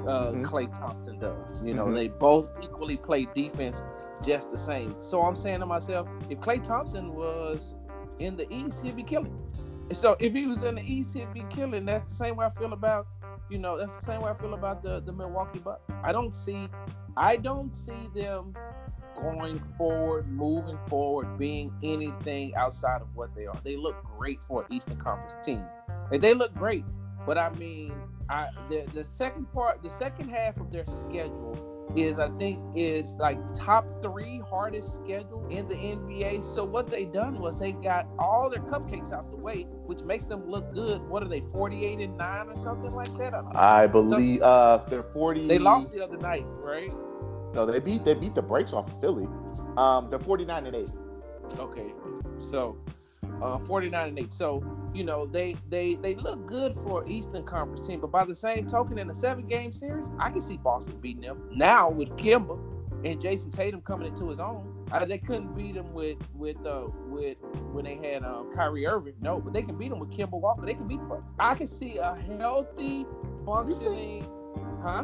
uh, 0.07 0.33
Mhm. 0.33 0.45
Klay 0.45 0.71
Thompson 0.71 1.17
does. 1.17 1.59
You 1.63 1.73
know, 1.73 1.87
Mhm. 1.87 1.95
they 1.95 2.09
both 2.09 2.59
equally 2.61 2.95
play 2.95 3.27
defense 3.33 3.81
just 4.21 4.51
the 4.51 4.57
same. 4.57 5.01
So 5.01 5.23
I'm 5.23 5.35
saying 5.35 5.61
to 5.61 5.65
myself, 5.65 6.07
if 6.29 6.39
Klay 6.41 6.63
Thompson 6.63 7.15
was 7.15 7.75
in 8.19 8.37
the 8.37 8.45
East, 8.53 8.85
he'd 8.85 8.95
be 8.95 9.01
killing. 9.01 9.35
So 9.91 10.15
if 10.19 10.33
he 10.33 10.45
was 10.45 10.63
in 10.63 10.75
the 10.75 10.83
East, 10.83 11.17
he'd 11.17 11.33
be 11.33 11.43
killing. 11.49 11.85
That's 11.85 12.03
the 12.03 12.13
same 12.13 12.35
way 12.35 12.45
I 12.45 12.49
feel 12.51 12.73
about, 12.73 13.07
you 13.49 13.57
know, 13.57 13.77
that's 13.77 13.95
the 13.95 14.01
same 14.01 14.21
way 14.21 14.29
I 14.29 14.33
feel 14.33 14.53
about 14.53 14.83
the 14.83 15.01
the 15.01 15.11
Milwaukee 15.11 15.59
Bucks. 15.59 15.95
I 16.03 16.11
don't 16.11 16.35
see, 16.35 16.67
I 17.17 17.35
don't 17.35 17.75
see 17.75 18.09
them 18.15 18.55
going 19.21 19.61
forward, 19.77 20.29
moving 20.29 20.77
forward, 20.87 21.37
being 21.37 21.73
anything 21.83 22.55
outside 22.55 23.01
of 23.01 23.07
what 23.15 23.35
they 23.35 23.45
are. 23.45 23.59
They 23.63 23.75
look 23.75 23.95
great 24.17 24.43
for 24.43 24.63
an 24.63 24.73
Eastern 24.73 24.97
Conference 24.97 25.45
team. 25.45 25.63
They 26.11 26.33
look 26.33 26.53
great, 26.55 26.85
but 27.25 27.37
I 27.37 27.49
mean, 27.51 27.93
I 28.29 28.49
the 28.69 28.85
the 28.93 29.05
second 29.11 29.51
part, 29.51 29.83
the 29.83 29.89
second 29.89 30.29
half 30.29 30.59
of 30.59 30.71
their 30.71 30.85
schedule 30.85 31.78
is 31.95 32.19
I 32.19 32.29
think 32.37 32.59
is 32.75 33.15
like 33.17 33.37
top 33.55 33.85
three 34.01 34.41
hardest 34.47 34.95
schedule 34.95 35.45
in 35.49 35.67
the 35.67 35.75
NBA. 35.75 36.43
So 36.43 36.63
what 36.63 36.89
they 36.89 37.05
done 37.05 37.39
was 37.39 37.57
they 37.57 37.71
got 37.71 38.07
all 38.17 38.49
their 38.49 38.61
cupcakes 38.61 39.11
out 39.11 39.31
the 39.31 39.37
way, 39.37 39.63
which 39.85 40.01
makes 40.01 40.25
them 40.25 40.49
look 40.49 40.73
good. 40.73 41.01
What 41.01 41.23
are 41.23 41.27
they, 41.27 41.41
48 41.41 41.99
and 41.99 42.17
nine 42.17 42.47
or 42.49 42.57
something 42.57 42.91
like 42.91 43.15
that? 43.17 43.33
I, 43.55 43.83
I 43.83 43.87
believe 43.87 44.41
uh 44.41 44.77
they're 44.89 45.03
40. 45.03 45.47
They 45.47 45.59
lost 45.59 45.91
the 45.91 46.03
other 46.03 46.17
night, 46.17 46.45
right? 46.47 46.93
No, 47.53 47.65
they 47.65 47.79
beat 47.79 48.05
they 48.05 48.13
beat 48.13 48.35
the 48.35 48.41
brakes 48.41 48.73
off 48.73 48.99
Philly. 49.01 49.27
Um, 49.77 50.09
they're 50.09 50.19
49 50.19 50.67
and 50.67 50.75
eight. 50.75 50.89
Okay, 51.57 51.93
so 52.39 52.77
uh, 53.41 53.59
49 53.59 54.07
and 54.09 54.19
8. 54.19 54.33
So, 54.33 54.63
you 54.93 55.03
know, 55.03 55.25
they 55.25 55.55
they 55.69 55.95
they 55.95 56.15
look 56.15 56.45
good 56.45 56.75
for 56.75 57.07
Eastern 57.07 57.43
Conference 57.43 57.87
team, 57.87 58.01
but 58.01 58.11
by 58.11 58.25
the 58.25 58.35
same 58.35 58.65
token, 58.65 58.97
in 58.97 59.09
a 59.09 59.13
seven 59.13 59.47
game 59.47 59.71
series, 59.71 60.11
I 60.19 60.29
can 60.29 60.41
see 60.41 60.57
Boston 60.57 60.97
beating 61.01 61.21
them. 61.21 61.49
Now 61.51 61.89
with 61.89 62.09
Kemba 62.17 62.59
and 63.05 63.21
Jayson 63.21 63.51
Tatum 63.51 63.81
coming 63.81 64.07
into 64.07 64.29
his 64.29 64.39
own, 64.39 64.79
uh, 64.91 65.05
they 65.05 65.17
couldn't 65.17 65.53
beat 65.55 65.75
them 65.75 65.93
with 65.93 66.17
with 66.33 66.57
uh 66.65 66.87
with 67.07 67.37
when 67.71 67.85
they 67.85 67.95
had 67.95 68.23
um, 68.23 68.51
Kyrie 68.53 68.87
Irving. 68.87 69.13
No, 69.21 69.39
but 69.39 69.53
they 69.53 69.61
can 69.61 69.77
beat 69.77 69.89
them 69.89 69.99
with 69.99 70.11
Kemba 70.11 70.39
Walker. 70.39 70.65
They 70.65 70.73
can 70.73 70.87
beat 70.87 70.99
the 70.99 71.05
Bucks. 71.05 71.31
I 71.39 71.55
can 71.55 71.67
see 71.67 71.97
a 71.97 72.15
healthy 72.37 73.05
functioning, 73.45 74.27
huh? 74.81 75.03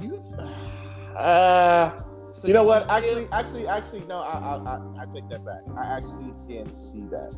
You, 0.00 0.16
uh, 1.16 2.02
so 2.32 2.48
you 2.48 2.54
know 2.54 2.64
what? 2.64 2.88
Actually, 2.90 3.26
actually, 3.32 3.66
actually, 3.66 4.04
no. 4.06 4.20
I, 4.20 4.38
I, 4.38 4.56
I, 4.56 5.02
I, 5.02 5.06
take 5.06 5.28
that 5.30 5.44
back. 5.44 5.62
I 5.78 5.96
actually 5.96 6.34
can 6.46 6.72
see 6.72 7.06
that. 7.10 7.34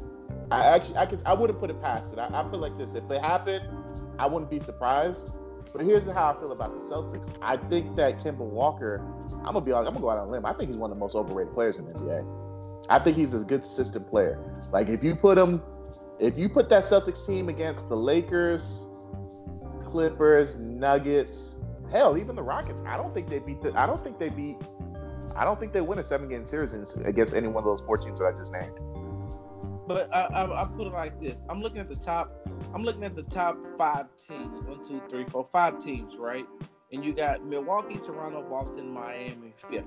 I 0.51 0.65
actually, 0.67 0.97
I 0.97 1.07
could, 1.07 1.23
I 1.27 1.35
wouldn't 1.35 1.59
put 1.59 1.71
it 1.71 1.81
past 1.83 2.13
it. 2.13 2.19
I, 2.19 2.27
I 2.29 2.49
feel 2.51 2.61
like 2.61 2.77
this: 2.79 2.95
if 2.95 3.11
it 3.11 3.21
happened, 3.21 3.65
I 4.19 4.27
wouldn't 4.27 4.51
be 4.51 4.61
surprised. 4.61 5.33
But 5.73 5.85
here's 5.85 6.07
how 6.07 6.33
I 6.33 6.41
feel 6.41 6.53
about 6.53 6.75
the 6.75 6.81
Celtics. 6.81 7.31
I 7.43 7.57
think 7.57 7.97
that 7.97 8.19
Kemba 8.21 8.39
Walker, 8.39 9.03
I'm 9.39 9.53
gonna 9.53 9.61
be 9.61 9.73
honest, 9.73 9.89
I'm 9.89 9.95
gonna 9.95 10.01
go 10.01 10.11
out 10.11 10.19
on 10.19 10.29
a 10.29 10.31
limb. 10.31 10.47
I 10.47 10.53
think 10.53 10.71
he's 10.71 10.79
one 10.79 10.91
of 10.91 10.97
the 10.97 11.01
most 11.01 11.15
overrated 11.15 11.53
players 11.53 11.77
in 11.77 11.87
the 11.87 11.93
NBA. 11.95 12.87
I 12.89 12.99
think 12.99 13.17
he's 13.17 13.35
a 13.35 13.41
good 13.41 13.65
system 13.65 14.05
player. 14.05 14.39
Like 14.73 14.89
if 14.89 15.05
you 15.05 15.15
put 15.15 15.37
him, 15.37 15.63
if 16.19 16.39
you 16.39 16.49
put 16.49 16.69
that 16.71 16.85
Celtics 16.85 17.27
team 17.27 17.49
against 17.49 17.89
the 17.89 17.97
Lakers, 17.97 18.87
Clippers, 19.85 20.57
Nuggets, 20.57 21.57
hell, 21.91 22.17
even 22.17 22.37
the 22.37 22.43
Rockets, 22.43 22.83
I 22.87 22.97
don't 22.97 23.13
think 23.13 23.29
they 23.29 23.39
beat 23.39 23.61
the. 23.61 23.79
I 23.79 23.87
don't 23.87 24.03
think 24.03 24.19
they 24.19 24.31
beat. 24.31 24.57
I 25.35 25.45
don't 25.45 25.61
think 25.61 25.73
they 25.73 25.83
win 25.83 25.99
a 25.99 26.05
seven 26.05 26.29
game 26.29 26.47
series 26.47 26.73
against 27.05 27.35
any 27.35 27.49
one 27.49 27.59
of 27.59 27.65
those 27.65 27.83
four 27.83 27.99
teams 27.99 28.21
that 28.21 28.27
I 28.27 28.33
just 28.33 28.53
named. 28.53 28.79
But 29.87 30.15
I, 30.15 30.23
I, 30.23 30.63
I, 30.63 30.65
put 30.67 30.87
it 30.87 30.93
like 30.93 31.21
this: 31.21 31.43
I'm 31.49 31.63
looking 31.63 31.79
at 31.79 31.89
the 31.89 31.97
top. 31.97 32.49
I'm 32.75 32.83
looking 32.83 33.05
at 33.05 33.15
the 33.15 33.23
top 33.23 33.57
five 33.79 34.07
teams. 34.17 34.65
One, 34.65 34.85
two, 34.85 35.01
three, 35.09 35.25
four, 35.25 35.45
five 35.45 35.79
teams, 35.79 36.17
right? 36.17 36.47
And 36.93 37.05
you 37.05 37.13
got 37.13 37.45
Milwaukee, 37.45 37.99
Toronto, 37.99 38.43
Boston, 38.43 38.91
Miami, 38.91 39.53
Philly. 39.57 39.85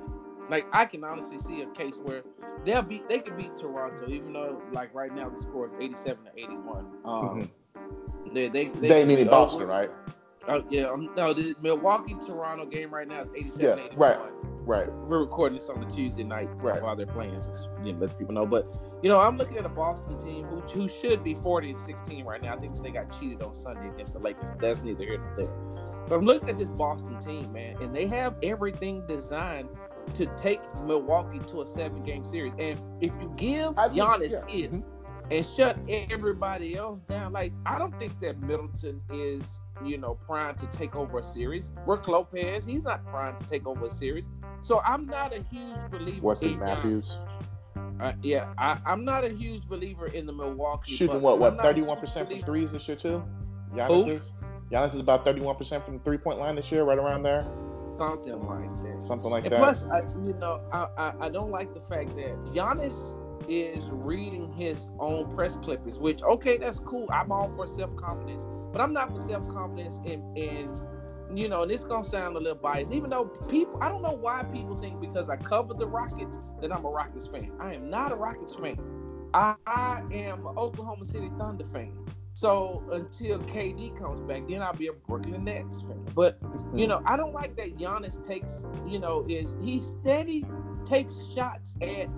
Like 0.50 0.68
I 0.74 0.86
can 0.86 1.04
honestly 1.04 1.38
see 1.38 1.62
a 1.62 1.68
case 1.68 2.00
where 2.04 2.24
they'll 2.66 2.82
beat. 2.82 3.08
They 3.08 3.20
could 3.20 3.38
beat 3.38 3.56
Toronto, 3.58 4.10
even 4.10 4.34
though 4.34 4.62
like 4.72 4.94
right 4.94 5.14
now 5.14 5.30
the 5.30 5.40
score 5.40 5.68
is 5.68 5.74
87 5.80 6.26
to 6.26 6.32
81. 6.36 6.78
Um, 6.78 6.86
mm-hmm. 7.06 8.34
They 8.34 8.48
they 8.50 8.66
they, 8.70 8.88
they 8.88 9.06
mean 9.06 9.28
Boston, 9.28 9.68
right? 9.68 9.92
Uh, 10.48 10.62
yeah, 10.70 10.86
um, 10.86 11.12
no, 11.16 11.34
the 11.34 11.56
Milwaukee 11.62 12.16
Toronto 12.26 12.66
game 12.66 12.92
right 12.92 13.08
now 13.08 13.22
is 13.22 13.30
87 13.36 13.62
yeah, 13.62 13.86
81. 13.86 13.98
Right. 14.00 14.20
Right. 14.70 14.88
We're 14.94 15.22
recording 15.22 15.58
this 15.58 15.68
on 15.68 15.82
a 15.82 15.90
Tuesday 15.90 16.24
night 16.24 16.48
right. 16.58 16.80
while 16.80 16.96
they're 16.96 17.08
playing. 17.08 17.34
Just, 17.34 17.70
you 17.84 17.92
know, 17.92 18.02
let 18.02 18.16
people 18.20 18.36
know. 18.36 18.46
But 18.46 18.78
you 19.02 19.10
know, 19.10 19.20
I'm 19.20 19.36
looking 19.36 19.58
at 19.58 19.66
a 19.66 19.70
Boston 19.70 20.16
team 20.20 20.46
who, 20.46 20.60
who 20.60 20.88
should 20.88 21.24
be 21.24 21.34
40 21.34 21.72
and 21.72 21.80
16 21.80 22.24
right 22.24 22.40
now. 22.40 22.54
I 22.54 22.60
think 22.60 22.80
they 22.84 22.92
got 22.92 23.12
cheated 23.20 23.42
on 23.42 23.52
Sunday 23.52 23.90
against 23.90 24.14
the 24.14 24.20
Lakers. 24.20 24.48
That's 24.60 24.84
neither 24.84 25.04
here 25.04 25.18
nor 25.18 25.36
there. 25.36 25.52
But 26.08 26.18
I'm 26.18 26.26
looking 26.26 26.50
at 26.50 26.60
this 26.60 26.72
Boston 26.72 27.18
team, 27.18 27.52
man, 27.52 27.82
and 27.82 27.96
they 27.96 28.06
have 28.10 28.36
everything 28.44 29.04
designed 29.08 29.70
to 30.14 30.28
take 30.38 30.62
Milwaukee 30.84 31.40
to 31.48 31.62
a 31.62 31.66
seven 31.66 32.04
game 32.04 32.24
series. 32.24 32.54
And 32.60 32.80
if 33.02 33.16
you 33.16 33.34
give 33.38 33.74
Giannis 33.74 33.96
yeah. 33.96 34.56
his 34.56 34.70
mm-hmm. 34.70 35.32
and 35.32 35.46
shut 35.48 35.80
everybody 36.12 36.76
else 36.76 37.00
down, 37.00 37.34
like 37.34 37.54
I 37.66 37.80
don't 37.80 37.98
think 37.98 38.20
that 38.20 38.40
Middleton 38.40 39.02
is 39.12 39.62
you 39.84 39.98
know, 39.98 40.16
primed 40.26 40.58
to 40.60 40.68
take 40.68 40.96
over 40.96 41.20
a 41.20 41.24
series. 41.24 41.70
Brook 41.86 42.08
Lopez, 42.08 42.66
he's 42.66 42.84
not 42.84 43.06
primed 43.06 43.40
to 43.40 43.46
take 43.46 43.68
over 43.68 43.86
a 43.86 43.90
series. 43.90 44.28
So 44.62 44.82
I'm 44.86 45.06
not 45.06 45.34
a 45.34 45.42
huge 45.42 45.92
believer. 45.92 46.22
Wesley 46.22 46.54
in 46.54 46.60
Matthews. 46.60 47.16
Uh, 48.00 48.14
yeah, 48.22 48.54
I, 48.58 48.80
am 48.86 49.04
not 49.04 49.26
a 49.26 49.30
huge 49.30 49.68
believer 49.68 50.08
in 50.08 50.26
the 50.26 50.32
Milwaukee. 50.32 50.96
Shooting 50.96 51.22
what? 51.22 51.40
What? 51.40 51.62
Thirty-one 51.62 52.00
percent 52.00 52.32
from 52.32 52.42
threes 52.42 52.72
this 52.72 52.88
year 52.88 52.98
too. 52.98 53.24
Giannis 53.74 54.08
is. 54.08 54.34
Giannis 54.72 54.94
is 54.94 55.00
about 55.00 55.26
thirty-one 55.26 55.56
percent 55.56 55.84
from 55.84 55.98
the 55.98 56.04
three-point 56.04 56.40
line 56.40 56.56
this 56.56 56.72
year, 56.72 56.84
right 56.84 56.98
around 56.98 57.24
there. 57.24 57.44
Something 57.98 58.40
like 58.40 58.70
that. 58.70 59.04
Something 59.04 59.32
like 59.32 59.44
and 59.44 59.54
that. 59.54 59.60
Plus, 59.60 59.90
I, 59.90 60.00
you 60.26 60.34
know, 60.40 60.62
I, 60.72 60.88
I, 60.98 61.14
I 61.26 61.30
don't 61.30 61.52
like 61.52 61.74
the 61.74 61.82
fact 61.82 62.16
that 62.16 62.36
Giannis 62.54 63.18
is 63.50 63.92
reading 63.92 64.52
his 64.54 64.90
own 65.00 65.34
press 65.34 65.58
clippings, 65.58 66.00
which 66.00 66.24
okay, 66.24 66.58
that's 66.58 66.80
cool. 66.80 67.10
I'm 67.12 67.32
all 67.32 67.50
for 67.52 67.68
self 67.68 67.94
confidence, 67.98 68.48
but 68.72 68.82
I'm 68.82 68.94
not 68.94 69.12
for 69.12 69.20
self 69.20 69.48
confidence 69.50 70.00
in 70.06 70.24
in 70.36 70.70
you 71.34 71.48
know, 71.48 71.62
and 71.64 71.72
it's 71.72 71.84
gonna 71.84 72.04
sound 72.04 72.36
a 72.36 72.40
little 72.40 72.58
biased, 72.58 72.92
even 72.92 73.10
though 73.10 73.26
people 73.26 73.78
I 73.82 73.90
don't 73.90 74.02
know 74.02 74.18
why 74.20 74.44
people 74.54 74.76
think 74.76 75.00
because 75.00 75.30
I 75.30 75.38
covered 75.38 75.80
the 75.80 75.88
Rockets 75.88 76.40
that 76.62 76.72
I'm 76.72 76.86
a 76.86 76.90
Rockets 76.90 77.28
fan. 77.28 77.52
I 77.60 77.76
am 77.76 77.90
not 77.90 78.12
a 78.12 78.16
Rockets 78.16 78.56
fan. 78.56 78.80
I, 79.34 79.56
I 79.68 80.02
am 80.12 80.46
an 80.48 80.58
Oklahoma 80.58 81.06
City 81.06 81.30
Thunder 81.38 81.66
fan. 81.66 81.94
So 82.34 82.84
until 82.92 83.40
KD 83.40 84.00
comes 84.00 84.22
back, 84.22 84.48
then 84.48 84.62
I'll 84.62 84.74
be 84.74 84.88
a 84.88 84.94
Brooklyn 84.94 85.44
Nets 85.44 85.82
fan. 85.82 86.04
But 86.16 86.40
you 86.74 86.88
know, 86.88 87.02
I 87.06 87.18
don't 87.18 87.34
like 87.34 87.56
that 87.58 87.78
Giannis 87.78 88.24
takes, 88.24 88.66
you 88.88 89.00
know, 89.00 89.26
is 89.28 89.56
he 89.62 89.80
steady 89.80 90.46
takes 90.86 91.28
shots 91.34 91.78
at 91.82 92.10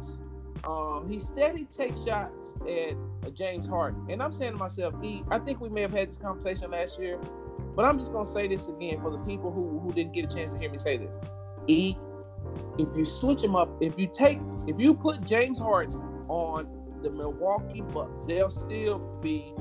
um, 0.64 1.08
he 1.10 1.20
steady 1.20 1.66
takes 1.66 2.04
shots 2.04 2.56
at 2.62 2.96
uh, 3.26 3.30
James 3.32 3.68
Harden. 3.68 4.06
And 4.10 4.22
I'm 4.22 4.34
saying 4.34 4.54
to 4.54 4.58
myself, 4.58 4.94
E, 5.04 5.24
I 5.30 5.40
think 5.40 5.60
we 5.60 5.70
may 5.70 5.82
have 5.82 5.94
had 5.94 6.10
this 6.10 6.18
conversation 6.18 6.72
last 6.72 7.00
year, 7.00 7.20
but 7.76 7.86
I'm 7.86 7.98
just 7.98 8.12
gonna 8.12 8.26
say 8.26 8.48
this 8.48 8.68
again 8.68 9.02
for 9.02 9.16
the 9.16 9.24
people 9.24 9.52
who, 9.52 9.80
who 9.80 9.92
didn't 9.92 10.14
get 10.14 10.26
a 10.26 10.36
chance 10.36 10.52
to 10.52 10.60
hear 10.60 10.70
me 10.70 10.78
say 10.78 10.98
this. 10.98 11.16
E, 11.68 11.96
if 12.78 12.88
you 12.96 13.06
switch 13.06 13.42
him 13.44 13.56
up, 13.56 13.70
if 13.82 13.98
you 13.98 14.10
take 14.12 14.40
if 14.68 14.80
you 14.80 14.94
put 14.94 15.24
James 15.26 15.60
Harden 15.60 16.00
on 16.28 16.68
the 17.02 17.10
Milwaukee 17.12 17.82
Bucks, 17.82 18.26
they'll 18.26 18.50
still 18.50 19.00
be 19.22 19.54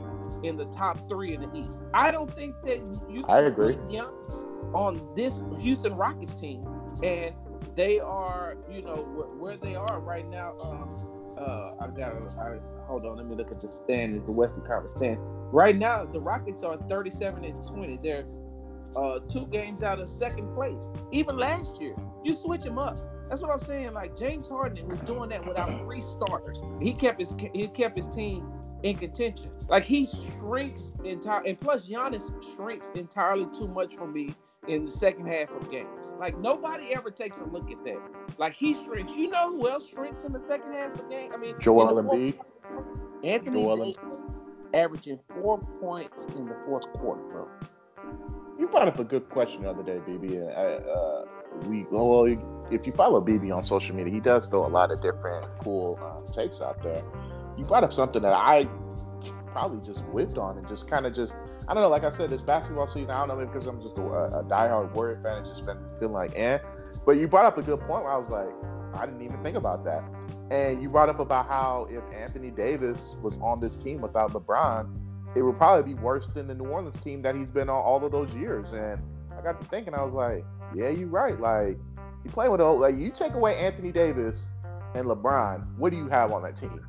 in 0.43 0.57
the 0.57 0.67
top 0.67 1.09
three 1.09 1.35
in 1.35 1.41
the 1.41 1.59
East. 1.59 1.83
I 1.95 2.11
don't 2.11 2.33
think 2.35 2.55
that 2.65 2.79
you 3.09 3.25
I 3.29 3.41
agree. 3.41 3.75
Giannis 3.89 4.45
on 4.75 5.01
this 5.15 5.43
Houston 5.61 5.95
Rockets 5.95 6.35
team 6.35 6.67
and 7.03 7.35
they 7.77 8.01
are, 8.01 8.57
you 8.71 8.83
know, 8.83 8.97
where, 8.97 9.27
where 9.27 9.57
they 9.57 9.75
are 9.75 10.01
right 10.01 10.29
now. 10.29 10.55
Um, 10.63 10.89
uh, 11.39 11.73
I 11.81 11.87
got 11.89 12.13
hold 12.87 13.07
on. 13.07 13.17
Let 13.17 13.27
me 13.27 13.35
look 13.35 13.51
at 13.51 13.61
the 13.61 13.73
standings, 13.73 14.25
the 14.27 14.33
Western 14.33 14.63
Conference 14.63 14.93
stand. 14.97 15.19
Right 15.53 15.77
now, 15.77 16.05
the 16.05 16.21
Rockets 16.21 16.63
are 16.63 16.77
37 16.89 17.45
and 17.45 17.65
20. 17.65 18.01
They're 18.03 18.25
uh, 18.97 19.21
two 19.29 19.47
games 19.47 19.83
out 19.83 20.01
of 20.01 20.09
second 20.09 20.55
place. 20.55 20.91
Even 21.13 21.39
last 21.39 21.81
year, 21.81 21.95
you 22.25 22.35
switch 22.35 22.63
them 22.63 22.79
up. 22.79 22.99
That's 23.29 23.43
what 23.43 23.53
I'm 23.53 23.59
saying. 23.59 23.93
Like 23.93 24.17
James 24.17 24.49
Harden 24.49 24.87
was 24.89 24.99
doing 25.01 25.31
that 25.31 25.47
without 25.47 25.71
three 25.79 26.01
starters. 26.01 26.63
He 26.81 26.93
kept 26.93 27.21
his 27.21 27.35
he 27.55 27.69
kept 27.69 27.97
his 27.97 28.09
team 28.09 28.47
in 28.83 28.97
contention. 28.97 29.51
Like 29.69 29.85
he 29.85 30.07
shrinks 30.07 30.95
entire, 31.05 31.43
and 31.47 31.59
plus 31.59 31.89
Giannis 31.89 32.33
shrinks 32.57 32.91
entirely 32.95 33.47
too 33.57 33.69
much 33.69 33.95
from 33.95 34.13
me 34.13 34.35
in 34.69 34.85
the 34.85 34.91
second 34.91 35.27
half 35.27 35.55
of 35.55 35.71
games. 35.71 36.15
Like 36.19 36.39
nobody 36.39 36.95
ever 36.95 37.11
takes 37.11 37.41
a 37.41 37.45
look 37.45 37.71
at 37.71 37.83
that. 37.85 38.01
Like 38.39 38.55
he 38.55 38.75
shrinks. 38.75 39.15
You 39.15 39.31
know 39.31 39.51
who 39.51 39.69
else 39.69 39.89
shrinks 39.89 40.25
in 40.25 40.33
the 40.33 40.45
second 40.47 40.73
half 40.73 40.93
of 40.93 40.99
the 40.99 41.05
game? 41.05 41.33
I 41.33 41.37
mean, 41.37 41.55
Joel 41.59 42.03
Embiid. 42.03 42.39
Anthony 43.23 43.63
Joel 43.63 43.93
Davis 43.93 44.23
averaging 44.73 45.19
four 45.35 45.59
points 45.81 46.27
in 46.37 46.47
the 46.47 46.57
fourth 46.67 46.91
quarter, 46.95 47.23
bro. 47.23 47.49
You 48.59 48.69
brought 48.69 48.89
up 48.89 48.99
a 48.99 49.05
good 49.05 49.29
question 49.29 49.63
the 49.63 49.71
other 49.71 49.83
day, 49.83 49.99
BB. 50.07 50.33
And 50.33 50.51
uh, 50.51 50.93
uh, 50.93 51.25
we 51.67 51.87
well, 51.91 52.25
if 52.71 52.87
you 52.87 52.93
follow 52.93 53.21
BB 53.21 53.55
on 53.55 53.65
social 53.65 53.95
media, 53.95 54.13
he 54.13 54.21
does 54.21 54.49
throw 54.49 54.67
a 54.67 54.69
lot 54.69 54.91
of 54.91 55.01
different 55.01 55.47
cool 55.59 55.99
um, 56.03 56.27
takes 56.33 56.61
out 56.61 56.83
there. 56.83 57.03
You 57.57 57.65
brought 57.65 57.85
up 57.85 57.93
something 57.93 58.23
that 58.23 58.33
I 58.33 58.69
probably 59.53 59.81
just 59.85 60.05
whipped 60.07 60.39
on 60.39 60.59
and 60.59 60.67
just 60.69 60.89
kind 60.89 61.07
of 61.07 61.15
just 61.15 61.35
I 61.69 61.75
don't 61.75 61.83
know. 61.83 61.89
Like 61.89 62.05
I 62.05 62.11
said, 62.11 62.31
this 62.31 62.43
basketball 62.43 62.87
season. 62.87 63.11
I 63.11 63.19
don't 63.19 63.29
know 63.29 63.37
maybe 63.37 63.49
because 63.49 63.67
I'm 63.67 63.83
just 63.83 63.97
a, 63.99 64.03
a 64.03 64.45
diehard 64.45 64.93
Warrior 64.93 65.17
fan 65.17 65.39
and 65.39 65.47
just 65.47 65.65
been 65.65 65.79
feeling 65.99 66.15
like 66.15 66.33
eh. 66.37 66.59
But 67.05 67.13
you 67.19 67.29
brought 67.29 67.47
up 67.47 67.59
a 67.59 67.63
good 67.63 67.81
point 67.81 68.05
where 68.05 68.13
I 68.13 68.17
was 68.17 68.29
like, 68.29 68.49
I 68.95 69.07
didn't 69.07 69.23
even 69.23 69.43
think 69.43 69.57
about 69.57 69.85
that. 69.85 70.05
And 70.51 70.83
you 70.83 70.89
brought 70.89 71.09
up 71.09 71.21
about 71.21 71.47
how 71.47 71.87
if 71.91 72.03
Anthony 72.21 72.51
Davis 72.51 73.17
was 73.23 73.39
on 73.39 73.61
this 73.61 73.77
team 73.77 74.01
without 74.01 74.33
LeBron, 74.33 74.91
it 75.37 75.43
would 75.43 75.57
probably 75.57 75.95
be 75.95 76.01
worse 76.01 76.27
than 76.29 76.49
the 76.49 76.55
New 76.55 76.67
Orleans 76.67 76.99
team 76.99 77.23
that 77.23 77.37
he's 77.37 77.51
been 77.51 77.69
on 77.69 77.83
all 77.83 78.05
of 78.05 78.11
those 78.11 78.35
years. 78.35 78.73
And 78.73 79.01
I 79.37 79.43
got 79.43 79.59
to 79.59 79.65
thinking, 79.65 79.95
I 79.95 80.03
was 80.03 80.13
like, 80.13 80.45
yeah, 80.75 80.89
you're 80.89 81.09
right. 81.09 81.39
Like 81.41 81.79
you 82.25 82.31
play 82.31 82.49
with 82.49 82.61
a 82.61 82.65
like 82.65 82.99
you 82.99 83.11
take 83.11 83.35
away 83.35 83.57
Anthony 83.57 83.93
Davis 83.93 84.51
and 84.95 85.07
LeBron, 85.07 85.77
what 85.77 85.91
do 85.91 85.97
you 85.97 86.09
have 86.09 86.33
on 86.33 86.43
that 86.43 86.57
team? 86.57 86.85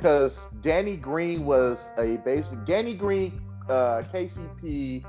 Because 0.00 0.48
Danny 0.62 0.96
Green 0.96 1.44
was 1.44 1.90
a 1.98 2.16
basic 2.18 2.64
Danny 2.64 2.94
Green, 2.94 3.38
uh, 3.68 4.02
KCP, 4.10 5.04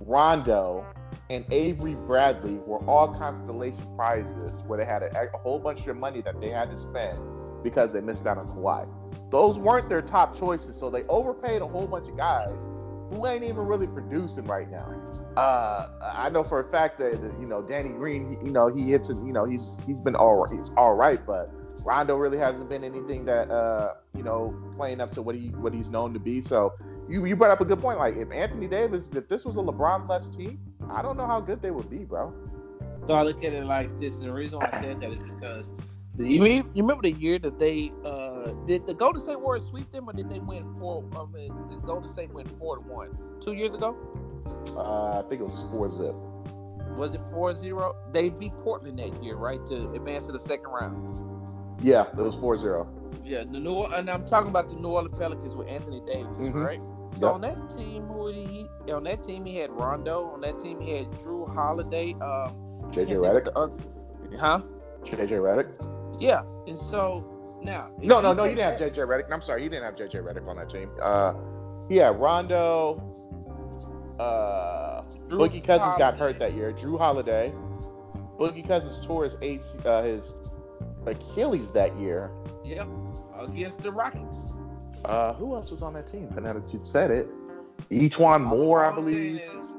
Rondo, 0.00 0.84
and 1.30 1.46
Avery 1.50 1.94
Bradley 1.94 2.58
were 2.66 2.84
all 2.84 3.08
constellation 3.08 3.86
prizes 3.96 4.60
where 4.66 4.78
they 4.78 4.84
had 4.84 5.02
a, 5.02 5.30
a, 5.34 5.38
whole 5.38 5.58
bunch 5.58 5.86
of 5.86 5.96
money 5.96 6.20
that 6.20 6.38
they 6.42 6.50
had 6.50 6.70
to 6.70 6.76
spend 6.76 7.18
because 7.62 7.94
they 7.94 8.02
missed 8.02 8.26
out 8.26 8.36
on 8.36 8.46
Kawhi. 8.46 8.86
Those 9.30 9.58
weren't 9.58 9.88
their 9.88 10.02
top 10.02 10.38
choices, 10.38 10.78
so 10.78 10.90
they 10.90 11.04
overpaid 11.04 11.62
a 11.62 11.66
whole 11.66 11.86
bunch 11.86 12.10
of 12.10 12.16
guys 12.18 12.68
who 13.10 13.26
ain't 13.26 13.44
even 13.44 13.64
really 13.64 13.86
producing 13.86 14.44
right 14.44 14.70
now. 14.70 14.92
Uh, 15.38 15.88
I 16.02 16.28
know 16.28 16.44
for 16.44 16.60
a 16.60 16.64
fact 16.64 16.98
that, 16.98 17.14
you 17.40 17.46
know 17.46 17.62
Danny 17.62 17.90
Green, 17.90 18.28
he, 18.28 18.46
you 18.46 18.52
know 18.52 18.68
he 18.68 18.90
hits, 18.90 19.08
you 19.08 19.32
know 19.32 19.46
he's 19.46 19.82
he's 19.86 20.02
been 20.02 20.14
all 20.14 20.36
right, 20.36 20.54
he's 20.54 20.70
all 20.76 20.92
right, 20.92 21.24
but 21.26 21.50
Rondo 21.84 22.16
really 22.16 22.38
hasn't 22.38 22.68
been 22.68 22.82
anything 22.82 23.24
that 23.26 23.50
uh, 23.50 23.94
you 24.16 24.22
know 24.22 24.56
playing 24.76 25.00
up 25.00 25.12
to 25.12 25.22
what 25.22 25.34
he 25.34 25.48
what 25.48 25.74
he's 25.74 25.90
known 25.90 26.12
to 26.14 26.18
be. 26.18 26.40
So 26.40 26.74
you 27.08 27.24
you 27.24 27.36
brought 27.36 27.50
up 27.50 27.60
a 27.60 27.64
good 27.64 27.80
point. 27.80 27.98
Like 27.98 28.16
if 28.16 28.30
Anthony 28.32 28.66
Davis, 28.66 29.10
if 29.14 29.28
this 29.28 29.44
was 29.44 29.56
a 29.56 29.60
LeBron 29.60 30.08
less 30.08 30.28
team, 30.28 30.58
I 30.90 31.02
don't 31.02 31.16
know 31.16 31.26
how 31.26 31.40
good 31.40 31.60
they 31.60 31.70
would 31.70 31.90
be, 31.90 32.04
bro. 32.04 32.32
So 33.06 33.14
I 33.14 33.22
look 33.22 33.44
at 33.44 33.52
it 33.52 33.66
like 33.66 33.98
this, 34.00 34.18
and 34.18 34.28
the 34.28 34.32
reason 34.32 34.58
why 34.60 34.70
I 34.72 34.80
said 34.80 35.00
that 35.00 35.12
is 35.12 35.18
because 35.18 35.72
the, 36.14 36.26
you, 36.26 36.44
you 36.46 36.64
remember 36.76 37.02
the 37.02 37.12
year 37.12 37.38
that 37.40 37.58
they 37.58 37.92
uh, 38.04 38.52
did 38.66 38.86
the 38.86 38.94
Golden 38.94 39.20
State 39.20 39.38
Warriors 39.38 39.66
sweep 39.66 39.90
them, 39.90 40.08
or 40.08 40.14
did 40.14 40.30
they 40.30 40.38
win 40.38 40.74
four? 40.76 41.04
I 41.14 41.26
mean, 41.26 41.54
did 41.68 41.82
Golden 41.82 42.08
State 42.08 42.32
win 42.32 42.46
four 42.58 42.76
to 42.76 42.82
one 42.82 43.10
two 43.40 43.52
years 43.52 43.74
ago? 43.74 43.96
Uh, 44.74 45.18
I 45.18 45.22
think 45.28 45.42
it 45.42 45.44
was 45.44 45.64
four 45.70 45.90
zip. 45.90 46.14
Was 46.96 47.12
it 47.12 47.24
4-0? 47.26 48.12
They 48.12 48.28
beat 48.28 48.52
Portland 48.60 49.00
that 49.00 49.20
year, 49.22 49.34
right, 49.34 49.64
to 49.66 49.90
advance 49.90 50.26
to 50.26 50.32
the 50.32 50.38
second 50.38 50.70
round. 50.70 51.33
Yeah, 51.80 52.06
it 52.08 52.16
was 52.16 52.36
4-0. 52.36 52.88
Yeah, 53.24 53.44
the 53.50 53.58
New 53.58 53.84
and 53.84 54.10
I'm 54.10 54.24
talking 54.26 54.50
about 54.50 54.68
the 54.68 54.76
New 54.76 54.88
Orleans 54.88 55.18
Pelicans 55.18 55.56
with 55.56 55.68
Anthony 55.68 56.02
Davis, 56.06 56.42
mm-hmm. 56.42 56.62
right? 56.62 56.80
So 57.16 57.28
yep. 57.28 57.34
on 57.34 57.40
that 57.42 57.70
team, 57.70 58.06
who 58.06 58.28
he 58.28 58.66
on 58.92 59.02
that 59.04 59.22
team 59.22 59.44
he 59.44 59.56
had 59.56 59.70
Rondo. 59.70 60.26
On 60.30 60.40
that 60.40 60.58
team 60.58 60.80
he 60.80 60.92
had 60.92 61.06
Jrue 61.12 61.52
Holiday. 61.54 62.12
Um, 62.14 62.54
JJ 62.90 63.18
Redick. 63.18 63.48
huh? 64.38 64.60
JJ 65.02 65.28
Redick. 65.30 66.20
Yeah, 66.20 66.42
and 66.66 66.78
so 66.78 67.58
now. 67.62 67.90
No, 67.98 68.20
no, 68.20 68.34
no. 68.34 68.44
He 68.44 68.54
didn't 68.54 68.78
have 68.78 68.92
JJ 68.92 69.06
Redick. 69.06 69.32
I'm 69.32 69.42
sorry, 69.42 69.62
he 69.62 69.68
didn't 69.68 69.84
have 69.84 69.96
JJ 69.96 70.22
Redick 70.22 70.46
on 70.46 70.56
that 70.56 70.68
team. 70.68 70.90
Uh, 71.00 71.34
yeah, 71.88 72.12
Rondo. 72.14 73.10
Uh, 74.18 75.02
Jrue 75.28 75.48
Boogie 75.48 75.64
Cousins 75.64 75.82
Holiday. 75.82 75.98
got 75.98 76.18
hurt 76.18 76.38
that 76.40 76.54
year. 76.54 76.72
Jrue 76.72 76.98
Holiday. 76.98 77.52
Boogie 78.38 78.66
Cousins 78.66 79.04
tore 79.06 79.24
his 79.24 79.36
AC, 79.42 79.78
uh, 79.84 80.02
his 80.02 80.34
Achilles 81.06 81.70
that 81.72 81.98
year. 81.98 82.30
Yep, 82.64 82.88
against 83.38 83.82
the 83.82 83.92
Rockets. 83.92 84.52
Uh, 85.04 85.34
who 85.34 85.54
else 85.54 85.70
was 85.70 85.82
on 85.82 85.92
that 85.94 86.06
team? 86.06 86.30
Now 86.40 86.54
that 86.54 86.72
you 86.72 86.80
said 86.82 87.10
it, 87.10 87.28
E'Twaun 87.90 88.42
Moore, 88.42 88.84
I 88.84 88.94
believe. 88.94 89.40
Is, 89.40 89.76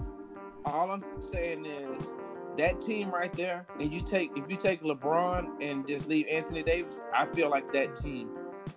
all 0.66 0.92
I'm 0.92 1.04
saying 1.20 1.66
is 1.66 2.14
that 2.58 2.82
team 2.82 3.10
right 3.10 3.34
there, 3.36 3.66
and 3.80 3.92
you 3.92 4.02
take 4.02 4.32
if 4.36 4.50
you 4.50 4.58
take 4.58 4.84
LeBron 4.84 5.62
and 5.62 5.88
just 5.88 6.08
leave 6.08 6.28
Anthony 6.30 6.64
Davis, 6.64 7.02
I 7.14 7.26
feel 7.28 7.50
like 7.50 7.72
that 7.74 7.96
team 7.96 8.30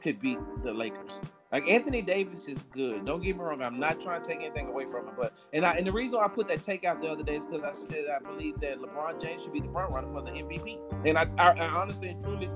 could 0.03 0.21
beat 0.21 0.39
the 0.63 0.73
Lakers. 0.73 1.21
Like 1.51 1.67
Anthony 1.67 2.03
Davis 2.03 2.47
is 2.47 2.63
good. 2.75 3.07
Don't 3.07 3.23
get 3.23 3.37
me 3.37 3.43
wrong. 3.43 3.63
I'm 3.63 3.81
not 3.81 4.03
trying 4.03 4.21
to 4.21 4.29
take 4.29 4.41
anything 4.41 4.69
away 4.69 4.85
from 4.85 5.09
him, 5.09 5.15
but 5.17 5.33
and 5.55 5.65
I 5.65 5.77
and 5.77 5.87
the 5.87 5.93
reason 5.93 6.19
I 6.21 6.29
put 6.29 6.47
that 6.49 6.61
take 6.61 6.85
out 6.85 7.01
the 7.01 7.11
other 7.11 7.23
day 7.23 7.37
is 7.37 7.47
because 7.47 7.63
I 7.63 7.73
said 7.73 8.05
I 8.15 8.19
believe 8.19 8.61
that 8.61 8.79
LeBron 8.81 9.23
James 9.23 9.45
should 9.45 9.55
be 9.55 9.61
the 9.61 9.69
front 9.69 9.95
runner 9.95 10.09
for 10.09 10.21
the 10.21 10.31
MVP, 10.31 10.79
and 11.07 11.17
I, 11.17 11.27
I, 11.39 11.53
I 11.53 11.69
honestly 11.69 12.11
and 12.11 12.23
truly 12.23 12.51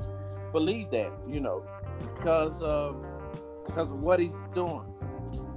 believe 0.52 0.90
that. 0.90 1.10
You 1.26 1.40
know, 1.40 1.64
because 2.14 2.60
of 2.60 3.02
because 3.64 3.92
of 3.92 4.00
what 4.00 4.20
he's 4.20 4.36
doing. 4.54 4.84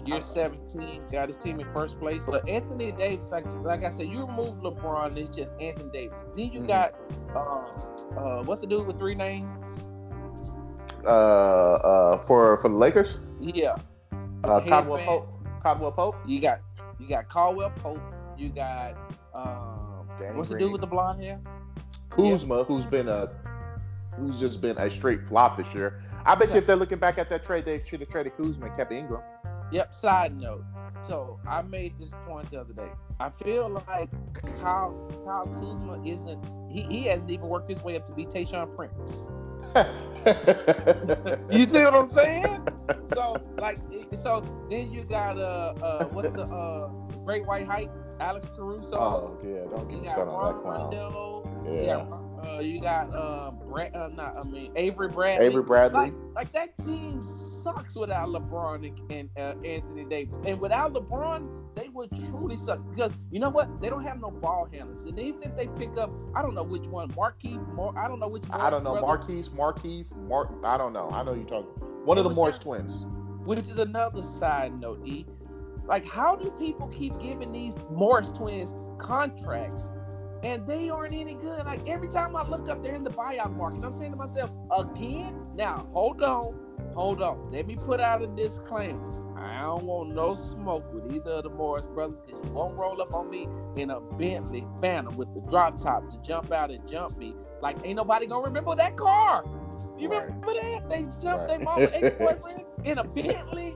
Year 0.05 0.21
17, 0.21 1.01
got 1.11 1.29
his 1.29 1.37
team 1.37 1.59
in 1.59 1.71
first 1.71 1.97
place. 1.99 2.27
But 2.27 2.47
Anthony 2.47 2.91
Davis, 2.91 3.31
like 3.31 3.43
like 3.63 3.83
I 3.83 3.89
said, 3.89 4.07
you 4.07 4.23
remove 4.23 4.59
LeBron, 4.59 5.17
it's 5.17 5.35
just 5.35 5.51
Anthony 5.59 5.89
Davis. 5.91 6.17
Then 6.35 6.51
you 6.53 6.59
mm-hmm. 6.59 6.67
got 6.67 6.93
uh, 7.35 8.19
uh, 8.19 8.43
what's 8.43 8.61
the 8.61 8.67
dude 8.67 8.85
with 8.85 8.99
three 8.99 9.15
names? 9.15 9.89
Uh, 11.03 11.09
uh, 11.09 12.17
for 12.19 12.55
for 12.57 12.69
the 12.69 12.75
Lakers. 12.75 13.19
Yeah. 13.39 13.75
Uh, 14.43 14.61
Caldwell 14.61 15.03
Pope. 15.03 15.27
Caldwell 15.61 15.91
Pope. 15.91 16.15
You 16.25 16.39
got 16.39 16.59
you 16.99 17.07
got 17.07 17.29
Caldwell 17.29 17.71
Pope. 17.71 18.01
You 18.37 18.49
got 18.49 18.95
um, 19.33 20.07
what's 20.35 20.49
Green. 20.49 20.59
the 20.59 20.65
dude 20.65 20.71
with 20.71 20.81
the 20.81 20.87
blonde 20.87 21.23
hair? 21.23 21.39
Kuzma, 22.09 22.57
yeah. 22.57 22.63
who's 22.63 22.85
been 22.85 23.07
a 23.07 23.29
who's 24.17 24.39
just 24.39 24.61
been 24.61 24.77
a 24.77 24.89
straight 24.89 25.27
flop 25.27 25.57
this 25.57 25.73
year. 25.73 26.01
I 26.25 26.35
bet 26.35 26.47
so, 26.47 26.53
you 26.53 26.59
if 26.59 26.67
they're 26.67 26.75
looking 26.75 26.99
back 26.99 27.17
at 27.17 27.29
that 27.29 27.43
trade, 27.43 27.65
they 27.65 27.81
should 27.83 27.99
have 27.99 28.09
traded 28.09 28.37
Kuzma 28.37 28.67
and 28.67 28.77
kept 28.77 28.91
Ingram. 28.91 29.21
Yep. 29.71 29.93
Side 29.93 30.39
note. 30.39 30.63
So 31.01 31.39
I 31.47 31.61
made 31.61 31.97
this 31.99 32.11
point 32.25 32.49
the 32.51 32.61
other 32.61 32.73
day. 32.73 32.89
I 33.19 33.29
feel 33.29 33.69
like 33.87 34.09
Kyle 34.59 34.93
Kyle 35.25 35.47
Kuzma 35.59 36.03
isn't 36.05 36.43
he, 36.69 36.81
he 36.81 37.03
hasn't 37.03 37.31
even 37.31 37.47
worked 37.47 37.69
his 37.69 37.83
way 37.83 37.95
up 37.95 38.05
to 38.05 38.13
be 38.13 38.25
Tayshaun 38.25 38.75
Prince. 38.75 39.29
you 41.51 41.65
see 41.65 41.83
what 41.83 41.95
I'm 41.95 42.09
saying? 42.09 42.67
So 43.13 43.35
like 43.57 43.77
so 44.13 44.43
then 44.69 44.91
you 44.91 45.03
got 45.05 45.37
uh 45.37 45.73
uh 45.81 46.05
what's 46.07 46.29
the 46.29 46.43
uh 46.43 46.87
great 47.23 47.45
white 47.45 47.65
height 47.65 47.89
Alex 48.19 48.47
Caruso. 48.55 48.95
Oh 48.97 49.37
yeah, 49.43 49.61
don't 49.69 49.87
get 49.89 50.11
started 50.11 50.31
on 50.31 50.55
that 50.55 50.61
clown. 50.61 50.81
Rondo, 50.91 51.65
yeah. 51.69 52.05
Uh, 52.45 52.59
you 52.59 52.79
got 52.79 53.13
uh, 53.15 53.51
Brad, 53.51 53.95
uh, 53.95 54.09
not 54.09 54.37
I 54.37 54.47
mean 54.47 54.71
Avery 54.75 55.09
Bradley. 55.09 55.45
Avery 55.45 55.63
Bradley. 55.63 55.99
Like, 55.99 56.13
like 56.35 56.51
that 56.51 56.77
team 56.77 57.23
sucks 57.65 57.95
without 57.95 58.27
LeBron 58.29 58.87
and, 58.87 59.11
and 59.11 59.29
uh, 59.37 59.67
Anthony 59.67 60.05
Davis. 60.05 60.37
And 60.45 60.59
without 60.59 60.93
LeBron, 60.93 61.49
they 61.75 61.89
would 61.89 62.11
truly 62.29 62.57
suck 62.57 62.79
because 62.91 63.11
you 63.31 63.39
know 63.39 63.49
what? 63.49 63.81
They 63.81 63.89
don't 63.89 64.03
have 64.03 64.21
no 64.21 64.29
ball 64.29 64.69
handlers. 64.71 65.03
And 65.05 65.17
even 65.17 65.41
if 65.41 65.57
they 65.57 65.65
pick 65.67 65.97
up, 65.97 66.11
I 66.35 66.43
don't 66.43 66.53
know 66.53 66.63
which 66.63 66.85
one, 66.85 67.11
Marquis, 67.15 67.57
Mar- 67.73 67.97
I 67.97 68.07
don't 68.07 68.19
know 68.19 68.27
which. 68.27 68.43
I 68.51 68.69
don't 68.69 68.83
know 68.83 69.01
Marquise, 69.01 69.51
Marquise, 69.51 70.05
Mark. 70.27 70.51
I 70.63 70.77
don't 70.77 70.93
know. 70.93 71.09
I 71.11 71.23
know 71.23 71.33
you're 71.33 71.43
talking 71.45 71.71
one 72.05 72.19
of 72.19 72.23
the 72.23 72.29
Morris 72.29 72.59
twins. 72.59 73.07
Which 73.45 73.59
is 73.59 73.79
another 73.79 74.21
side 74.21 74.79
note, 74.79 75.01
E. 75.05 75.25
Like, 75.85 76.07
how 76.07 76.35
do 76.35 76.51
people 76.51 76.87
keep 76.87 77.19
giving 77.19 77.51
these 77.51 77.75
Morris 77.89 78.29
twins 78.29 78.75
contracts 78.99 79.91
and 80.43 80.67
they 80.67 80.89
aren't 80.89 81.13
any 81.13 81.33
good. 81.33 81.65
Like 81.65 81.87
every 81.89 82.07
time 82.07 82.35
I 82.35 82.47
look 82.47 82.69
up, 82.69 82.83
they're 82.83 82.93
in 82.93 83.03
the 83.03 83.09
buyout 83.09 83.55
market. 83.55 83.83
I'm 83.83 83.91
saying 83.91 84.11
to 84.11 84.17
myself, 84.17 84.51
again? 84.71 85.35
Now, 85.55 85.87
hold 85.91 86.21
on, 86.21 86.64
hold 86.93 87.21
on. 87.21 87.51
Let 87.51 87.67
me 87.67 87.75
put 87.75 87.99
out 87.99 88.21
a 88.21 88.27
disclaimer. 88.27 89.03
I 89.37 89.61
don't 89.61 89.83
want 89.83 90.13
no 90.13 90.33
smoke 90.33 90.91
with 90.93 91.13
either 91.13 91.31
of 91.31 91.43
the 91.43 91.49
Morris 91.49 91.85
brothers 91.85 92.19
because 92.25 92.45
you 92.45 92.51
won't 92.51 92.75
roll 92.75 93.01
up 93.01 93.13
on 93.13 93.29
me 93.29 93.47
in 93.75 93.89
a 93.89 93.99
Bentley 93.99 94.65
Phantom 94.81 95.15
with 95.15 95.33
the 95.33 95.41
drop 95.49 95.79
top 95.81 96.09
to 96.09 96.17
jump 96.21 96.51
out 96.51 96.71
and 96.71 96.87
jump 96.87 97.17
me. 97.17 97.35
Like, 97.61 97.77
ain't 97.83 97.95
nobody 97.95 98.27
gonna 98.27 98.43
remember 98.43 98.75
that 98.75 98.95
car. 98.95 99.43
You 99.97 100.09
right. 100.09 100.23
remember 100.23 100.53
that? 100.53 100.89
They 100.89 101.03
jumped 101.03 101.25
right. 101.25 101.47
their 101.47 101.59
mama 101.59 101.89
ex-boyfriend 101.93 102.61
in 102.85 102.99
a 102.99 103.03
Bentley. 103.03 103.73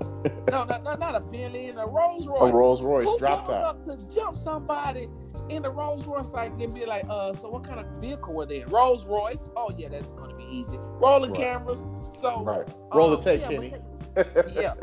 No, 0.49 0.63
not, 0.63 0.83
not, 0.83 0.99
not 0.99 1.15
a 1.15 1.19
Bentley, 1.19 1.67
in 1.67 1.77
a 1.77 1.85
Rolls 1.85 2.27
Royce. 2.27 2.51
A 2.51 2.55
Rolls 2.55 2.81
Royce, 2.81 3.05
Who 3.05 3.17
drop 3.17 3.47
top. 3.47 3.65
up 3.65 3.85
to 3.85 4.15
jump 4.15 4.35
somebody 4.35 5.07
in 5.49 5.63
the 5.63 5.71
Rolls 5.71 6.07
Royce 6.07 6.31
like 6.31 6.51
and 6.59 6.73
be 6.73 6.85
like, 6.85 7.05
uh, 7.09 7.33
so 7.33 7.49
what 7.49 7.63
kind 7.63 7.79
of 7.79 7.87
vehicle 7.97 8.33
were 8.33 8.45
they 8.45 8.61
in? 8.61 8.69
Rolls 8.69 9.05
Royce. 9.05 9.51
Oh 9.55 9.71
yeah, 9.77 9.89
that's 9.89 10.13
gonna 10.13 10.35
be 10.35 10.45
easy. 10.45 10.77
Rolling 10.79 11.31
right. 11.31 11.39
cameras. 11.39 11.85
So 12.13 12.43
right. 12.43 12.67
Roll 12.93 13.13
um, 13.13 13.19
the 13.19 13.23
tape, 13.23 13.41
yeah, 13.41 13.47
Kenny. 13.47 13.73
yeah. 14.61 14.73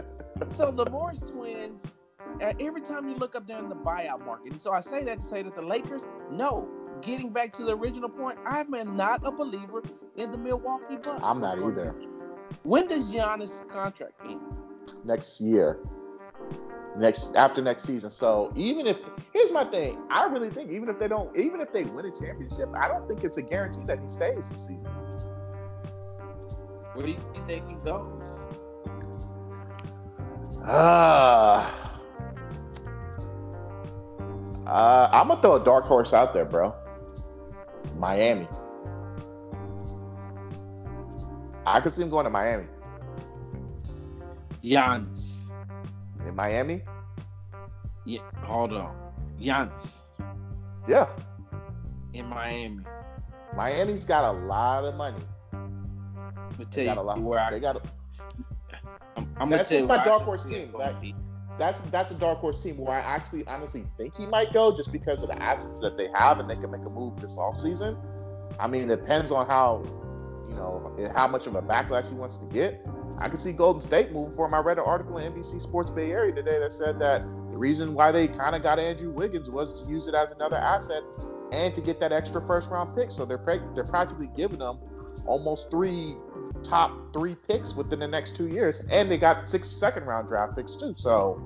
So 0.50 0.70
the 0.70 0.90
Morris 0.90 1.20
twins. 1.20 1.94
Uh, 2.40 2.52
every 2.60 2.82
time 2.82 3.08
you 3.08 3.14
look 3.14 3.34
up 3.34 3.46
there 3.46 3.58
in 3.58 3.68
the 3.68 3.74
buyout 3.74 4.24
market, 4.26 4.52
and 4.52 4.60
so 4.60 4.72
I 4.72 4.80
say 4.80 5.04
that 5.04 5.20
to 5.20 5.24
say 5.24 5.42
that 5.42 5.54
the 5.54 5.62
Lakers, 5.62 6.06
no, 6.30 6.68
getting 7.00 7.30
back 7.30 7.52
to 7.54 7.64
the 7.64 7.74
original 7.74 8.08
point, 8.08 8.36
I'm 8.44 8.70
not 8.96 9.24
a 9.24 9.30
believer 9.30 9.82
in 10.16 10.30
the 10.30 10.36
Milwaukee 10.36 10.96
Bucks. 10.96 11.22
I'm 11.22 11.40
not 11.40 11.58
either. 11.58 11.94
When 12.62 12.86
does 12.88 13.10
Giannis' 13.10 13.68
contract 13.68 14.14
end? 14.24 14.40
Next 15.04 15.40
year. 15.40 15.78
Next 16.96 17.36
after 17.36 17.60
next 17.60 17.84
season. 17.84 18.10
So 18.10 18.52
even 18.56 18.86
if 18.86 18.96
here's 19.32 19.52
my 19.52 19.64
thing, 19.64 19.98
I 20.10 20.24
really 20.26 20.48
think 20.50 20.70
even 20.70 20.88
if 20.88 20.98
they 20.98 21.08
don't, 21.08 21.36
even 21.36 21.60
if 21.60 21.72
they 21.72 21.84
win 21.84 22.06
a 22.06 22.10
championship, 22.10 22.70
I 22.74 22.88
don't 22.88 23.06
think 23.06 23.22
it's 23.22 23.36
a 23.36 23.42
guarantee 23.42 23.84
that 23.86 24.00
he 24.00 24.08
stays 24.08 24.48
this 24.48 24.62
season. 24.62 24.86
Where 26.94 27.06
do 27.06 27.12
you 27.12 27.18
think 27.46 27.68
he 27.68 27.74
goes? 27.84 28.46
Uh, 30.64 31.70
uh, 34.66 35.10
I'm 35.12 35.28
gonna 35.28 35.42
throw 35.42 35.56
a 35.56 35.64
dark 35.64 35.84
horse 35.84 36.14
out 36.14 36.32
there, 36.32 36.46
bro. 36.46 36.74
Miami. 37.98 38.46
I 41.66 41.80
could 41.80 41.92
see 41.92 42.02
him 42.02 42.10
going 42.10 42.24
to 42.24 42.30
Miami. 42.30 42.66
Giannis. 44.62 45.42
In 46.26 46.34
Miami? 46.34 46.82
Yeah, 48.04 48.20
hold 48.42 48.72
on. 48.72 48.96
Giannis. 49.40 50.04
Yeah. 50.88 51.08
In 52.12 52.26
Miami. 52.26 52.84
Miami's 53.56 54.04
got 54.04 54.24
a 54.24 54.38
lot 54.38 54.84
of 54.84 54.94
money. 54.94 55.22
But 56.56 56.70
tell 56.70 56.84
you 56.84 57.22
where 57.22 57.38
I 57.38 57.50
they 57.50 57.60
got. 57.60 57.76
A, 57.76 57.82
I'm, 59.16 59.34
I'm 59.36 59.50
tell 59.50 59.80
you 59.80 59.86
my 59.86 60.02
dark 60.04 60.22
horse 60.22 60.44
team. 60.44 60.72
That, 60.78 60.94
that's 61.58 61.80
that's 61.80 62.10
a 62.10 62.14
dark 62.14 62.38
horse 62.38 62.62
team 62.62 62.78
where 62.78 62.96
I 62.96 63.00
actually 63.00 63.46
honestly 63.46 63.84
think 63.96 64.16
he 64.16 64.26
might 64.26 64.52
go 64.52 64.74
just 64.74 64.92
because 64.92 65.22
of 65.22 65.28
the 65.28 65.42
assets 65.42 65.80
that 65.80 65.96
they 65.98 66.08
have 66.14 66.38
and 66.38 66.48
they 66.48 66.54
can 66.54 66.70
make 66.70 66.82
a 66.82 66.90
move 66.90 67.20
this 67.20 67.36
offseason. 67.36 67.98
I 68.58 68.68
mean, 68.68 68.90
it 68.90 69.00
depends 69.00 69.30
on 69.30 69.46
how 69.46 69.84
you 70.48 70.54
know 70.56 71.12
how 71.14 71.26
much 71.26 71.46
of 71.46 71.54
a 71.54 71.62
backlash 71.62 72.08
he 72.08 72.14
wants 72.14 72.36
to 72.38 72.46
get. 72.46 72.86
I 73.18 73.28
can 73.28 73.36
see 73.36 73.52
Golden 73.52 73.80
State 73.80 74.12
moving 74.12 74.34
for 74.34 74.46
him. 74.46 74.54
I 74.54 74.58
read 74.58 74.78
an 74.78 74.84
article 74.86 75.18
in 75.18 75.32
NBC 75.32 75.60
Sports 75.60 75.90
Bay 75.90 76.10
Area 76.10 76.34
today 76.34 76.58
that 76.58 76.72
said 76.72 76.98
that 77.00 77.22
the 77.22 77.56
reason 77.56 77.94
why 77.94 78.12
they 78.12 78.28
kind 78.28 78.54
of 78.54 78.62
got 78.62 78.78
Andrew 78.78 79.10
Wiggins 79.10 79.50
was 79.50 79.80
to 79.80 79.90
use 79.90 80.06
it 80.06 80.14
as 80.14 80.32
another 80.32 80.56
asset 80.56 81.02
and 81.52 81.72
to 81.74 81.80
get 81.80 82.00
that 82.00 82.12
extra 82.12 82.40
first 82.40 82.70
round 82.70 82.94
pick. 82.94 83.10
So 83.10 83.24
they're 83.24 83.42
they're 83.74 83.84
practically 83.84 84.28
giving 84.36 84.58
them 84.58 84.78
almost 85.26 85.70
three 85.70 86.16
top 86.62 87.12
three 87.12 87.34
picks 87.34 87.74
within 87.74 87.98
the 87.98 88.08
next 88.08 88.36
two 88.36 88.48
years, 88.48 88.82
and 88.90 89.10
they 89.10 89.18
got 89.18 89.48
six 89.48 89.68
second 89.70 90.04
round 90.04 90.28
draft 90.28 90.56
picks 90.56 90.74
too. 90.74 90.94
So 90.94 91.42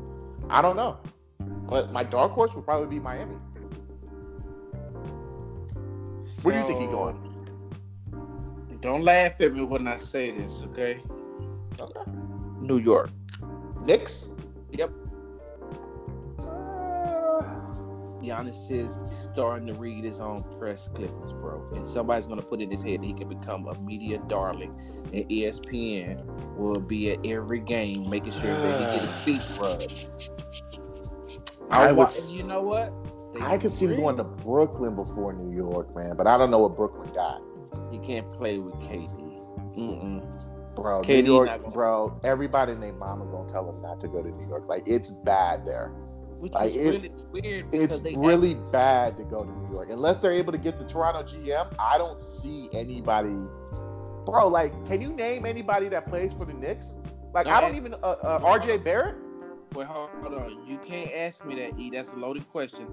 I 0.49 0.63
don't 0.63 0.77
know, 0.77 0.99
but 1.69 1.93
my 1.93 2.05
dark 2.05 2.33
horse 2.33 2.55
would 2.55 2.65
probably 2.65 2.89
be 2.89 3.01
Miami. 3.01 3.37
Where 6.43 6.55
do 6.55 6.61
you 6.61 6.67
think 6.67 6.81
he's 6.81 6.89
going? 6.89 7.30
Don't 8.81 9.03
laugh 9.03 9.41
at 9.41 9.53
me 9.53 9.63
when 9.63 9.87
I 9.87 9.97
say 9.97 10.31
this, 10.31 10.63
okay? 10.65 11.01
Okay. 11.79 12.11
New 12.61 12.79
York. 12.79 13.11
Knicks. 13.85 14.31
Yep. 14.73 14.91
Uh, 16.39 16.45
Giannis 18.23 18.71
is 18.71 18.99
starting 19.11 19.67
to 19.67 19.75
read 19.75 20.05
his 20.05 20.21
own 20.21 20.43
press 20.59 20.89
clippings, 20.89 21.33
bro. 21.33 21.67
And 21.75 21.87
somebody's 21.87 22.27
going 22.27 22.41
to 22.41 22.47
put 22.47 22.61
in 22.63 22.71
his 22.71 22.83
head 22.83 23.01
that 23.01 23.07
he 23.07 23.13
can 23.13 23.29
become 23.29 23.67
a 23.69 23.79
media 23.81 24.19
darling. 24.29 24.75
And 25.13 25.29
ESPN 25.29 26.25
will 26.57 26.81
be 26.81 27.13
at 27.13 27.27
every 27.27 27.61
game 27.61 28.09
making 28.09 28.33
sure 28.33 28.43
that 28.43 28.75
he 28.75 28.81
gets 28.81 29.25
his 29.25 29.25
feet 29.25 29.59
rubbed. 29.59 30.07
I 31.71 31.93
would, 31.93 32.09
you 32.31 32.43
know 32.43 32.63
what? 32.63 32.93
They 33.35 33.41
I 33.41 33.59
could 33.59 33.71
see 33.71 33.87
him 33.87 33.97
going 33.97 34.17
to 34.17 34.25
Brooklyn 34.25 34.97
before 34.97 35.33
New 35.33 35.55
York, 35.57 35.95
man. 35.95 36.17
But 36.17 36.27
I 36.27 36.37
don't 36.37 36.51
know 36.51 36.59
what 36.59 36.77
Brooklyn 36.77 37.13
got. 37.15 37.43
You 37.93 38.01
can't 38.01 38.31
play 38.33 38.59
with 38.59 38.75
KD. 38.75 39.11
Mm-mm. 39.77 40.75
Bro, 40.75 41.03
KD 41.03 41.25
New 41.25 41.35
York, 41.35 41.73
bro. 41.73 42.19
Everybody 42.25 42.75
named 42.75 42.99
Mama 42.99 43.27
gonna 43.27 43.49
tell 43.49 43.69
him 43.69 43.81
not 43.83 44.01
to 44.01 44.09
go 44.09 44.23
to 44.23 44.31
New 44.31 44.49
York. 44.49 44.69
Like 44.69 44.87
it's 44.87 45.11
bad 45.11 45.65
there. 45.65 45.89
Which 46.39 46.55
like, 46.55 46.71
is 46.71 46.77
it, 46.77 46.91
really 46.91 47.13
weird. 47.33 47.75
It's 47.75 48.01
really 48.17 48.55
have... 48.55 48.73
bad 48.73 49.17
to 49.19 49.25
go 49.25 49.45
to 49.45 49.51
New 49.51 49.75
York 49.75 49.91
unless 49.91 50.19
they're 50.19 50.33
able 50.33 50.53
to 50.53 50.59
get 50.59 50.79
the 50.79 50.87
Toronto 50.87 51.23
GM. 51.23 51.75
I 51.79 51.99
don't 51.99 52.21
see 52.23 52.71
anybody, 52.73 53.37
bro. 54.25 54.49
Like, 54.49 54.73
can 54.87 55.03
you 55.03 55.13
name 55.13 55.45
anybody 55.45 55.89
that 55.89 56.07
plays 56.07 56.33
for 56.33 56.47
the 56.47 56.55
Knicks? 56.55 56.97
Like, 57.35 57.47
no, 57.47 57.53
I 57.53 57.61
don't 57.61 57.77
even. 57.77 57.95
Uh, 57.95 58.17
uh, 58.23 58.41
RJ 58.41 58.83
Barrett. 58.83 59.17
Wait, 59.75 59.87
hold, 59.87 60.11
hold 60.23 60.35
on. 60.35 60.67
You 60.67 60.79
can't 60.79 61.13
ask 61.13 61.45
me 61.45 61.57
that, 61.57 61.79
E. 61.79 61.91
That's 61.91 62.15
a 62.15 62.17
loaded 62.17 62.49
question. 62.51 62.87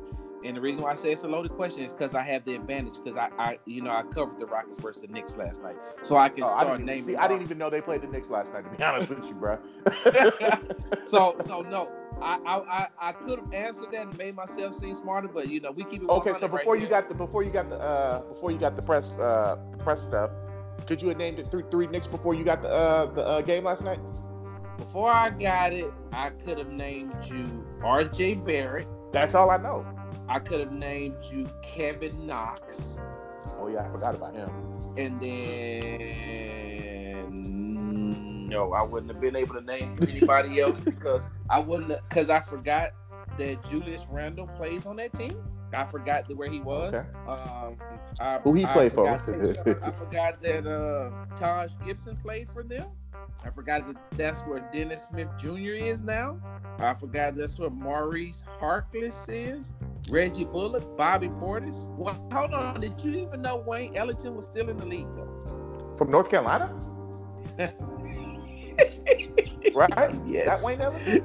And 0.43 0.55
the 0.55 0.61
reason 0.61 0.83
why 0.83 0.91
I 0.91 0.95
say 0.95 1.11
it's 1.11 1.23
a 1.23 1.27
loaded 1.27 1.51
question 1.53 1.83
is 1.83 1.91
because 1.91 2.13
I 2.13 2.21
have 2.21 2.45
the 2.45 2.55
advantage 2.55 2.93
because 3.03 3.17
I, 3.17 3.29
I, 3.39 3.59
you 3.65 3.81
know, 3.81 3.91
I 3.91 4.03
covered 4.03 4.39
the 4.39 4.45
Rockets 4.45 4.77
versus 4.79 5.01
the 5.01 5.07
Knicks 5.07 5.35
last 5.35 5.61
night, 5.63 5.75
so 6.03 6.15
I 6.15 6.29
can 6.29 6.43
oh, 6.43 6.47
start 6.47 6.67
I 6.67 6.83
naming. 6.83 7.03
See, 7.03 7.15
I 7.15 7.27
didn't 7.27 7.43
even 7.43 7.57
know 7.57 7.69
they 7.69 7.81
played 7.81 8.01
the 8.01 8.07
Knicks 8.07 8.29
last 8.29 8.53
night. 8.53 8.63
To 8.63 8.77
be 8.77 8.83
honest 8.83 9.09
with 9.09 9.25
you, 9.27 9.33
bro. 9.33 9.57
so, 11.05 11.35
so 11.39 11.61
no, 11.71 11.91
I, 12.21 12.39
I, 12.45 12.88
I 12.99 13.11
could 13.13 13.39
have 13.39 13.53
answered 13.53 13.91
that 13.91 14.07
and 14.07 14.17
made 14.17 14.35
myself 14.35 14.75
seem 14.75 14.93
smarter, 14.93 15.27
but 15.27 15.49
you 15.49 15.59
know, 15.59 15.71
we 15.71 15.83
keep 15.83 16.03
it. 16.03 16.09
Okay, 16.09 16.33
so 16.33 16.47
before 16.47 16.73
right 16.73 16.81
you 16.81 16.88
got 16.88 17.09
the 17.09 17.15
before 17.15 17.43
you 17.43 17.51
got 17.51 17.69
the 17.69 17.79
uh 17.79 18.21
before 18.23 18.51
you 18.51 18.57
got 18.57 18.75
the 18.75 18.81
press 18.81 19.17
uh 19.17 19.55
press 19.79 20.03
stuff, 20.03 20.29
could 20.85 21.01
you 21.01 21.09
have 21.09 21.17
named 21.17 21.39
it 21.39 21.47
three 21.49 21.63
three 21.71 21.88
Knicks 21.88 22.07
before 22.07 22.35
you 22.35 22.43
got 22.43 22.61
the 22.61 22.69
uh 22.69 23.05
the 23.07 23.25
uh, 23.25 23.41
game 23.41 23.63
last 23.63 23.83
night? 23.83 23.99
Before 24.77 25.09
I 25.09 25.31
got 25.31 25.73
it, 25.73 25.91
I 26.11 26.29
could 26.29 26.59
have 26.59 26.71
named 26.71 27.15
you 27.25 27.65
R.J. 27.83 28.35
Barrett. 28.35 28.88
That's 29.11 29.33
all 29.33 29.49
I 29.49 29.57
know. 29.57 29.85
I 30.30 30.39
could 30.39 30.59
have 30.59 30.73
named 30.73 31.17
you 31.32 31.49
Kevin 31.61 32.25
Knox. 32.25 32.97
Oh 33.57 33.67
yeah, 33.67 33.86
I 33.86 33.89
forgot 33.89 34.15
about 34.15 34.34
him. 34.36 34.49
And 34.97 35.19
then 35.21 36.78
no, 38.47 38.73
I 38.73 38.84
wouldn't 38.84 39.11
have 39.11 39.21
been 39.21 39.36
able 39.36 39.55
to 39.55 39.61
name 39.61 39.97
anybody 40.01 40.59
else 40.61 40.80
because 40.80 41.30
I 41.49 41.59
wouldn't 41.59 41.99
because 42.09 42.30
I 42.30 42.39
forgot 42.39 42.91
that 43.38 43.63
Julius 43.65 44.07
Randle 44.09 44.47
plays 44.47 44.86
on 44.86 44.95
that 44.97 45.13
team. 45.13 45.38
I 45.73 45.86
forgot 45.86 46.34
where 46.34 46.49
he 46.49 46.61
was. 46.61 46.95
Okay. 46.95 47.07
Um, 47.28 47.78
I, 48.19 48.39
Who 48.39 48.53
he 48.53 48.65
played 48.65 48.93
for? 48.93 49.09
I 49.09 49.91
forgot 49.91 50.41
that 50.41 50.65
uh, 50.65 51.11
Taj 51.36 51.73
Gibson 51.86 52.15
played 52.17 52.49
for 52.49 52.63
them. 52.63 52.88
I 53.43 53.49
forgot 53.49 53.88
that 53.88 53.97
that's 54.18 54.41
where 54.41 54.68
Dennis 54.74 55.05
Smith 55.05 55.30
Jr. 55.38 55.74
is 55.74 56.01
now. 56.01 56.39
I 56.80 56.93
forgot 56.93 57.36
that's 57.36 57.59
where 57.59 57.70
Maurice 57.70 58.43
Harkless 58.59 59.28
is. 59.30 59.74
Reggie 60.09 60.45
Bullock, 60.45 60.97
Bobby 60.97 61.30
Portis. 61.30 61.89
Well, 61.97 62.22
hold 62.32 62.53
on. 62.53 62.80
Did 62.80 63.01
you 63.01 63.13
even 63.13 63.41
know 63.41 63.57
Wayne 63.57 63.95
Ellington 63.95 64.36
was 64.36 64.45
still 64.45 64.70
in 64.70 64.78
the 64.78 64.86
league 64.86 65.07
though? 65.15 65.95
From 65.97 66.11
North 66.11 66.30
Carolina? 66.30 66.72
right? 69.74 70.15
Yes. 70.26 70.45
That 70.45 70.61
Wayne 70.63 70.82
Ellington? 70.82 71.24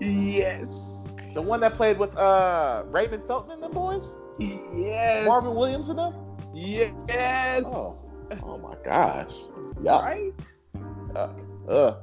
Yes. 0.00 1.14
The 1.32 1.42
one 1.42 1.60
that 1.60 1.74
played 1.74 1.98
with 1.98 2.16
uh 2.16 2.84
Raymond 2.86 3.26
Felton 3.26 3.52
and 3.52 3.62
them 3.62 3.72
boys? 3.72 4.04
Yes. 4.38 5.26
Marvin 5.26 5.54
Williams 5.54 5.88
and 5.88 5.98
them? 5.98 6.14
Yes. 6.54 7.62
Oh, 7.66 7.96
oh 8.42 8.58
my 8.58 8.76
gosh. 8.84 9.34
Yeah. 9.82 10.00
Right? 10.00 10.53
Uh, 11.14 11.28
uh. 11.68 11.96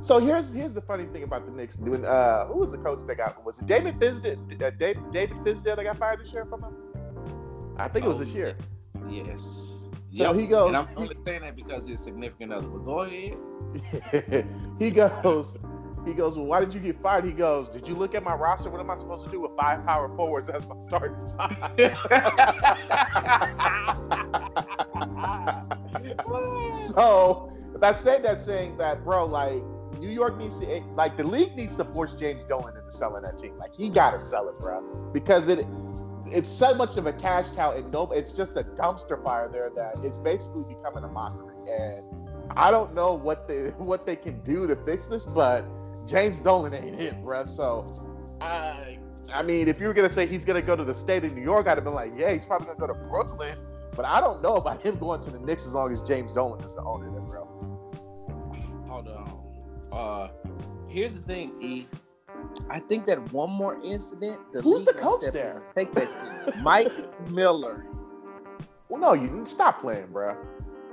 So 0.00 0.18
here's 0.18 0.52
here's 0.52 0.72
the 0.72 0.80
funny 0.80 1.06
thing 1.06 1.24
about 1.24 1.46
the 1.46 1.52
Knicks 1.52 1.76
doing. 1.76 2.04
Uh, 2.04 2.46
who 2.46 2.58
was 2.58 2.72
the 2.72 2.78
coach 2.78 3.00
that 3.06 3.16
got? 3.16 3.44
Was 3.44 3.60
it 3.60 3.66
David 3.66 3.98
Fizdale? 3.98 4.62
Uh, 4.62 4.70
David, 4.70 5.10
David 5.10 5.36
Fizdale 5.38 5.76
that 5.76 5.84
got 5.84 5.98
fired 5.98 6.20
this 6.20 6.32
year 6.32 6.44
from 6.44 6.60
them? 6.60 6.76
I 7.78 7.88
think 7.88 8.04
it 8.04 8.08
was 8.08 8.20
oh, 8.20 8.24
this 8.24 8.34
year. 8.34 8.56
Yes. 9.08 9.88
So 10.12 10.24
yep. 10.24 10.36
he 10.36 10.46
goes. 10.46 10.68
And 10.68 10.76
I'm 10.76 10.88
only 10.96 11.16
saying 11.24 11.42
that 11.42 11.56
because 11.56 11.88
it's 11.88 12.02
significant 12.02 12.52
other. 12.52 12.68
But 12.68 12.84
go 12.84 13.00
ahead. 13.00 14.46
he 14.78 14.90
goes. 14.90 15.56
He 16.06 16.14
goes. 16.14 16.36
Well, 16.36 16.46
why 16.46 16.60
did 16.60 16.74
you 16.74 16.80
get 16.80 17.00
fired? 17.00 17.24
He 17.24 17.32
goes. 17.32 17.68
Did 17.68 17.88
you 17.88 17.94
look 17.94 18.14
at 18.14 18.22
my 18.22 18.34
roster? 18.34 18.70
What 18.70 18.80
am 18.80 18.90
I 18.90 18.96
supposed 18.96 19.24
to 19.24 19.30
do 19.30 19.40
with 19.40 19.52
five 19.56 19.84
power 19.86 20.14
forwards 20.16 20.48
as 20.48 20.66
my 20.66 20.78
starting 20.80 21.16
five? 21.36 21.56
so 26.94 27.50
that's 27.76 28.00
said 28.00 28.22
that 28.22 28.38
saying 28.38 28.76
that, 28.78 29.04
bro, 29.04 29.24
like 29.24 29.62
New 29.98 30.08
York 30.08 30.38
needs 30.38 30.58
to 30.60 30.66
like 30.94 31.16
the 31.16 31.24
league 31.24 31.56
needs 31.56 31.76
to 31.76 31.84
force 31.84 32.14
James 32.14 32.44
Dolan 32.44 32.76
into 32.76 32.90
selling 32.90 33.22
that 33.22 33.38
team. 33.38 33.56
Like 33.58 33.74
he 33.74 33.88
gotta 33.88 34.18
sell 34.18 34.48
it, 34.48 34.56
bro, 34.56 35.10
because 35.12 35.48
it 35.48 35.66
it's 36.30 36.48
so 36.48 36.74
much 36.74 36.96
of 36.96 37.06
a 37.06 37.12
cash 37.12 37.50
cow 37.50 37.72
and 37.72 37.90
no, 37.90 38.10
it's 38.12 38.32
just 38.32 38.56
a 38.56 38.62
dumpster 38.62 39.22
fire 39.22 39.48
there 39.50 39.70
that 39.76 40.04
it's 40.04 40.18
basically 40.18 40.64
becoming 40.64 41.04
a 41.04 41.08
mockery. 41.08 41.54
And 41.70 42.04
I 42.56 42.70
don't 42.70 42.94
know 42.94 43.14
what 43.14 43.48
they 43.48 43.68
what 43.78 44.06
they 44.06 44.16
can 44.16 44.40
do 44.42 44.66
to 44.66 44.76
fix 44.76 45.06
this, 45.06 45.26
but 45.26 45.64
James 46.08 46.40
Dolan 46.40 46.74
ain't 46.74 47.00
it, 47.00 47.22
bro. 47.22 47.44
So 47.44 48.36
I 48.40 48.98
I 49.32 49.42
mean, 49.42 49.68
if 49.68 49.80
you 49.80 49.86
were 49.88 49.94
gonna 49.94 50.08
say 50.08 50.26
he's 50.26 50.44
gonna 50.44 50.62
go 50.62 50.74
to 50.74 50.84
the 50.84 50.94
state 50.94 51.24
of 51.24 51.34
New 51.34 51.42
York, 51.42 51.68
I'd 51.68 51.76
have 51.76 51.84
been 51.84 51.94
like, 51.94 52.12
yeah, 52.16 52.32
he's 52.32 52.46
probably 52.46 52.66
gonna 52.66 52.78
go 52.78 52.86
to 52.86 53.08
Brooklyn. 53.08 53.58
But 53.94 54.04
I 54.04 54.20
don't 54.20 54.42
know 54.42 54.54
about 54.54 54.82
him 54.82 54.96
going 54.96 55.20
to 55.22 55.30
the 55.30 55.40
Knicks 55.40 55.66
as 55.66 55.74
long 55.74 55.92
as 55.92 56.02
James 56.02 56.32
Dolan 56.32 56.64
is 56.64 56.74
the 56.74 56.82
owner 56.82 57.10
there, 57.10 57.28
bro. 57.28 57.44
Hold 58.88 59.08
on. 59.08 59.38
Uh, 59.92 60.28
here's 60.88 61.16
the 61.16 61.22
thing, 61.22 61.52
E. 61.60 61.86
I 62.70 62.78
think 62.78 63.06
that 63.06 63.32
one 63.32 63.50
more 63.50 63.80
incident. 63.84 64.40
The 64.52 64.62
Who's 64.62 64.84
the 64.84 64.92
coach 64.92 65.24
there? 65.32 65.62
Take 65.74 65.92
that. 65.94 66.08
Mike 66.62 66.92
Miller. 67.30 67.86
Well, 68.88 69.00
no, 69.00 69.12
you 69.14 69.26
didn't 69.26 69.46
stop 69.46 69.80
playing, 69.80 70.06
bro. 70.12 70.36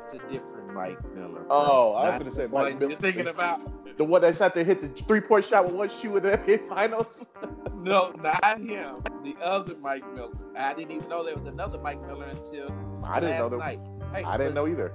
It's 0.06 0.16
a 0.16 0.32
different 0.32 0.74
Mike 0.74 0.98
Miller. 1.14 1.42
Bro. 1.42 1.48
Oh, 1.50 1.94
I 1.94 2.10
was 2.10 2.18
gonna 2.20 2.32
say 2.32 2.48
Mike 2.48 2.80
Miller. 2.80 2.92
You're 2.92 3.00
thinking 3.00 3.28
about 3.28 3.62
the 3.98 4.04
one 4.04 4.22
that 4.22 4.36
sat 4.36 4.54
there 4.54 4.64
hit 4.64 4.82
the 4.82 4.90
three 4.90 5.22
point 5.22 5.46
shot 5.46 5.66
with 5.66 5.74
one 5.74 5.90
shoe 5.90 6.18
in 6.18 6.24
the 6.24 6.38
NBA 6.38 6.68
Finals. 6.68 7.28
no, 7.76 8.12
not 8.22 8.60
him. 8.60 9.02
The 9.24 9.36
other 9.42 9.76
Mike 9.82 10.04
Miller. 10.14 10.34
I 10.58 10.74
didn't 10.74 10.92
even 10.92 11.10
know 11.10 11.24
there 11.24 11.36
was 11.36 11.48
another 11.48 11.80
Mike 11.80 12.06
Miller 12.06 12.26
until 12.26 12.70
I 13.04 13.20
didn't 13.20 13.38
know 13.38 13.50
that. 13.50 13.58
Night. 13.58 13.80
Hey, 14.14 14.24
I 14.24 14.38
didn't 14.38 14.56
know 14.56 14.68
either 14.68 14.94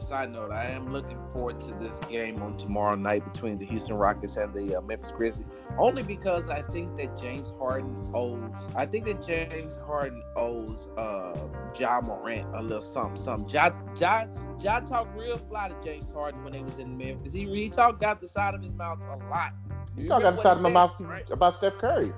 side 0.00 0.32
note, 0.32 0.50
I 0.50 0.66
am 0.66 0.92
looking 0.92 1.18
forward 1.30 1.60
to 1.62 1.74
this 1.74 1.98
game 2.10 2.42
on 2.42 2.56
tomorrow 2.56 2.94
night 2.94 3.24
between 3.24 3.58
the 3.58 3.66
Houston 3.66 3.96
Rockets 3.96 4.36
and 4.36 4.52
the 4.52 4.76
uh, 4.76 4.80
Memphis 4.80 5.12
Grizzlies. 5.12 5.50
Only 5.78 6.02
because 6.02 6.48
I 6.48 6.62
think 6.62 6.96
that 6.98 7.16
James 7.18 7.52
Harden 7.58 7.96
owes. 8.14 8.68
I 8.74 8.86
think 8.86 9.06
that 9.06 9.24
James 9.24 9.76
Harden 9.76 10.22
owes 10.36 10.88
uh, 10.96 11.38
Ja 11.78 12.00
Morant 12.00 12.46
a 12.54 12.62
little 12.62 12.80
something. 12.80 13.16
Something. 13.16 13.48
Ja, 13.50 13.70
ja, 13.96 14.26
ja 14.60 14.80
talked 14.80 15.16
real 15.16 15.38
fly 15.38 15.68
to 15.68 15.76
James 15.82 16.12
Harden 16.12 16.42
when 16.44 16.52
they 16.52 16.62
was 16.62 16.78
in 16.78 16.96
Memphis. 16.96 17.32
He 17.32 17.46
he 17.46 17.68
talked 17.68 18.02
out 18.02 18.20
the 18.20 18.28
side 18.28 18.54
of 18.54 18.62
his 18.62 18.74
mouth 18.74 18.98
a 19.00 19.16
lot. 19.28 19.52
You, 19.96 20.08
talked 20.08 20.24
out 20.24 20.36
the 20.36 20.42
side 20.42 20.56
of 20.56 20.62
my 20.62 20.70
mouth 20.70 20.94
right? 21.00 21.28
about 21.30 21.54
Steph 21.54 21.78
Curry. 21.78 22.12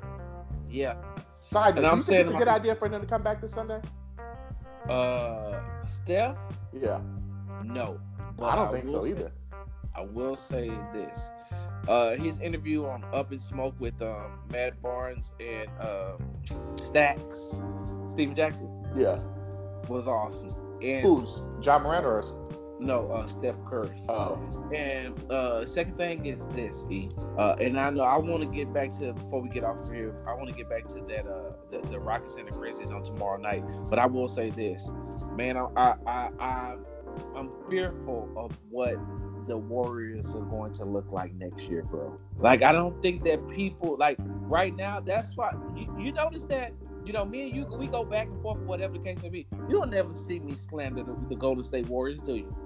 Yeah. 0.70 0.94
Side 1.50 1.76
note, 1.76 1.96
you 1.96 2.02
think 2.02 2.20
it's 2.20 2.30
a 2.30 2.34
good 2.34 2.48
idea 2.48 2.74
for 2.74 2.86
him 2.86 3.00
to 3.00 3.06
come 3.06 3.22
back 3.22 3.40
this 3.40 3.52
Sunday? 3.52 3.80
Uh, 4.88 5.60
Steph. 5.86 6.36
Yeah. 6.72 7.00
No. 7.64 8.00
I 8.40 8.56
don't 8.56 8.68
I 8.68 8.72
think 8.72 8.88
so 8.88 9.00
say, 9.02 9.10
either. 9.10 9.32
I 9.94 10.02
will 10.04 10.36
say 10.36 10.70
this. 10.92 11.30
uh, 11.88 12.14
his 12.16 12.38
interview 12.38 12.86
on 12.86 13.04
Up 13.12 13.32
in 13.32 13.38
Smoke 13.38 13.74
with 13.78 14.00
um, 14.02 14.38
Matt 14.50 14.80
Barnes 14.82 15.32
and 15.40 15.68
uh, 15.80 16.16
Stacks, 16.80 17.60
Stephen 18.10 18.34
Jackson. 18.34 18.68
Yeah. 18.96 19.18
Was 19.88 20.06
awesome. 20.08 20.54
And 20.82 21.04
Who's 21.04 21.42
Ja 21.60 21.78
Morant 21.78 22.04
or 22.06 22.24
no, 22.80 23.08
uh, 23.12 23.26
Steph 23.28 23.54
Curry. 23.64 23.90
Oh. 24.08 24.40
And 24.74 25.14
uh, 25.30 25.64
second 25.64 25.96
thing 25.96 26.26
is 26.26 26.46
this, 26.48 26.84
E. 26.90 27.10
Uh, 27.38 27.54
and 27.60 27.78
I 27.78 27.90
know 27.90 28.02
I 28.02 28.16
want 28.18 28.42
to 28.42 28.48
get 28.50 28.72
back 28.72 28.90
to 28.98 29.12
before 29.12 29.40
we 29.40 29.48
get 29.50 29.62
off 29.62 29.88
here. 29.88 30.16
I 30.26 30.34
want 30.34 30.48
to 30.48 30.54
get 30.54 30.68
back 30.68 30.88
to 30.88 31.00
that 31.02 31.26
uh, 31.28 31.52
the, 31.70 31.86
the 31.88 32.00
Rockets 32.00 32.34
and 32.34 32.46
the 32.46 32.50
Grizzlies 32.50 32.90
on 32.90 33.04
tomorrow 33.04 33.40
night. 33.40 33.62
But 33.88 34.00
I 34.00 34.06
will 34.06 34.26
say 34.26 34.50
this, 34.50 34.92
man. 35.36 35.56
I 35.56 35.66
I, 35.76 35.94
I, 36.08 36.28
I 36.40 36.76
I'm 37.36 37.50
fearful 37.68 38.28
of 38.36 38.52
what 38.70 38.96
the 39.48 39.56
Warriors 39.56 40.34
are 40.36 40.42
going 40.42 40.72
to 40.74 40.84
look 40.84 41.10
like 41.10 41.34
next 41.34 41.64
year, 41.64 41.82
bro. 41.82 42.18
Like 42.38 42.62
I 42.62 42.72
don't 42.72 43.00
think 43.02 43.24
that 43.24 43.48
people 43.50 43.96
like 43.98 44.18
right 44.20 44.74
now. 44.74 45.00
That's 45.00 45.36
why 45.36 45.52
you, 45.76 45.94
you 45.98 46.12
notice 46.12 46.44
that 46.44 46.72
you 47.04 47.12
know, 47.12 47.24
me 47.24 47.42
and 47.42 47.56
you, 47.56 47.64
we 47.64 47.88
go 47.88 48.04
back 48.04 48.28
and 48.28 48.40
forth, 48.42 48.60
whatever 48.60 48.92
the 48.94 49.00
case 49.00 49.18
may 49.22 49.28
be. 49.28 49.46
You 49.68 49.74
don't 49.74 49.92
ever 49.92 50.12
see 50.12 50.38
me 50.38 50.54
slander 50.54 51.02
the, 51.02 51.16
the 51.28 51.34
Golden 51.34 51.64
State 51.64 51.88
Warriors, 51.88 52.20
do 52.24 52.36
you? 52.36 52.56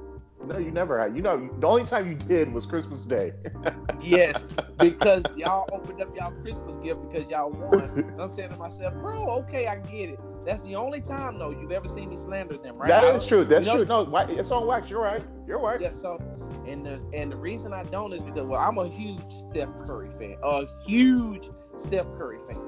No, 0.45 0.59
you 0.59 0.71
never 0.71 1.01
had. 1.01 1.17
You 1.17 1.23
know, 1.23 1.51
the 1.59 1.67
only 1.67 1.85
time 1.85 2.09
you 2.09 2.15
did 2.15 2.53
was 2.53 2.67
Christmas 2.67 3.05
Day. 3.05 3.33
yes, 4.03 4.45
because 4.79 5.25
y'all 5.37 5.69
opened 5.73 6.01
up 6.01 6.15
y'all 6.17 6.33
Christmas 6.43 6.77
gift 6.77 7.01
because 7.11 7.29
y'all 7.29 7.51
won. 7.51 7.81
And 7.81 8.21
I'm 8.21 8.31
saying 8.31 8.51
to 8.51 8.57
myself, 8.57 8.95
bro, 8.95 9.29
okay, 9.41 9.67
I 9.67 9.77
get 9.77 10.11
it. 10.11 10.21
That's 10.45 10.63
the 10.63 10.77
only 10.77 11.01
time 11.01 11.39
though 11.39 11.51
you've 11.51 11.73
ever 11.73 11.89
seen 11.89 12.11
me 12.11 12.17
slander 12.17 12.57
them, 12.57 12.77
right? 12.77 12.89
That 12.89 13.17
is 13.17 13.27
true. 13.27 13.45
That's 13.45 13.67
you 13.67 13.73
know, 13.73 13.85
true. 13.85 13.87
No, 13.87 14.27
it's 14.29 14.51
on 14.51 14.67
wax. 14.67 14.89
You're 14.89 15.03
right. 15.03 15.25
You're 15.47 15.59
right. 15.59 15.81
Yeah. 15.81 15.91
So, 15.91 16.21
and 16.67 16.87
the 16.87 17.01
and 17.13 17.33
the 17.33 17.37
reason 17.37 17.73
I 17.73 17.83
don't 17.85 18.13
is 18.13 18.23
because 18.23 18.49
well, 18.49 18.61
I'm 18.61 18.79
a 18.79 18.89
huge 18.89 19.31
Steph 19.31 19.75
Curry 19.87 20.11
fan, 20.13 20.37
a 20.45 20.67
huge 20.87 21.51
Steph 21.77 22.07
Curry 22.17 22.39
fan, 22.47 22.61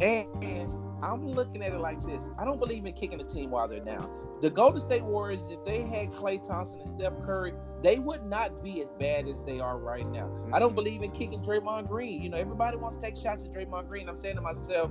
and, 0.00 0.44
and 0.44 0.87
I'm 1.02 1.26
looking 1.26 1.62
at 1.62 1.72
it 1.72 1.80
like 1.80 2.00
this. 2.02 2.30
I 2.38 2.44
don't 2.44 2.58
believe 2.58 2.84
in 2.84 2.92
kicking 2.92 3.20
a 3.20 3.24
team 3.24 3.50
while 3.50 3.68
they're 3.68 3.80
down. 3.80 4.10
The 4.40 4.50
Golden 4.50 4.80
State 4.80 5.04
Warriors, 5.04 5.48
if 5.50 5.64
they 5.64 5.82
had 5.82 6.10
Klay 6.10 6.42
Thompson 6.42 6.80
and 6.80 6.88
Steph 6.88 7.12
Curry, 7.24 7.52
they 7.82 7.98
would 7.98 8.24
not 8.24 8.62
be 8.62 8.82
as 8.82 8.90
bad 8.98 9.28
as 9.28 9.42
they 9.42 9.60
are 9.60 9.78
right 9.78 10.06
now. 10.10 10.26
Mm-hmm. 10.26 10.54
I 10.54 10.58
don't 10.58 10.74
believe 10.74 11.02
in 11.02 11.12
kicking 11.12 11.38
Draymond 11.40 11.88
Green. 11.88 12.22
You 12.22 12.28
know, 12.30 12.36
everybody 12.36 12.76
wants 12.76 12.96
to 12.96 13.02
take 13.02 13.16
shots 13.16 13.44
at 13.44 13.52
Draymond 13.52 13.88
Green. 13.88 14.08
I'm 14.08 14.16
saying 14.16 14.36
to 14.36 14.42
myself, 14.42 14.90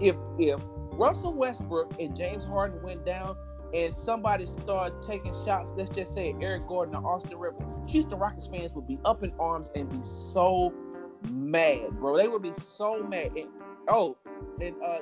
if 0.00 0.16
if 0.38 0.60
Russell 0.92 1.34
Westbrook 1.34 1.98
and 2.00 2.16
James 2.16 2.44
Harden 2.44 2.82
went 2.82 3.04
down 3.04 3.36
and 3.74 3.92
somebody 3.94 4.46
started 4.46 5.00
taking 5.02 5.34
shots, 5.44 5.72
let's 5.76 5.90
just 5.90 6.12
say 6.14 6.34
Eric 6.40 6.66
Gordon 6.66 6.94
or 6.94 7.06
Austin 7.06 7.38
Rivers, 7.38 7.62
Houston 7.88 8.18
Rockets 8.18 8.48
fans 8.48 8.74
would 8.74 8.86
be 8.86 8.98
up 9.04 9.22
in 9.22 9.32
arms 9.38 9.70
and 9.74 9.90
be 9.90 10.02
so 10.02 10.72
mad, 11.30 11.90
bro. 11.98 12.16
They 12.16 12.28
would 12.28 12.42
be 12.42 12.52
so 12.52 13.02
mad. 13.02 13.30
Oh, 13.88 14.16
and 14.60 14.74
uh, 14.82 14.98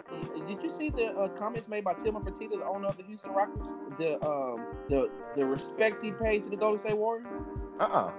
did 0.47 0.63
you 0.63 0.71
see 0.71 0.91
the 0.91 1.07
uh, 1.07 1.29
comments 1.29 1.69
made 1.69 1.85
by 1.85 1.95
Tillman 1.95 2.23
Fertitta, 2.23 2.59
the 2.59 2.65
owner 2.65 2.89
of 2.89 2.97
the 2.97 3.03
Houston 3.05 3.33
Rockets? 3.33 3.75
The 3.99 4.15
um 4.27 4.67
the 4.89 5.11
the 5.37 5.45
respect 5.45 6.05
he 6.05 6.13
paid 6.13 6.45
to 6.45 6.51
the 6.51 6.57
Golden 6.57 6.79
State 6.79 6.97
Warriors. 6.97 7.43
Uh 7.81 7.85
uh-uh. 7.85 8.07
uh 8.09 8.13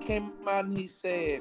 Came 0.00 0.32
out 0.48 0.64
and 0.64 0.76
he 0.76 0.86
said, 0.86 1.40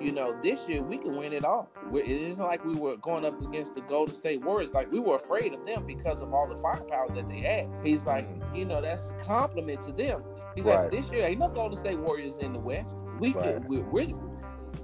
you 0.00 0.12
know, 0.12 0.38
this 0.42 0.68
year 0.68 0.82
we 0.82 0.98
can 0.98 1.16
win 1.16 1.32
it 1.32 1.44
all. 1.44 1.68
It 1.92 2.08
isn't 2.08 2.44
like 2.44 2.64
we 2.64 2.74
were 2.74 2.96
going 2.96 3.24
up 3.24 3.40
against 3.42 3.74
the 3.74 3.82
Golden 3.82 4.14
State 4.14 4.42
Warriors. 4.42 4.72
Like 4.72 4.90
we 4.90 4.98
were 4.98 5.16
afraid 5.16 5.52
of 5.52 5.64
them 5.64 5.86
because 5.86 6.22
of 6.22 6.32
all 6.32 6.48
the 6.48 6.56
firepower 6.56 7.08
that 7.14 7.28
they 7.28 7.40
had. 7.40 7.68
He's 7.84 8.06
like, 8.06 8.26
mm. 8.26 8.58
you 8.58 8.64
know, 8.64 8.80
that's 8.80 9.10
a 9.10 9.14
compliment 9.24 9.82
to 9.82 9.92
them. 9.92 10.24
He's 10.54 10.64
right. 10.64 10.80
like, 10.80 10.90
this 10.90 11.10
year 11.10 11.26
ain't 11.26 11.38
no 11.38 11.48
Golden 11.48 11.76
State 11.76 11.98
Warriors 11.98 12.38
in 12.38 12.52
the 12.52 12.58
West. 12.58 13.04
We 13.18 13.32
right. 13.34 13.64
we, 13.68 13.78
we're 13.78 14.06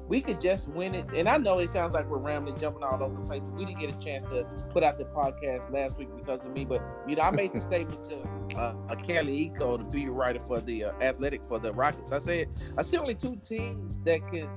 we 0.09 0.20
could 0.20 0.40
just 0.40 0.68
win 0.70 0.94
it. 0.94 1.06
And 1.14 1.28
I 1.28 1.36
know 1.36 1.59
it 1.59 1.70
sounds 1.70 1.94
like 1.94 2.09
we're 2.09 2.18
rambling, 2.18 2.59
jumping 2.59 2.82
all 2.82 3.02
over 3.02 3.16
the 3.16 3.24
place, 3.24 3.44
but 3.44 3.54
we 3.54 3.66
didn't 3.66 3.80
get 3.80 3.94
a 3.94 3.98
chance 3.98 4.24
to 4.24 4.44
put 4.70 4.82
out 4.82 4.98
the 4.98 5.04
podcast 5.04 5.70
last 5.70 5.98
week 5.98 6.09
because 6.16 6.44
of 6.44 6.52
me. 6.52 6.64
But 6.64 6.82
you 7.06 7.16
know, 7.16 7.22
I 7.22 7.30
made 7.30 7.52
the 7.52 7.61
statement 7.68 8.02
to 8.04 8.56
uh, 8.56 8.94
Kelly 8.96 9.52
Iko, 9.54 9.82
the 9.82 9.88
beat 9.90 10.09
writer 10.09 10.40
for 10.40 10.61
the 10.61 10.84
uh, 10.84 10.92
Athletic 11.00 11.44
for 11.44 11.59
the 11.59 11.72
Rockets. 11.72 12.12
I 12.12 12.18
said 12.18 12.48
I 12.76 12.82
see 12.82 12.96
only 12.96 13.14
two 13.14 13.36
teams 13.36 13.98
that 13.98 14.26
could 14.28 14.48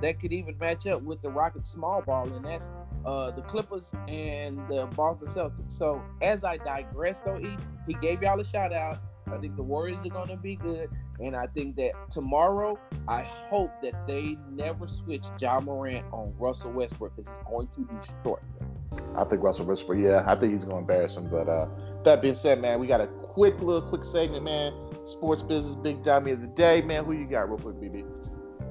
that 0.00 0.20
could 0.20 0.32
even 0.32 0.56
match 0.58 0.86
up 0.86 1.02
with 1.02 1.20
the 1.22 1.28
Rockets 1.28 1.70
small 1.70 2.02
ball, 2.02 2.32
and 2.32 2.44
that's 2.44 2.70
uh, 3.04 3.30
the 3.30 3.42
Clippers 3.42 3.92
and 4.08 4.58
the 4.68 4.86
Boston 4.94 5.28
Celtics. 5.28 5.72
So 5.72 6.02
as 6.22 6.44
I 6.44 6.56
digress, 6.58 7.20
though, 7.20 7.36
he, 7.36 7.56
he 7.86 7.94
gave 7.94 8.22
y'all 8.22 8.40
a 8.40 8.44
shout 8.44 8.72
out. 8.72 8.98
I 9.32 9.38
think 9.38 9.56
the 9.56 9.62
Warriors 9.62 10.04
are 10.04 10.10
going 10.10 10.28
to 10.28 10.36
be 10.36 10.56
good. 10.56 10.90
And 11.20 11.36
I 11.36 11.46
think 11.46 11.76
that 11.76 11.92
tomorrow, 12.10 12.78
I 13.06 13.22
hope 13.22 13.70
that 13.82 14.06
they 14.06 14.36
never 14.50 14.88
switch 14.88 15.24
John 15.38 15.64
Morant 15.64 16.04
on 16.12 16.32
Russell 16.38 16.72
Westbrook 16.72 17.16
because 17.16 17.30
it's 17.30 17.48
going 17.48 17.68
to 17.68 17.88
destroy 17.94 18.36
them. 18.58 18.68
I 19.16 19.24
think 19.24 19.42
Russell 19.42 19.66
Westbrook, 19.66 19.98
yeah, 19.98 20.24
I 20.26 20.34
think 20.34 20.52
he's 20.52 20.64
going 20.64 20.76
to 20.76 20.92
embarrass 20.92 21.16
him. 21.16 21.28
But 21.28 21.48
uh, 21.48 21.68
that 22.04 22.22
being 22.22 22.34
said, 22.34 22.60
man, 22.60 22.80
we 22.80 22.86
got 22.86 23.00
a 23.00 23.06
quick 23.06 23.60
little 23.60 23.88
quick 23.88 24.04
segment, 24.04 24.44
man. 24.44 24.72
Sports 25.04 25.42
business, 25.42 25.76
big 25.76 26.02
dummy 26.02 26.32
of 26.32 26.40
the 26.40 26.46
day, 26.48 26.82
man. 26.82 27.04
Who 27.04 27.12
you 27.12 27.26
got, 27.26 27.48
real 27.48 27.58
quick, 27.58 27.76
BB? 27.76 28.04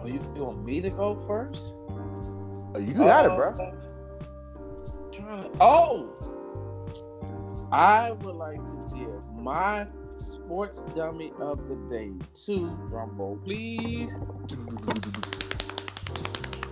Oh, 0.01 0.07
you, 0.07 0.21
you 0.35 0.43
want 0.43 0.65
me 0.65 0.81
to 0.81 0.89
go 0.89 1.15
first? 1.27 1.75
Oh, 2.75 2.79
you 2.79 2.93
got 2.93 3.25
uh, 3.25 3.33
it, 3.33 3.35
bro. 3.35 3.55
To, 5.11 5.51
oh, 5.59 6.15
I 7.71 8.11
would 8.11 8.35
like 8.35 8.65
to 8.65 8.95
give 8.95 9.23
my 9.35 9.85
sports 10.19 10.83
dummy 10.95 11.31
of 11.39 11.67
the 11.67 11.75
day 11.89 12.11
to 12.45 12.59
drumroll, 12.89 13.43
please. 13.43 14.15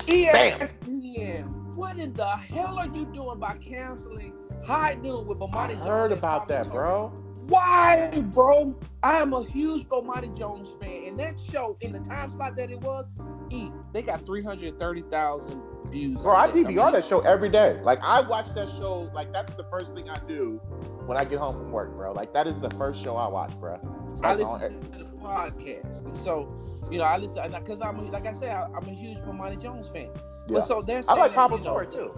ESPN. 0.08 1.76
What 1.76 1.98
in 1.98 2.14
the 2.14 2.26
hell 2.26 2.80
are 2.80 2.88
you 2.88 3.06
doing 3.14 3.40
by 3.40 3.56
canceling 3.58 4.34
High 4.66 4.96
Noon 4.96 5.28
with 5.28 5.38
Bomani 5.38 5.74
Jones? 5.74 5.82
I 5.82 5.88
heard 5.88 6.12
about 6.12 6.48
that, 6.48 6.70
bro. 6.72 7.10
Why, 7.48 8.10
bro? 8.34 8.76
I 9.04 9.18
am 9.18 9.34
a 9.34 9.46
huge 9.46 9.88
Bomani 9.88 10.36
Jones 10.38 10.76
fan, 10.82 11.04
and 11.06 11.20
that 11.20 11.40
show 11.40 11.78
in 11.82 11.94
the 11.94 12.00
time 12.00 12.30
slot 12.30 12.58
that 12.58 12.72
it 12.72 12.82
was, 12.82 13.06
e 13.50 13.70
they 13.94 14.02
got 14.02 14.26
three 14.26 14.44
hundred 14.44 14.78
thirty 14.78 15.04
thousand 15.04 15.62
views. 15.86 16.22
Bro, 16.22 16.36
I 16.36 16.52
DVR 16.52 16.92
that 16.92 17.06
show 17.06 17.20
every 17.22 17.50
day. 17.50 17.80
Like 17.84 18.00
I 18.02 18.22
watch 18.22 18.54
that 18.56 18.70
show. 18.70 19.10
Like 19.14 19.32
that's 19.32 19.54
the 19.54 19.64
first 19.66 19.96
thing 19.96 20.10
I 20.10 20.18
do 20.28 20.60
when 21.08 21.18
I 21.18 21.24
get 21.24 21.40
home 21.40 21.56
from 21.56 21.72
work, 21.72 21.92
bro. 21.96 22.12
Like 22.12 22.34
that 22.34 22.48
is 22.48 22.60
the 22.60 22.70
first 22.72 23.02
show 23.02 23.16
I 23.16 23.28
watch, 23.28 23.58
bro. 23.60 23.80
I 24.22 24.36
listen 24.36 24.82
to 24.92 25.00
the 25.00 25.06
podcast, 25.06 26.06
and 26.06 26.16
so 26.16 26.54
you 26.92 26.98
know 27.00 27.06
I 27.06 27.18
listen 27.18 27.52
because 27.52 27.82
I'm 27.82 28.10
like 28.10 28.28
I 28.28 28.34
said 28.34 28.50
I, 28.50 28.66
am 28.66 28.88
a 28.88 28.92
huge 28.92 29.18
Bomani 29.20 29.60
Jones 29.62 29.90
fan. 29.90 30.10
Yeah. 30.14 30.20
But 30.50 30.62
so 30.62 30.82
there's 30.82 31.08
I 31.08 31.16
like 31.16 31.34
Pablo 31.34 31.58
Torre 31.58 31.86
too. 31.86 32.12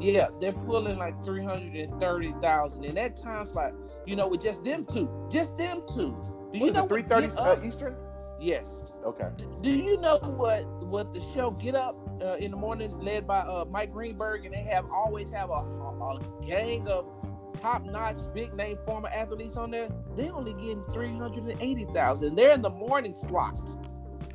Yeah, 0.00 0.28
they're 0.40 0.52
pulling 0.52 0.96
like 0.98 1.24
three 1.24 1.44
hundred 1.44 1.74
and 1.74 2.00
thirty 2.00 2.32
thousand, 2.40 2.84
and 2.84 2.96
that 2.96 3.16
time's 3.16 3.54
like 3.54 3.74
you 4.06 4.14
know 4.14 4.28
with 4.28 4.42
just 4.42 4.64
them 4.64 4.84
two, 4.84 5.10
just 5.30 5.58
them 5.58 5.82
two. 5.92 6.14
Do 6.52 6.58
you 6.58 6.70
know 6.70 6.86
three 6.86 7.02
thirty 7.02 7.28
uh, 7.36 7.56
Eastern? 7.64 7.96
Yes. 8.38 8.92
Okay. 9.04 9.28
Do 9.62 9.70
you 9.70 9.96
know 9.96 10.18
what 10.18 10.66
what 10.84 11.12
the 11.12 11.20
show 11.20 11.50
Get 11.50 11.74
Up 11.74 11.96
uh, 12.22 12.36
in 12.36 12.50
the 12.50 12.56
morning, 12.56 12.90
led 13.00 13.26
by 13.26 13.40
uh, 13.40 13.64
Mike 13.68 13.92
Greenberg, 13.92 14.44
and 14.44 14.54
they 14.54 14.62
have 14.62 14.84
always 14.90 15.32
have 15.32 15.50
a, 15.50 15.54
a, 15.54 16.16
a 16.16 16.20
gang 16.44 16.86
of 16.86 17.06
top 17.56 17.84
notch, 17.84 18.16
big 18.34 18.54
name 18.54 18.78
former 18.84 19.08
athletes 19.08 19.56
on 19.56 19.70
there, 19.70 19.88
they 20.16 20.30
only 20.30 20.52
getting 20.52 20.82
380,000. 20.82 22.34
They're 22.34 22.52
in 22.52 22.62
the 22.62 22.70
morning 22.70 23.14
slot. 23.14 23.70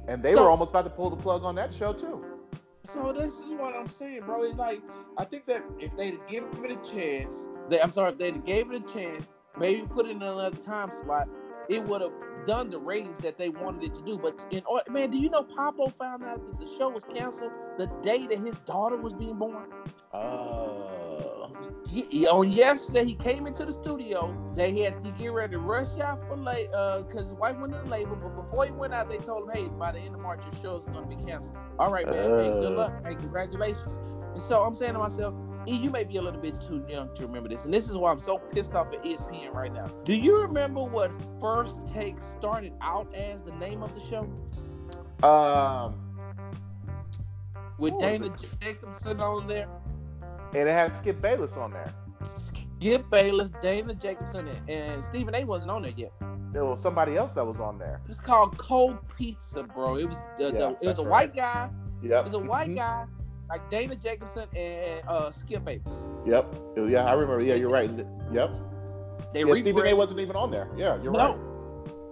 And 0.07 0.23
they 0.23 0.33
so, 0.33 0.43
were 0.43 0.49
almost 0.49 0.71
about 0.71 0.83
to 0.83 0.89
pull 0.89 1.09
the 1.09 1.17
plug 1.17 1.43
on 1.43 1.55
that 1.55 1.73
show 1.73 1.93
too. 1.93 2.25
So 2.83 3.13
this 3.13 3.39
is 3.39 3.45
what 3.49 3.75
I'm 3.75 3.87
saying, 3.87 4.21
bro. 4.25 4.43
It's 4.43 4.57
like 4.57 4.81
I 5.17 5.25
think 5.25 5.45
that 5.45 5.63
if 5.79 5.95
they'd 5.95 6.19
give 6.29 6.45
it 6.63 6.71
a 6.71 6.91
chance, 6.91 7.47
they, 7.69 7.79
I'm 7.79 7.91
sorry, 7.91 8.11
if 8.11 8.17
they'd 8.17 8.43
gave 8.45 8.71
it 8.71 8.79
a 8.79 8.93
chance, 8.93 9.29
maybe 9.57 9.83
put 9.83 10.07
it 10.07 10.11
in 10.11 10.23
another 10.23 10.57
time 10.57 10.91
slot, 10.91 11.29
it 11.69 11.83
would 11.83 12.01
have 12.01 12.11
done 12.47 12.71
the 12.71 12.79
ratings 12.79 13.19
that 13.19 13.37
they 13.37 13.49
wanted 13.49 13.83
it 13.83 13.93
to 13.93 14.01
do. 14.01 14.17
But 14.17 14.45
in 14.49 14.63
man, 14.89 15.11
do 15.11 15.17
you 15.17 15.29
know 15.29 15.43
Pablo 15.43 15.89
found 15.89 16.23
out 16.23 16.45
that 16.47 16.59
the 16.59 16.67
show 16.75 16.89
was 16.89 17.05
canceled 17.05 17.51
the 17.77 17.87
day 18.01 18.25
that 18.27 18.39
his 18.39 18.57
daughter 18.57 18.97
was 18.97 19.13
being 19.13 19.35
born? 19.35 19.67
Uh 20.11 20.90
he, 21.91 22.27
on 22.27 22.51
yesterday 22.51 23.05
he 23.05 23.15
came 23.15 23.47
into 23.47 23.65
the 23.65 23.73
studio. 23.73 24.35
They 24.55 24.79
had 24.79 25.03
to 25.03 25.11
get 25.11 25.31
ready 25.31 25.53
to 25.53 25.59
rush 25.59 25.99
out 25.99 26.25
for 26.27 26.37
late 26.37 26.69
uh 26.73 27.01
because 27.01 27.23
his 27.23 27.33
wife 27.33 27.57
went 27.57 27.75
in 27.75 27.89
labor. 27.89 28.15
But 28.15 28.41
before 28.41 28.65
he 28.65 28.71
went 28.71 28.93
out, 28.93 29.09
they 29.09 29.17
told 29.17 29.49
him, 29.49 29.55
"Hey, 29.55 29.67
by 29.67 29.91
the 29.91 29.99
end 29.99 30.15
of 30.15 30.21
March, 30.21 30.41
your 30.43 30.61
show 30.61 30.77
is 30.77 30.85
going 30.85 31.09
to 31.09 31.15
be 31.15 31.21
canceled." 31.23 31.57
All 31.77 31.91
right, 31.91 32.05
man. 32.05 32.31
Uh, 32.31 32.43
hey, 32.43 32.51
good 32.51 32.77
luck. 32.77 32.93
Hey, 33.05 33.15
congratulations. 33.15 33.97
And 34.33 34.41
so 34.41 34.63
I'm 34.63 34.73
saying 34.73 34.93
to 34.93 34.99
myself, 34.99 35.33
E, 35.67 35.75
you 35.75 35.89
may 35.89 36.03
be 36.03 36.17
a 36.17 36.21
little 36.21 36.39
bit 36.39 36.59
too 36.59 36.83
young 36.87 37.13
to 37.15 37.27
remember 37.27 37.49
this, 37.49 37.65
and 37.65 37.73
this 37.73 37.89
is 37.89 37.95
why 37.95 38.11
I'm 38.11 38.19
so 38.19 38.37
pissed 38.37 38.73
off 38.73 38.91
at 38.93 39.03
ESPN 39.03 39.53
right 39.53 39.71
now. 39.71 39.87
Do 40.05 40.15
you 40.15 40.41
remember 40.41 40.83
what 40.83 41.11
First 41.39 41.87
Take 41.89 42.21
started 42.21 42.73
out 42.81 43.13
as 43.13 43.43
the 43.43 43.51
name 43.53 43.83
of 43.83 43.93
the 43.93 43.99
show? 43.99 44.27
Um, 45.27 45.99
with 47.77 47.97
Dana 47.99 48.29
Jacobson 48.59 49.19
on 49.19 49.47
there. 49.47 49.67
And 50.53 50.67
it 50.67 50.73
had 50.73 50.95
Skip 50.95 51.21
Bayless 51.21 51.55
on 51.57 51.71
there. 51.71 51.93
Skip 52.23 53.09
Bayless, 53.09 53.49
Dana 53.61 53.95
Jacobson, 53.95 54.49
and 54.67 55.03
Stephen 55.03 55.33
A. 55.35 55.43
wasn't 55.45 55.71
on 55.71 55.83
there 55.83 55.93
yet. 55.95 56.11
There 56.51 56.65
was 56.65 56.81
somebody 56.81 57.15
else 57.15 57.33
that 57.33 57.45
was 57.45 57.59
on 57.61 57.77
there. 57.79 58.01
It's 58.09 58.19
called 58.19 58.57
Cold 58.57 58.97
Pizza, 59.17 59.63
bro. 59.63 59.95
It 59.95 60.09
was 60.09 60.17
the, 60.37 60.45
yeah, 60.45 60.51
the 60.51 60.77
it 60.81 60.87
was 60.87 60.99
a 60.99 61.03
right. 61.03 61.09
white 61.29 61.35
guy 61.35 61.69
Yep. 62.03 62.23
was 62.25 62.33
a 62.33 62.39
white 62.39 62.69
Mhm. 62.69 62.75
guy 62.75 63.05
like 63.49 63.69
Dana 63.69 63.95
Jacobson 63.95 64.47
and 64.55 65.01
uh, 65.07 65.31
Skip 65.31 65.63
Bayless. 65.63 66.07
Yep. 66.25 66.55
Yeah, 66.89 67.05
I 67.05 67.13
remember. 67.13 67.41
Yeah, 67.41 67.55
you're 67.55 67.69
right. 67.69 67.89
Yep. 68.31 68.49
They 69.33 69.43
Yeah, 69.45 69.55
Stephen 69.55 69.87
A. 69.87 69.93
wasn't 69.93 70.19
even 70.19 70.35
on 70.35 70.51
there. 70.51 70.67
Yeah, 70.75 71.01
you're 71.01 71.13
no. 71.13 71.19
right. 71.33 71.37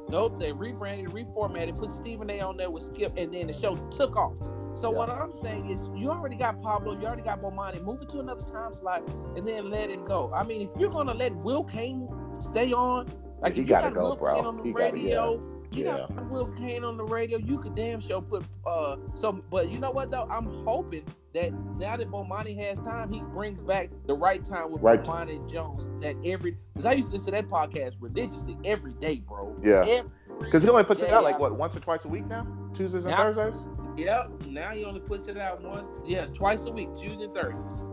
Nope, 0.10 0.40
they 0.40 0.52
rebranded, 0.54 1.10
reformatted, 1.14 1.78
put 1.78 1.92
Stephen 1.92 2.30
A 2.32 2.40
on 2.40 2.58
there 2.58 2.72
with 2.72 2.84
Skip, 2.84 3.14
and 3.18 3.34
then 3.34 3.48
the 3.48 3.54
show 3.54 3.76
took 3.92 4.16
off. 4.16 4.38
So 4.80 4.92
Yeah. 4.92 4.98
what 4.98 5.10
I'm 5.10 5.34
saying 5.34 5.70
is, 5.70 5.90
you 5.94 6.10
already 6.10 6.36
got 6.38 6.62
Pablo, 6.62 6.94
you 6.98 7.06
already 7.06 7.22
got 7.22 7.42
Bomani. 7.42 7.84
Move 7.84 8.02
it 8.02 8.10
to 8.10 8.20
another 8.20 8.44
time 8.46 8.72
slot, 8.72 9.04
and 9.36 9.46
then 9.46 9.70
let 9.70 9.90
it 9.90 10.06
go. 10.06 10.32
I 10.34 10.44
mean, 10.44 10.62
if 10.62 10.70
you're 10.80 10.90
gonna 10.90 11.14
let 11.14 11.36
Will 11.36 11.64
Cain 11.66 12.08
stay 12.40 12.72
on, 12.72 13.08
like 13.42 13.54
He 13.54 13.64
gotta 13.66 13.88
got 13.88 13.94
go, 13.96 14.02
Will 14.10 14.16
bro. 14.16 14.36
Cain 14.36 14.46
on 14.46 14.58
the 14.58 14.64
He 14.64 14.72
gotta- 14.72 14.94
radio, 14.94 15.42
you 15.72 15.84
yeah. 15.84 15.98
got 16.08 16.30
Will 16.30 16.48
Cain 16.58 16.84
on 16.86 16.96
the 16.96 17.04
radio, 17.04 17.38
you 17.40 17.60
could 17.60 17.76
damn 17.76 18.00
sure 18.00 18.22
put. 18.22 18.44
uh 18.66 18.96
So, 19.16 19.34
but 19.52 19.70
you 19.70 19.80
know 19.80 19.92
what 19.92 20.12
though? 20.12 20.28
I'm 20.30 20.46
hoping 20.64 21.04
that 21.34 21.52
now 21.78 21.98
that 21.98 22.10
Bomani 22.10 22.58
has 22.64 22.80
time, 22.80 23.12
he 23.12 23.20
brings 23.22 23.62
back 23.62 23.90
the 24.08 24.16
right 24.16 24.44
time 24.44 24.72
with 24.72 24.82
Right. 24.82 25.04
Bomani 25.04 25.36
and 25.38 25.50
Jones. 25.50 25.90
That 26.00 26.16
every 26.26 26.58
because 26.74 26.86
I 26.86 26.94
used 26.94 27.10
to 27.10 27.14
listen 27.18 27.34
to 27.34 27.42
that 27.42 27.50
podcast 27.50 28.02
religiously 28.02 28.58
every 28.64 28.94
day, 28.94 29.22
bro. 29.28 29.56
Yeah. 29.62 30.04
Because 30.40 30.64
he 30.64 30.70
only 30.70 30.86
puts 30.86 31.02
it 31.02 31.12
out 31.12 31.24
like 31.26 31.38
what 31.38 31.54
once 31.58 31.76
or 31.76 31.82
twice 31.82 32.06
a 32.06 32.08
week 32.08 32.26
now, 32.28 32.48
Tuesdays 32.74 33.04
and 33.06 33.12
Yeah. 33.12 33.32
Thursdays. 33.34 33.66
Yep. 33.98 34.46
Now 34.48 34.72
he 34.72 34.86
only 34.86 35.00
puts 35.00 35.28
it 35.28 35.38
out 35.38 35.62
one, 35.62 35.86
yeah, 36.06 36.26
twice 36.28 36.66
a 36.66 36.72
week, 36.72 36.94
Tuesday 36.94 37.26
and 37.26 37.34
Thursdays. 37.34 37.84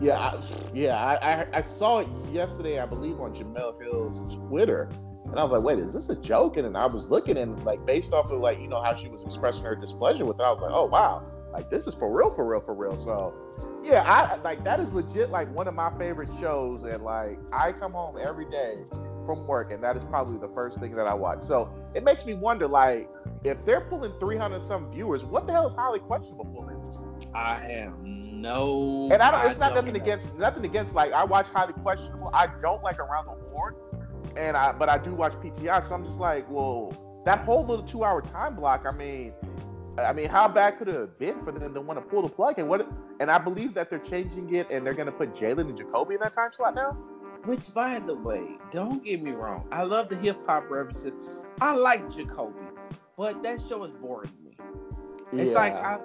Yeah, 0.00 0.18
I, 0.18 0.42
yeah. 0.74 0.96
I, 0.96 1.14
I 1.14 1.46
I 1.54 1.60
saw 1.62 2.00
it 2.00 2.08
yesterday, 2.30 2.80
I 2.80 2.86
believe, 2.86 3.18
on 3.18 3.34
Jemele 3.34 3.80
Hill's 3.82 4.36
Twitter, 4.36 4.90
and 5.24 5.38
I 5.38 5.42
was 5.42 5.52
like, 5.52 5.62
wait, 5.62 5.78
is 5.78 5.94
this 5.94 6.10
a 6.10 6.16
joke? 6.16 6.58
And 6.58 6.66
then 6.66 6.76
I 6.76 6.86
was 6.86 7.08
looking 7.08 7.38
and 7.38 7.62
like 7.64 7.84
based 7.86 8.12
off 8.12 8.30
of 8.30 8.38
like 8.40 8.60
you 8.60 8.68
know 8.68 8.82
how 8.82 8.94
she 8.94 9.08
was 9.08 9.22
expressing 9.22 9.64
her 9.64 9.74
displeasure 9.74 10.26
with 10.26 10.38
it, 10.38 10.42
I 10.42 10.50
was 10.50 10.60
like, 10.60 10.72
oh 10.72 10.86
wow, 10.86 11.24
like 11.56 11.70
this 11.70 11.86
is 11.86 11.94
for 11.94 12.14
real, 12.14 12.30
for 12.30 12.44
real, 12.44 12.60
for 12.60 12.74
real. 12.74 12.98
So 12.98 13.34
yeah, 13.82 14.02
I 14.02 14.36
like 14.42 14.62
that 14.64 14.78
is 14.78 14.92
legit 14.92 15.30
like 15.30 15.52
one 15.54 15.66
of 15.66 15.74
my 15.74 15.90
favorite 15.98 16.28
shows, 16.38 16.84
and 16.84 17.02
like 17.02 17.38
I 17.50 17.72
come 17.72 17.92
home 17.92 18.18
every 18.20 18.44
day 18.50 18.84
from 19.24 19.46
work, 19.46 19.72
and 19.72 19.82
that 19.82 19.96
is 19.96 20.04
probably 20.04 20.38
the 20.38 20.52
first 20.54 20.78
thing 20.78 20.90
that 20.92 21.06
I 21.06 21.14
watch. 21.14 21.42
So 21.42 21.72
it 21.94 22.04
makes 22.04 22.26
me 22.26 22.34
wonder, 22.34 22.68
like, 22.68 23.08
if 23.42 23.64
they're 23.64 23.80
pulling 23.80 24.12
300 24.20 24.62
some 24.62 24.90
viewers, 24.92 25.24
what 25.24 25.46
the 25.46 25.54
hell 25.54 25.66
is 25.66 25.74
highly 25.74 25.98
questionable 25.98 26.44
pulling? 26.44 26.76
I 27.34 27.66
am 27.70 27.94
no. 28.30 29.08
And 29.10 29.22
I 29.22 29.30
don't. 29.30 29.50
It's 29.50 29.58
not 29.58 29.74
nothing 29.74 29.94
know. 29.94 30.02
against 30.02 30.34
nothing 30.34 30.66
against 30.66 30.94
like 30.94 31.12
I 31.12 31.24
watch 31.24 31.48
highly 31.48 31.72
questionable. 31.72 32.30
I 32.34 32.48
don't 32.60 32.82
like 32.82 32.98
around 32.98 33.26
the 33.26 33.54
horn, 33.54 33.76
and 34.36 34.58
I 34.58 34.72
but 34.72 34.90
I 34.90 34.98
do 34.98 35.14
watch 35.14 35.32
PTI. 35.34 35.82
So 35.88 35.94
I'm 35.94 36.04
just 36.04 36.20
like, 36.20 36.48
well, 36.50 36.92
that 37.24 37.38
whole 37.38 37.64
little 37.64 37.84
two 37.84 38.04
hour 38.04 38.20
time 38.20 38.56
block. 38.56 38.84
I 38.86 38.94
mean, 38.94 39.32
I 39.98 40.12
mean, 40.12 40.28
how 40.28 40.48
bad 40.48 40.78
could 40.78 40.88
it 40.88 40.94
have 40.94 41.18
been 41.18 41.42
for 41.44 41.52
them 41.52 41.72
to 41.74 41.80
want 41.80 41.98
to 41.98 42.04
pull 42.04 42.22
the 42.22 42.28
plug? 42.28 42.58
And 42.58 42.68
what? 42.68 42.88
And 43.20 43.30
I 43.30 43.38
believe 43.38 43.74
that 43.74 43.88
they're 43.88 43.98
changing 43.98 44.54
it, 44.54 44.70
and 44.70 44.84
they're 44.84 44.94
going 44.94 45.06
to 45.06 45.12
put 45.12 45.34
Jalen 45.34 45.60
and 45.60 45.76
Jacoby 45.76 46.14
in 46.14 46.20
that 46.20 46.34
time 46.34 46.52
slot 46.52 46.74
now. 46.74 46.92
Which, 47.44 47.72
by 47.72 48.00
the 48.00 48.14
way, 48.14 48.58
don't 48.70 49.04
get 49.04 49.22
me 49.22 49.30
wrong. 49.30 49.66
I 49.70 49.84
love 49.84 50.08
the 50.08 50.16
hip 50.16 50.36
hop 50.46 50.68
references. 50.68 51.12
I 51.60 51.74
like 51.74 52.10
Jacoby, 52.10 52.58
but 53.16 53.42
that 53.42 53.62
show 53.62 53.84
is 53.84 53.92
boring 53.92 54.32
me. 54.44 54.56
It's 55.32 55.54
like 55.54 55.72
I 55.72 55.98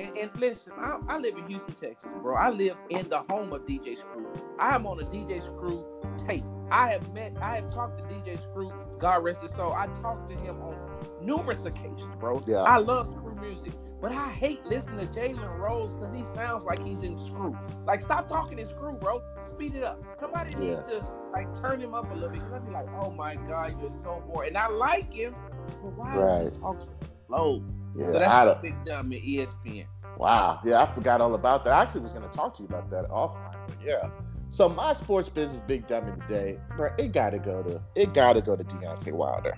and, 0.00 0.16
and 0.16 0.40
listen, 0.40 0.72
I, 0.78 0.98
I 1.08 1.18
live 1.18 1.36
in 1.36 1.46
Houston, 1.46 1.74
Texas, 1.74 2.12
bro. 2.22 2.34
I 2.34 2.50
live 2.50 2.76
in 2.88 3.08
the 3.08 3.20
home 3.28 3.52
of 3.52 3.66
DJ 3.66 3.96
Screw. 3.96 4.26
I 4.58 4.74
am 4.74 4.86
on 4.86 4.98
a 5.00 5.04
DJ 5.04 5.42
Screw 5.42 5.84
tape. 6.16 6.44
I 6.70 6.90
have 6.90 7.12
met, 7.12 7.36
I 7.40 7.56
have 7.56 7.72
talked 7.72 7.98
to 7.98 8.04
DJ 8.14 8.38
Screw. 8.38 8.72
God 8.98 9.22
rest 9.22 9.42
his 9.42 9.52
soul. 9.52 9.72
I 9.74 9.88
talked 9.88 10.28
to 10.28 10.34
him 10.36 10.60
on 10.62 10.78
numerous 11.20 11.66
occasions, 11.66 12.14
bro. 12.18 12.40
Yeah. 12.46 12.62
I 12.62 12.78
love 12.78 13.10
Screw 13.10 13.29
music, 13.40 13.72
but 14.00 14.12
I 14.12 14.28
hate 14.28 14.64
listening 14.66 14.98
to 15.06 15.20
Jalen 15.20 15.58
Rose 15.58 15.94
because 15.94 16.14
he 16.14 16.24
sounds 16.24 16.64
like 16.64 16.84
he's 16.86 17.02
in 17.02 17.18
Screw. 17.18 17.56
Like, 17.86 18.00
stop 18.02 18.28
talking 18.28 18.58
in 18.58 18.66
Screw, 18.66 18.92
bro. 18.94 19.22
Speed 19.42 19.74
it 19.76 19.84
up. 19.84 20.02
Somebody 20.18 20.52
Yeah. 20.52 20.58
needs 20.76 20.90
to 20.90 21.02
like 21.32 21.54
turn 21.54 21.80
him 21.80 21.94
up 21.94 22.10
a 22.10 22.14
little 22.14 22.30
bit. 22.30 22.40
Cause 22.40 22.52
I'd 22.52 22.66
be 22.66 22.72
like, 22.72 22.86
oh 23.02 23.10
my 23.10 23.34
god, 23.36 23.74
you're 23.80 23.92
so 23.92 24.22
boring. 24.26 24.48
And 24.48 24.58
I 24.58 24.68
like 24.68 25.12
him, 25.12 25.34
but 25.82 25.92
why 25.96 26.14
does 26.14 26.42
Right. 26.42 26.54
he 26.56 26.60
talk 26.60 26.82
so 26.82 26.92
slow? 27.26 27.62
yeah, 27.96 28.06
So 28.06 28.16
I 28.16 28.18
that's 28.18 28.44
don't. 28.46 28.58
a 28.58 28.62
big 28.62 28.84
dumb 28.84 29.12
at 29.12 29.20
ESPN. 29.20 29.86
Wow. 30.18 30.60
Yeah, 30.64 30.82
I 30.82 30.92
forgot 30.94 31.20
all 31.20 31.34
about 31.34 31.64
that. 31.64 31.72
I 31.72 31.82
actually 31.82 32.00
was 32.02 32.12
going 32.12 32.28
to 32.28 32.36
talk 32.36 32.56
to 32.56 32.62
you 32.62 32.68
about 32.68 32.90
that 32.90 33.08
offline, 33.10 33.56
but 33.66 33.76
yeah. 33.84 34.10
So 34.48 34.68
my 34.68 34.92
sports 34.92 35.28
business 35.28 35.60
big 35.60 35.86
dummy 35.86 36.10
of 36.10 36.18
the 36.18 36.26
day, 36.26 36.58
bro, 36.76 36.90
it 36.98 37.12
got 37.12 37.30
to 37.30 37.38
go 37.38 37.62
to 37.62 37.80
it 37.94 38.12
got 38.12 38.32
to 38.34 38.40
go 38.40 38.56
to 38.56 38.64
Deontay 38.64 39.12
Wilder. 39.12 39.56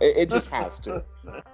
It, 0.00 0.16
it 0.16 0.30
just 0.30 0.50
has 0.50 0.78
to. 0.80 1.04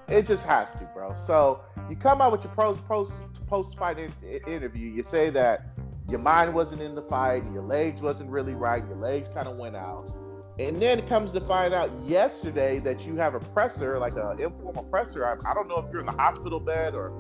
It 0.09 0.27
just 0.27 0.45
has 0.45 0.73
to, 0.73 0.89
bro. 0.95 1.15
So 1.15 1.61
you 1.89 1.97
come 1.97 2.21
out 2.21 2.33
with 2.33 2.45
your 2.45 2.53
pros 2.53 2.79
post 2.79 3.21
post 3.47 3.79
fight 3.79 3.99
in, 3.99 4.13
in- 4.23 4.43
interview. 4.47 4.89
You 4.89 5.03
say 5.03 5.31
that 5.31 5.67
your 6.09 6.21
mind 6.21 6.53
wasn't 6.55 6.83
in 6.83 6.95
the 6.95 7.03
fight, 7.03 7.45
your 7.53 7.63
legs 7.63 8.03
wasn't 8.03 8.31
really 8.31 8.55
right, 8.55 8.85
your 8.87 8.97
legs 8.97 9.29
kind 9.29 9.47
of 9.47 9.57
went 9.57 9.77
out, 9.77 10.11
and 10.59 10.83
then 10.83 10.99
it 10.99 11.07
comes 11.07 11.33
to 11.33 11.41
find 11.41 11.73
out 11.73 11.91
yesterday 12.03 12.81
that 12.81 13.07
you 13.07 13.17
have 13.17 13.35
a 13.35 13.41
presser, 13.41 13.99
like 13.99 14.15
an 14.17 14.41
informal 14.41 14.85
presser. 14.85 15.25
I, 15.27 15.35
I 15.49 15.55
don't 15.55 15.69
know 15.69 15.77
if 15.77 15.91
you're 15.91 16.01
in 16.01 16.07
the 16.07 16.13
hospital 16.13 16.61
bed 16.61 16.95
or 16.95 17.11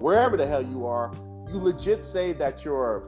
wherever 0.00 0.36
the 0.36 0.46
hell 0.46 0.62
you 0.62 0.86
are. 0.86 1.12
You 1.48 1.58
legit 1.58 2.04
say 2.04 2.32
that 2.32 2.64
your 2.64 3.04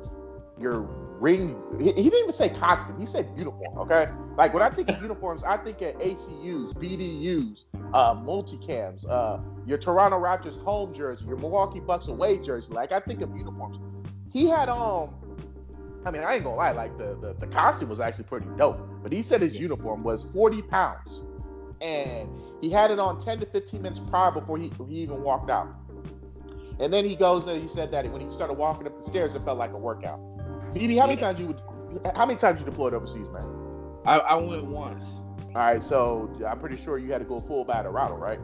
your 0.59 1.00
ring. 1.21 1.57
He, 1.79 1.85
he 1.85 1.93
didn't 1.93 2.21
even 2.21 2.33
say 2.33 2.49
costume. 2.49 2.99
He 2.99 3.07
said 3.07 3.29
uniform. 3.37 3.79
Okay, 3.79 4.11
like 4.37 4.53
when 4.55 4.63
I 4.63 4.71
think 4.71 4.89
of 4.89 5.01
uniforms, 5.03 5.45
I 5.45 5.57
think 5.57 5.81
of 5.83 5.95
ACUs, 6.01 6.73
BDUs, 6.75 7.65
uh, 7.95 8.15
multicams, 8.15 9.09
uh, 9.09 9.39
your 9.67 9.79
Toronto 9.79 10.19
Raptors 10.19 10.61
home 10.63 10.95
jersey, 10.95 11.27
your 11.27 11.37
Milwaukee 11.37 11.81
Bucks 11.81 12.09
away 12.09 12.39
jersey. 12.39 12.73
Like 12.73 12.93
I 12.93 13.01
think 13.01 13.21
of 13.21 13.37
uniforms. 13.37 13.79
He 14.33 14.49
had 14.49 14.69
um. 14.69 15.15
I 16.07 16.11
mean, 16.11 16.23
I 16.23 16.37
ain't 16.37 16.45
gonna 16.45 16.57
lie. 16.57 16.73
Like 16.73 16.97
the, 16.97 17.19
the 17.21 17.35
the 17.39 17.47
costume 17.47 17.91
was 17.91 18.01
actually 18.01 18.25
pretty 18.25 18.47
dope. 18.57 18.81
But 19.03 19.13
he 19.13 19.23
said 19.23 19.43
his 19.43 19.59
uniform 19.59 20.03
was 20.03 20.25
40 20.25 20.63
pounds, 20.63 21.23
and 21.83 22.29
he 22.61 22.71
had 22.71 22.91
it 22.91 22.99
on 22.99 23.21
10 23.21 23.41
to 23.41 23.47
15 23.47 23.83
minutes 23.83 24.01
prior 24.01 24.31
before 24.31 24.59
he, 24.59 24.73
he 24.89 24.97
even 24.97 25.23
walked 25.23 25.51
out. 25.51 25.69
And 26.79 26.91
then 26.91 27.05
he 27.05 27.15
goes 27.15 27.47
and 27.47 27.61
he 27.61 27.69
said 27.69 27.91
that 27.93 28.11
when 28.11 28.23
he 28.23 28.31
started 28.31 28.55
walking 28.55 28.87
up 28.87 28.97
the 28.99 29.09
stairs, 29.09 29.35
it 29.35 29.45
felt 29.45 29.59
like 29.59 29.73
a 29.73 29.77
workout. 29.77 30.19
BB, 30.75 30.99
how 30.99 31.07
many 31.07 31.21
times 31.21 31.41
you 31.41 31.47
would, 31.47 31.61
how 32.15 32.27
many 32.27 32.39
times 32.39 32.61
you 32.61 32.67
deployed 32.67 32.95
overseas, 32.95 33.27
man? 33.33 33.47
I, 34.07 34.19
I 34.19 34.35
went 34.37 34.65
once. 34.65 35.21
All 35.49 35.55
right, 35.63 35.83
so 35.83 36.31
I'm 36.49 36.59
pretty 36.59 36.77
sure 36.77 36.99
you 36.99 37.11
had 37.13 37.19
to 37.19 37.25
go 37.25 37.41
full 37.41 37.65
battle 37.65 37.93
rattle, 37.93 38.17
right? 38.17 38.39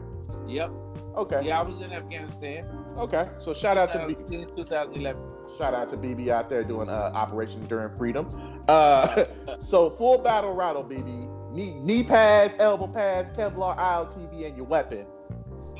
Yep. 0.47 0.71
Okay. 1.15 1.41
Yeah, 1.43 1.59
I 1.59 1.63
was 1.63 1.81
in 1.81 1.91
Afghanistan. 1.93 2.67
Okay. 2.97 3.27
So 3.39 3.53
shout 3.53 3.77
out 3.77 3.91
to 3.93 4.07
B, 4.07 4.13
2010, 4.13 4.55
2011. 4.55 5.21
shout 5.57 5.73
out 5.73 5.89
to 5.89 5.97
BB 5.97 6.29
out 6.29 6.49
there 6.49 6.63
doing 6.63 6.89
uh, 6.89 7.11
Operation 7.13 7.61
Enduring 7.61 7.95
Freedom. 7.97 8.63
Uh, 8.67 9.23
so 9.59 9.89
full 9.89 10.17
battle 10.19 10.53
rattle, 10.53 10.83
BB. 10.83 11.53
Knee, 11.53 11.73
knee 11.79 12.03
pads, 12.03 12.55
elbow 12.59 12.87
pads, 12.87 13.31
Kevlar, 13.31 13.75
IOTV, 13.77 14.45
and 14.45 14.55
your 14.55 14.65
weapon. 14.65 15.07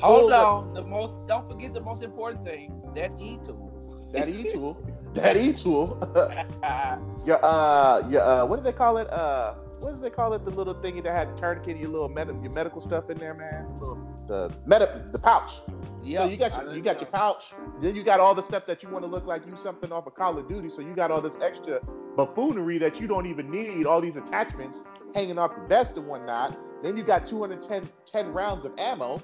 Hold 0.00 0.30
Full- 0.30 0.34
on. 0.34 0.74
The 0.74 0.82
most. 0.82 1.12
Don't 1.28 1.48
forget 1.48 1.72
the 1.74 1.82
most 1.82 2.02
important 2.02 2.44
thing. 2.44 2.72
That 2.94 3.12
E 3.20 3.38
tool. 3.44 4.08
That 4.12 4.28
E 4.28 4.50
tool. 4.50 4.82
That 5.22 5.36
E 5.36 5.52
tool. 5.52 5.98
your 7.26 7.44
uh 7.44 8.08
your 8.08 8.22
uh 8.22 8.46
what 8.46 8.56
do 8.56 8.62
they 8.62 8.72
call 8.72 8.98
it? 8.98 9.08
Uh 9.10 9.54
what 9.80 9.90
does 9.90 10.00
they 10.00 10.10
call 10.10 10.32
it? 10.32 10.44
The 10.44 10.50
little 10.50 10.74
thingy 10.74 11.02
that 11.04 11.14
had 11.14 11.36
tourniquet, 11.38 11.76
your 11.76 11.90
little 11.90 12.08
med- 12.08 12.28
your 12.42 12.52
medical 12.52 12.80
stuff 12.80 13.10
in 13.10 13.18
there, 13.18 13.34
man. 13.34 13.68
Little, 13.74 13.98
the 14.26 14.52
med- 14.66 15.12
the 15.12 15.18
pouch. 15.18 15.60
yeah. 16.02 16.24
So 16.24 16.30
you 16.30 16.36
got 16.36 16.64
your, 16.64 16.74
you 16.74 16.82
got 16.82 17.00
your 17.00 17.10
pouch. 17.10 17.52
Then 17.80 17.94
you 17.94 18.02
got 18.02 18.18
all 18.18 18.34
the 18.34 18.42
stuff 18.42 18.66
that 18.66 18.82
you 18.82 18.88
want 18.88 19.04
to 19.04 19.10
look 19.10 19.26
like 19.26 19.46
you 19.46 19.54
something 19.56 19.92
off 19.92 20.06
of 20.06 20.14
Call 20.14 20.36
of 20.36 20.48
Duty. 20.48 20.68
So 20.68 20.80
you 20.82 20.94
got 20.94 21.10
all 21.12 21.20
this 21.20 21.38
extra 21.40 21.80
buffoonery 22.16 22.78
that 22.78 23.00
you 23.00 23.06
don't 23.06 23.26
even 23.26 23.50
need. 23.50 23.86
All 23.86 24.00
these 24.00 24.16
attachments 24.16 24.82
hanging 25.14 25.38
off 25.38 25.52
your 25.56 25.66
vest 25.68 25.96
and 25.96 26.06
whatnot. 26.08 26.58
Then 26.82 26.96
you 26.96 27.04
got 27.04 27.26
210 27.26 27.88
10 28.04 28.32
rounds 28.32 28.64
of 28.64 28.72
ammo. 28.78 29.22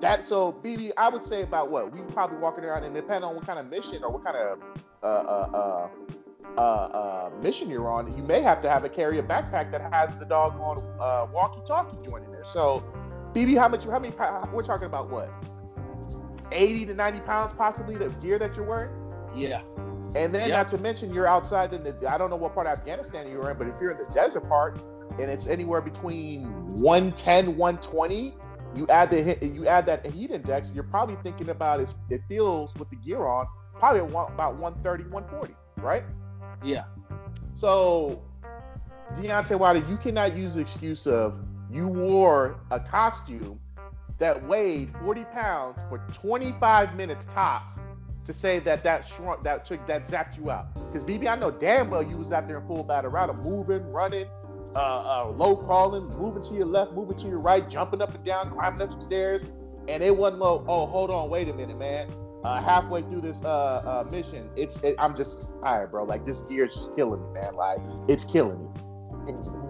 That 0.00 0.24
so 0.24 0.52
BB, 0.52 0.92
I 0.96 1.08
would 1.08 1.24
say 1.24 1.42
about 1.42 1.70
what 1.70 1.92
we 1.92 2.00
probably 2.12 2.38
walking 2.38 2.64
around 2.64 2.84
and 2.84 2.94
depending 2.94 3.24
on 3.24 3.34
what 3.34 3.46
kind 3.46 3.58
of 3.58 3.70
mission 3.70 4.02
or 4.04 4.10
what 4.10 4.24
kind 4.24 4.36
of 4.36 4.58
uh 5.02 5.06
uh 5.06 5.50
uh 5.54 5.88
uh, 6.56 6.60
uh 6.60 7.30
mission 7.42 7.68
you're 7.70 7.90
on, 7.90 8.16
you 8.16 8.22
may 8.22 8.40
have 8.40 8.62
to 8.62 8.68
have 8.68 8.84
a 8.84 8.88
carry 8.88 9.18
a 9.18 9.22
backpack 9.22 9.70
that 9.72 9.92
has 9.92 10.14
the 10.16 10.24
doggone 10.24 10.78
uh, 11.00 11.26
walkie-talkie 11.32 11.96
joint 12.08 12.24
in 12.24 12.30
there. 12.30 12.44
So, 12.44 12.84
BB, 13.32 13.58
how 13.58 13.68
much? 13.68 13.84
How 13.84 13.98
many? 13.98 14.14
We're 14.52 14.62
talking 14.62 14.86
about 14.86 15.10
what? 15.10 15.30
80 16.52 16.86
to 16.86 16.94
90 16.94 17.20
pounds 17.20 17.52
possibly 17.52 17.96
the 17.96 18.08
gear 18.20 18.38
that 18.38 18.54
you're 18.56 18.66
wearing. 18.66 18.92
Yeah. 19.34 19.62
And 20.14 20.32
then 20.32 20.48
Yeah. 20.48 20.58
not 20.58 20.68
to 20.68 20.78
mention 20.78 21.12
you're 21.12 21.26
outside 21.26 21.72
in 21.72 21.82
the 21.82 22.08
I 22.08 22.18
don't 22.18 22.30
know 22.30 22.36
what 22.36 22.54
part 22.54 22.66
of 22.66 22.78
Afghanistan 22.78 23.28
you're 23.28 23.50
in, 23.50 23.58
but 23.58 23.66
if 23.66 23.80
you're 23.80 23.90
in 23.90 23.98
the 23.98 24.10
desert 24.12 24.48
part 24.48 24.80
and 25.18 25.30
it's 25.30 25.46
anywhere 25.46 25.80
between 25.80 26.44
110, 26.80 27.56
120, 27.56 28.34
you 28.76 28.86
add 28.88 29.10
the 29.10 29.22
hit- 29.22 29.42
you 29.42 29.66
add 29.66 29.86
that 29.86 30.06
heat 30.06 30.30
index, 30.30 30.72
you're 30.74 30.84
probably 30.84 31.16
thinking 31.16 31.50
about 31.50 31.80
it, 31.80 31.94
it 32.10 32.22
feels 32.28 32.74
with 32.76 32.90
the 32.90 32.96
gear 32.96 33.26
on, 33.26 33.46
probably 33.78 34.00
about 34.00 34.56
130, 34.56 35.04
140, 35.04 35.54
right? 35.76 36.04
Yeah. 36.62 36.84
So 37.54 38.22
Deontay 39.14 39.58
Wilder, 39.58 39.84
you 39.88 39.96
cannot 39.96 40.36
use 40.36 40.54
the 40.54 40.60
excuse 40.60 41.06
of 41.06 41.38
you 41.70 41.88
wore 41.88 42.58
a 42.70 42.80
costume 42.80 43.60
that 44.18 44.44
weighed 44.46 44.90
40 45.02 45.24
pounds 45.26 45.80
for 45.88 45.98
25 46.12 46.94
minutes 46.94 47.26
tops 47.26 47.78
to 48.24 48.32
say 48.32 48.58
that 48.60 48.82
that 48.84 49.06
shrunk, 49.08 49.42
that 49.44 49.66
trick, 49.66 49.86
that 49.86 50.02
zapped 50.02 50.36
you 50.36 50.50
out. 50.50 50.72
Because 50.74 51.04
BB, 51.04 51.28
I 51.28 51.36
know 51.36 51.50
damn 51.50 51.90
well 51.90 52.02
you 52.02 52.16
was 52.16 52.32
out 52.32 52.48
there 52.48 52.58
in 52.58 52.66
full 52.66 52.84
battle 52.84 53.10
route, 53.10 53.36
moving, 53.42 53.86
running, 53.92 54.26
uh, 54.74 54.78
uh, 54.78 55.30
low 55.30 55.56
crawling, 55.56 56.04
moving 56.18 56.42
to 56.42 56.54
your 56.54 56.66
left, 56.66 56.92
moving 56.92 57.16
to 57.18 57.26
your 57.26 57.38
right, 57.38 57.68
jumping 57.68 58.02
up 58.02 58.14
and 58.14 58.24
down, 58.24 58.50
climbing 58.50 58.82
up 58.82 58.90
some 58.90 59.00
stairs, 59.00 59.42
and 59.88 60.02
it 60.02 60.16
wasn't 60.16 60.40
low. 60.40 60.64
Oh, 60.68 60.86
hold 60.86 61.10
on, 61.10 61.30
wait 61.30 61.48
a 61.48 61.52
minute, 61.52 61.78
man. 61.78 62.08
Uh, 62.42 62.60
halfway 62.60 63.00
through 63.02 63.22
this 63.22 63.42
uh, 63.42 63.48
uh, 63.48 64.10
mission, 64.10 64.50
it's 64.56 64.78
it, 64.82 64.94
I'm 64.98 65.16
just 65.16 65.46
tired, 65.62 65.90
bro. 65.90 66.04
Like 66.04 66.26
this 66.26 66.42
gear 66.42 66.64
is 66.64 66.74
just 66.74 66.94
killing 66.94 67.22
me, 67.22 67.40
man. 67.40 67.54
Like 67.54 67.78
it's 68.08 68.24
killing 68.24 68.62
me. 68.62 68.80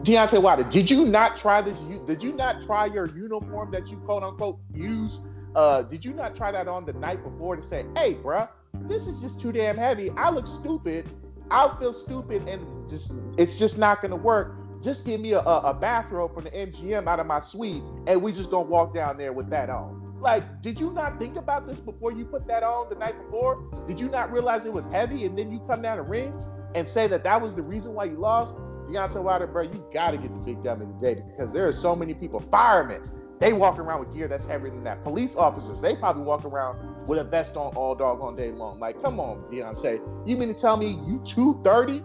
Deontay 0.03 0.43
Wilder, 0.43 0.65
did 0.65 0.91
you 0.91 1.05
not 1.05 1.37
try 1.37 1.63
this? 1.63 1.81
You, 1.83 2.03
Did 2.05 2.23
you 2.23 2.33
not 2.33 2.63
try 2.63 2.87
your 2.87 3.07
uniform 3.07 3.71
that 3.71 3.89
you 3.89 3.97
quote 3.99 4.25
unquote 4.25 4.59
use? 4.75 5.21
Uh, 5.55 5.83
did 5.83 6.05
you 6.05 6.13
not 6.13 6.35
try 6.35 6.51
that 6.51 6.67
on 6.67 6.85
the 6.85 6.93
night 6.95 7.23
before 7.23 7.55
to 7.55 7.63
say, 7.63 7.87
hey, 7.97 8.15
bruh, 8.15 8.49
this 8.83 9.07
is 9.07 9.21
just 9.21 9.41
too 9.41 9.53
damn 9.53 9.77
heavy. 9.77 10.11
I 10.11 10.31
look 10.31 10.49
stupid. 10.49 11.09
I'll 11.51 11.77
feel 11.79 11.93
stupid, 11.93 12.49
and 12.49 12.89
just 12.91 13.13
it's 13.39 13.59
just 13.59 13.79
not 13.79 14.03
gonna 14.03 14.17
work. 14.17 14.57
Just 14.85 15.07
give 15.07 15.19
me 15.19 15.33
a, 15.33 15.41
a, 15.41 15.61
a 15.71 15.75
bathrobe 15.75 16.35
from 16.35 16.45
the 16.45 16.51
MGM 16.51 17.07
out 17.07 17.19
of 17.19 17.27
my 17.27 17.41
suite, 17.41 17.83
and 18.07 18.23
we 18.23 18.33
just 18.33 18.51
gonna 18.51 18.69
walk 18.69 18.95
down 18.95 19.17
there 19.17 19.33
with 19.33 19.49
that 19.49 19.71
on. 19.71 20.15
Like, 20.21 20.61
did 20.61 20.79
you 20.79 20.93
not 20.93 21.19
think 21.19 21.37
about 21.37 21.67
this 21.67 21.81
before 21.81 22.13
you 22.13 22.27
put 22.27 22.47
that 22.49 22.63
on 22.63 22.91
the 22.91 22.97
night 22.97 23.15
before? 23.25 23.65
Did 23.87 23.99
you 23.99 24.11
not 24.11 24.31
realize 24.31 24.67
it 24.67 24.73
was 24.75 24.85
heavy, 24.85 25.25
and 25.25 25.39
then 25.39 25.51
you 25.51 25.59
come 25.67 25.81
down 25.81 25.97
the 25.97 26.03
ring 26.03 26.35
and 26.75 26.87
say 26.87 27.07
that 27.07 27.25
that 27.25 27.41
was 27.41 27.55
the 27.55 27.63
reason 27.63 27.95
why 27.95 28.05
you 28.05 28.17
lost? 28.17 28.57
Deontay 28.87 29.23
Wilder, 29.23 29.47
bro, 29.47 29.63
you 29.63 29.83
got 29.95 30.11
to 30.11 30.19
get 30.19 30.35
the 30.35 30.41
big 30.41 30.63
dummy 30.63 30.85
today 31.01 31.23
because 31.31 31.55
there 31.55 31.67
are 31.67 31.73
so 31.73 31.97
many 31.97 32.13
people, 32.13 32.41
firemen, 32.41 33.01
they 33.41 33.55
walk 33.55 33.79
around 33.79 34.01
with 34.01 34.15
gear 34.15 34.29
that's 34.29 34.45
heavier 34.45 34.71
than 34.71 34.85
that. 34.85 35.03
Police 35.03 35.35
officers, 35.35 35.81
they 35.81 35.97
probably 35.97 36.23
walk 36.23 36.45
around 36.45 37.07
with 37.07 37.19
a 37.19 37.25
vest 37.25 37.57
on 37.57 37.75
all 37.75 37.95
dog 37.95 38.21
on 38.21 38.37
day 38.37 38.51
long. 38.51 38.79
Like, 38.79 39.03
come 39.03 39.19
on, 39.19 39.45
Deontay. 39.51 40.01
You 40.27 40.37
mean 40.37 40.49
to 40.49 40.55
tell 40.55 40.77
me 40.77 40.99
you 41.07 41.23
230 41.25 42.03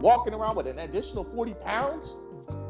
walking 0.00 0.34
around 0.34 0.56
with 0.56 0.66
an 0.66 0.78
additional 0.78 1.24
40 1.24 1.54
pounds? 1.54 2.14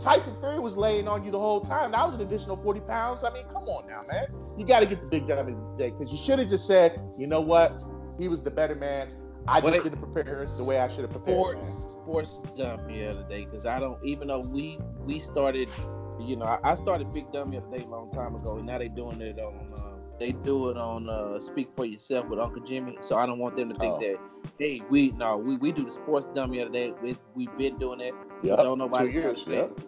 Tyson 0.00 0.34
Fury 0.40 0.58
was 0.58 0.76
laying 0.76 1.08
on 1.08 1.24
you 1.24 1.30
the 1.30 1.38
whole 1.38 1.60
time. 1.60 1.92
That 1.92 2.06
was 2.06 2.14
an 2.14 2.20
additional 2.22 2.56
40 2.56 2.80
pounds. 2.80 3.24
I 3.24 3.32
mean, 3.32 3.44
come 3.44 3.64
on 3.64 3.86
now, 3.88 4.02
man. 4.10 4.26
You 4.56 4.64
got 4.64 4.80
to 4.80 4.86
get 4.86 5.02
the 5.02 5.10
big 5.10 5.28
dummy 5.28 5.54
today 5.76 5.94
because 5.96 6.10
you 6.12 6.18
should 6.18 6.38
have 6.38 6.48
just 6.48 6.66
said, 6.66 7.00
you 7.18 7.26
know 7.26 7.40
what? 7.40 7.84
He 8.18 8.28
was 8.28 8.42
the 8.42 8.50
better 8.50 8.74
man. 8.74 9.08
I 9.48 9.60
just 9.60 9.84
didn't 9.84 10.12
prepare 10.12 10.44
the 10.44 10.64
way 10.64 10.80
I 10.80 10.88
should 10.88 11.02
have 11.02 11.10
prepared. 11.10 11.62
Sports, 11.62 11.92
sports 11.92 12.40
dummy 12.56 13.04
the 13.04 13.10
other 13.10 13.22
day 13.24 13.44
because 13.44 13.64
I 13.66 13.78
don't. 13.78 14.02
Even 14.04 14.28
though 14.28 14.40
we 14.40 14.78
we 15.00 15.18
started, 15.18 15.70
you 16.18 16.36
know, 16.36 16.46
I, 16.46 16.58
I 16.64 16.74
started 16.74 17.12
Big 17.12 17.30
Dummy 17.32 17.60
the 17.60 17.78
day 17.78 17.84
a 17.84 17.88
long 17.88 18.10
time 18.10 18.34
ago, 18.34 18.56
and 18.56 18.66
now 18.66 18.78
they're 18.78 18.88
doing 18.88 19.20
it 19.20 19.38
on. 19.38 19.68
Uh, 19.76 19.95
they 20.18 20.32
do 20.32 20.70
it 20.70 20.76
on 20.76 21.08
uh, 21.08 21.40
Speak 21.40 21.68
for 21.74 21.84
Yourself 21.84 22.28
with 22.28 22.38
Uncle 22.38 22.62
Jimmy. 22.62 22.98
So 23.00 23.16
I 23.16 23.26
don't 23.26 23.38
want 23.38 23.56
them 23.56 23.72
to 23.72 23.78
think 23.78 23.94
oh. 23.94 24.00
that, 24.00 24.16
hey, 24.58 24.82
we 24.88 25.10
no, 25.12 25.36
we, 25.36 25.56
we 25.56 25.72
do 25.72 25.84
the 25.84 25.90
sports 25.90 26.26
dummy 26.34 26.62
the 26.62 26.70
day. 26.70 26.92
We, 27.02 27.16
we've 27.34 27.56
been 27.58 27.78
doing 27.78 28.00
it. 28.00 28.14
Yep. 28.42 28.58
So 28.58 28.64
don't 28.64 28.78
nobody 28.78 29.12
Two 29.12 29.18
years, 29.18 29.42
say, 29.42 29.56
yep. 29.56 29.78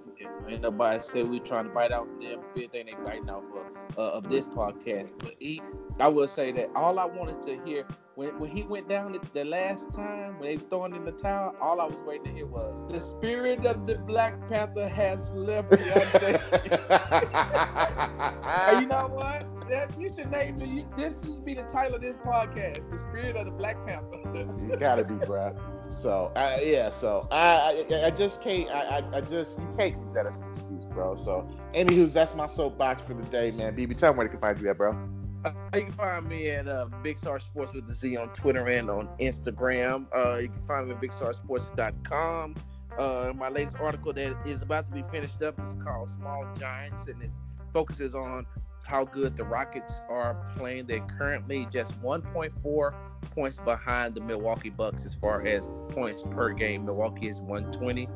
Ain't 0.49 0.63
nobody 0.63 0.99
say 0.99 1.23
we 1.23 1.41
trying 1.41 1.65
to 1.65 1.71
bite 1.71 1.93
out 1.93 2.09
for 2.09 2.23
them. 2.23 2.41
Everything 2.51 2.87
they 2.87 2.95
biting 3.05 3.29
out 3.29 3.45
for 3.51 3.71
uh, 3.99 4.13
of 4.13 4.29
this 4.29 4.49
podcast. 4.49 5.13
But 5.19 5.35
he, 5.39 5.61
I 6.01 6.09
will 6.09 6.27
say 6.27 6.53
that 6.53 6.71
all 6.75 6.99
I 6.99 7.05
wanted 7.05 7.43
to 7.43 7.61
hear 7.65 7.87
when, 8.19 8.37
when 8.41 8.51
he 8.51 8.65
went 8.65 8.89
down 8.89 9.13
the, 9.13 9.21
the 9.33 9.45
last 9.45 9.95
time 9.95 10.37
when 10.41 10.49
they 10.49 10.57
was 10.57 10.65
throwing 10.65 10.93
in 10.93 11.05
the 11.05 11.13
towel, 11.13 11.55
all 11.61 11.81
I 11.81 11.85
was 11.85 12.03
waiting 12.03 12.25
to 12.25 12.33
hear 12.33 12.47
was 12.47 12.83
the 12.91 13.01
spirit 13.01 13.65
of 13.65 13.87
the 13.87 13.97
Black 14.01 14.49
Panther 14.49 14.89
has 14.89 15.33
left 15.35 15.71
the 15.71 15.79
you 18.81 18.87
know 18.89 19.09
what? 19.15 19.47
That, 19.69 19.95
you 20.01 20.09
should 20.09 20.33
name 20.33 20.61
it. 20.61 20.97
This 20.97 21.23
should 21.23 21.45
be 21.45 21.55
the 21.55 21.63
title 21.65 21.95
of 21.95 22.01
this 22.01 22.17
podcast: 22.17 22.91
"The 22.91 22.99
Spirit 22.99 23.37
of 23.37 23.45
the 23.45 23.53
Black 23.53 23.77
Panther." 23.87 24.17
you 24.67 24.77
gotta 24.77 25.05
be, 25.05 25.15
bro. 25.15 25.55
So 25.95 26.33
yeah, 26.35 26.91
so 26.91 27.29
I, 27.31 27.85
I, 27.89 28.07
I 28.07 28.11
just 28.11 28.43
can't. 28.43 28.69
I, 28.71 29.05
I 29.13 29.21
just 29.21 29.61
you 29.61 29.69
can't 29.77 29.97
use 29.97 30.13
that 30.15 30.27
as 30.27 30.39
an 30.39 30.49
excuse, 30.49 30.85
bro. 30.87 31.15
So 31.15 31.49
anywho's 31.73 32.15
that's 32.15 32.35
my 32.35 32.47
soapbox 32.47 33.03
for 33.03 33.15
the 33.15 33.23
day, 33.25 33.53
man. 33.53 33.77
BB, 33.77 33.97
tell 33.97 34.13
me 34.13 34.19
where 34.19 34.27
they 34.27 34.33
can 34.33 34.41
find 34.41 34.61
you 34.61 34.71
at, 34.71 34.79
bro. 34.79 34.97
Uh, 35.45 35.53
you 35.75 35.83
can 35.83 35.93
find 35.93 36.29
me 36.29 36.51
at 36.51 36.67
uh, 36.67 36.87
Big 37.03 37.19
Star 37.19 37.39
Sports 37.39 37.73
with 37.73 37.87
the 37.87 37.93
Z 37.93 38.17
on 38.17 38.33
Twitter 38.33 38.67
and 38.69 38.91
on 38.91 39.09
Instagram. 39.21 40.07
Uh, 40.15 40.39
you 40.39 40.49
can 40.49 40.63
find 40.63 40.89
me 40.89 40.95
at 40.95 41.01
BigStarSports.com. 41.01 42.57
Uh, 42.99 43.33
my 43.37 43.49
latest 43.49 43.79
article 43.79 44.13
that 44.13 44.37
is 44.45 44.63
about 44.63 44.87
to 44.87 44.93
be 44.93 45.03
finished 45.03 45.41
up 45.43 45.61
is 45.61 45.77
called 45.85 46.11
Small 46.11 46.45
Giants, 46.59 47.07
and 47.07 47.23
it 47.23 47.31
focuses 47.73 48.17
on 48.17 48.45
how 48.85 49.05
good 49.05 49.37
the 49.37 49.45
Rockets 49.45 50.03
are 50.09 50.35
playing. 50.57 50.87
They're 50.87 51.07
currently 51.19 51.69
just 51.71 52.01
1.4 52.03 52.95
points 53.31 53.59
behind 53.59 54.15
the 54.15 54.21
Milwaukee 54.21 54.71
Bucks 54.71 55.07
as 55.07 55.15
far 55.15 55.47
as 55.47 55.71
points 55.91 56.25
per 56.25 56.51
game. 56.51 56.87
Milwaukee 56.87 57.29
is 57.29 57.41
120. 57.41 58.09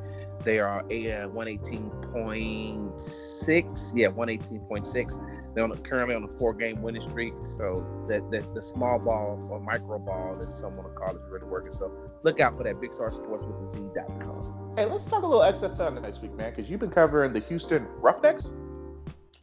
They 0.42 0.58
are 0.58 0.80
a 0.90 1.28
118.6. 1.28 3.92
Yeah, 3.94 4.08
118.6. 4.08 5.31
They're 5.54 5.64
on, 5.64 5.76
currently 5.78 6.14
on 6.14 6.24
a 6.24 6.28
four-game 6.28 6.80
winning 6.80 7.02
streak, 7.08 7.34
so 7.44 7.86
that, 8.08 8.30
that 8.30 8.54
the 8.54 8.62
small 8.62 8.98
ball 8.98 9.38
or 9.50 9.60
micro 9.60 9.98
ball, 9.98 10.38
as 10.40 10.58
someone 10.58 10.84
will 10.84 10.92
call 10.92 11.14
it, 11.14 11.20
is 11.20 11.30
really 11.30 11.46
working. 11.46 11.72
So 11.72 11.92
look 12.22 12.40
out 12.40 12.56
for 12.56 12.64
that. 12.64 12.80
Big 12.80 12.92
Star 12.92 13.10
Sports 13.10 13.44
with 13.44 13.70
the 13.70 13.78
Z.com. 13.78 14.74
Hey, 14.76 14.86
let's 14.86 15.04
talk 15.04 15.22
a 15.22 15.26
little 15.26 15.42
XFL 15.42 16.00
next 16.00 16.22
week, 16.22 16.34
man, 16.34 16.50
because 16.50 16.70
you've 16.70 16.80
been 16.80 16.90
covering 16.90 17.32
the 17.32 17.40
Houston 17.40 17.86
Roughnecks. 17.98 18.50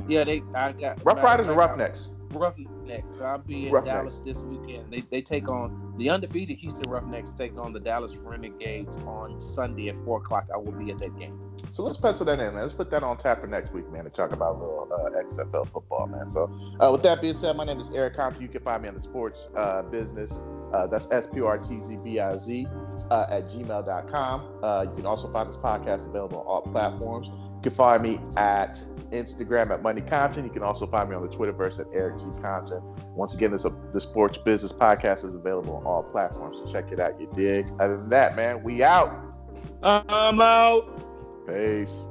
Yeah, 0.07 0.23
they. 0.23 0.41
I 0.55 0.71
got 0.71 1.03
Rough 1.05 1.21
Riders 1.21 1.49
or 1.49 1.53
Roughnecks. 1.53 2.09
Roughnecks. 2.31 3.21
I'll 3.21 3.39
be 3.39 3.67
in 3.67 3.73
Dallas 3.85 4.19
this 4.19 4.43
weekend. 4.43 4.91
They, 4.91 5.01
they 5.09 5.21
take 5.21 5.47
on 5.47 5.93
the 5.97 6.09
undefeated 6.09 6.57
Houston 6.57 6.89
Roughnecks 6.89 7.31
take 7.31 7.57
on 7.57 7.73
the 7.73 7.79
Dallas 7.79 8.15
Renegades 8.15 8.97
on 8.99 9.39
Sunday 9.39 9.89
at 9.89 9.97
four 9.97 10.17
o'clock. 10.19 10.47
I 10.53 10.57
will 10.57 10.71
be 10.71 10.91
at 10.91 10.97
that 10.99 11.17
game. 11.17 11.39
So 11.71 11.83
let's 11.83 11.97
pencil 11.97 12.25
that 12.25 12.39
in, 12.39 12.53
man. 12.53 12.63
Let's 12.63 12.73
put 12.73 12.89
that 12.91 13.03
on 13.03 13.17
tap 13.17 13.41
for 13.41 13.47
next 13.47 13.73
week, 13.73 13.89
man, 13.91 14.05
to 14.05 14.09
talk 14.09 14.31
about 14.31 14.55
a 14.55 14.59
little 14.59 14.89
uh, 14.91 15.21
XFL 15.23 15.69
football, 15.69 16.07
man. 16.07 16.29
So 16.29 16.49
uh, 16.79 16.89
with 16.91 17.03
that 17.03 17.21
being 17.21 17.35
said, 17.35 17.55
my 17.55 17.65
name 17.65 17.79
is 17.79 17.91
Eric 17.91 18.15
Compton. 18.15 18.41
You 18.41 18.47
can 18.47 18.61
find 18.61 18.81
me 18.81 18.89
on 18.89 18.95
the 18.95 19.01
sports 19.01 19.47
uh, 19.55 19.83
business. 19.83 20.39
Uh, 20.73 20.87
that's 20.87 21.07
S 21.11 21.27
P 21.27 21.41
R 21.41 21.57
T 21.57 21.79
Z 21.79 21.97
B 22.03 22.19
I 22.19 22.37
Z 22.37 22.67
uh, 23.11 23.27
at 23.29 23.45
gmail.com. 23.47 24.63
Uh, 24.63 24.85
you 24.89 24.95
can 24.95 25.05
also 25.05 25.31
find 25.31 25.49
this 25.49 25.57
podcast 25.57 26.07
available 26.07 26.39
on 26.39 26.45
all 26.45 26.61
platforms. 26.61 27.27
You 27.27 27.61
can 27.63 27.71
find 27.71 28.01
me 28.01 28.19
at 28.37 28.83
Instagram 29.11 29.71
at 29.71 29.81
Money 29.81 30.01
Compton. 30.01 30.43
You 30.43 30.51
can 30.51 30.63
also 30.63 30.85
find 30.87 31.09
me 31.09 31.15
on 31.15 31.27
the 31.27 31.35
Twitterverse 31.35 31.79
at 31.79 31.87
Eric 31.93 32.19
G. 32.19 32.25
Compton. 32.41 32.81
Once 33.15 33.33
again, 33.33 33.51
this 33.51 33.65
uh, 33.65 33.71
the 33.91 34.01
Sports 34.01 34.37
Business 34.37 34.71
Podcast 34.71 35.25
is 35.25 35.33
available 35.33 35.75
on 35.75 35.85
all 35.85 36.03
platforms, 36.03 36.57
so 36.57 36.65
check 36.65 36.91
it 36.91 36.99
out. 36.99 37.19
You 37.19 37.29
dig? 37.33 37.67
Other 37.79 37.97
than 37.97 38.09
that, 38.09 38.35
man, 38.35 38.63
we 38.63 38.83
out. 38.83 39.11
I'm 39.83 40.41
out. 40.41 41.47
Peace. 41.47 42.03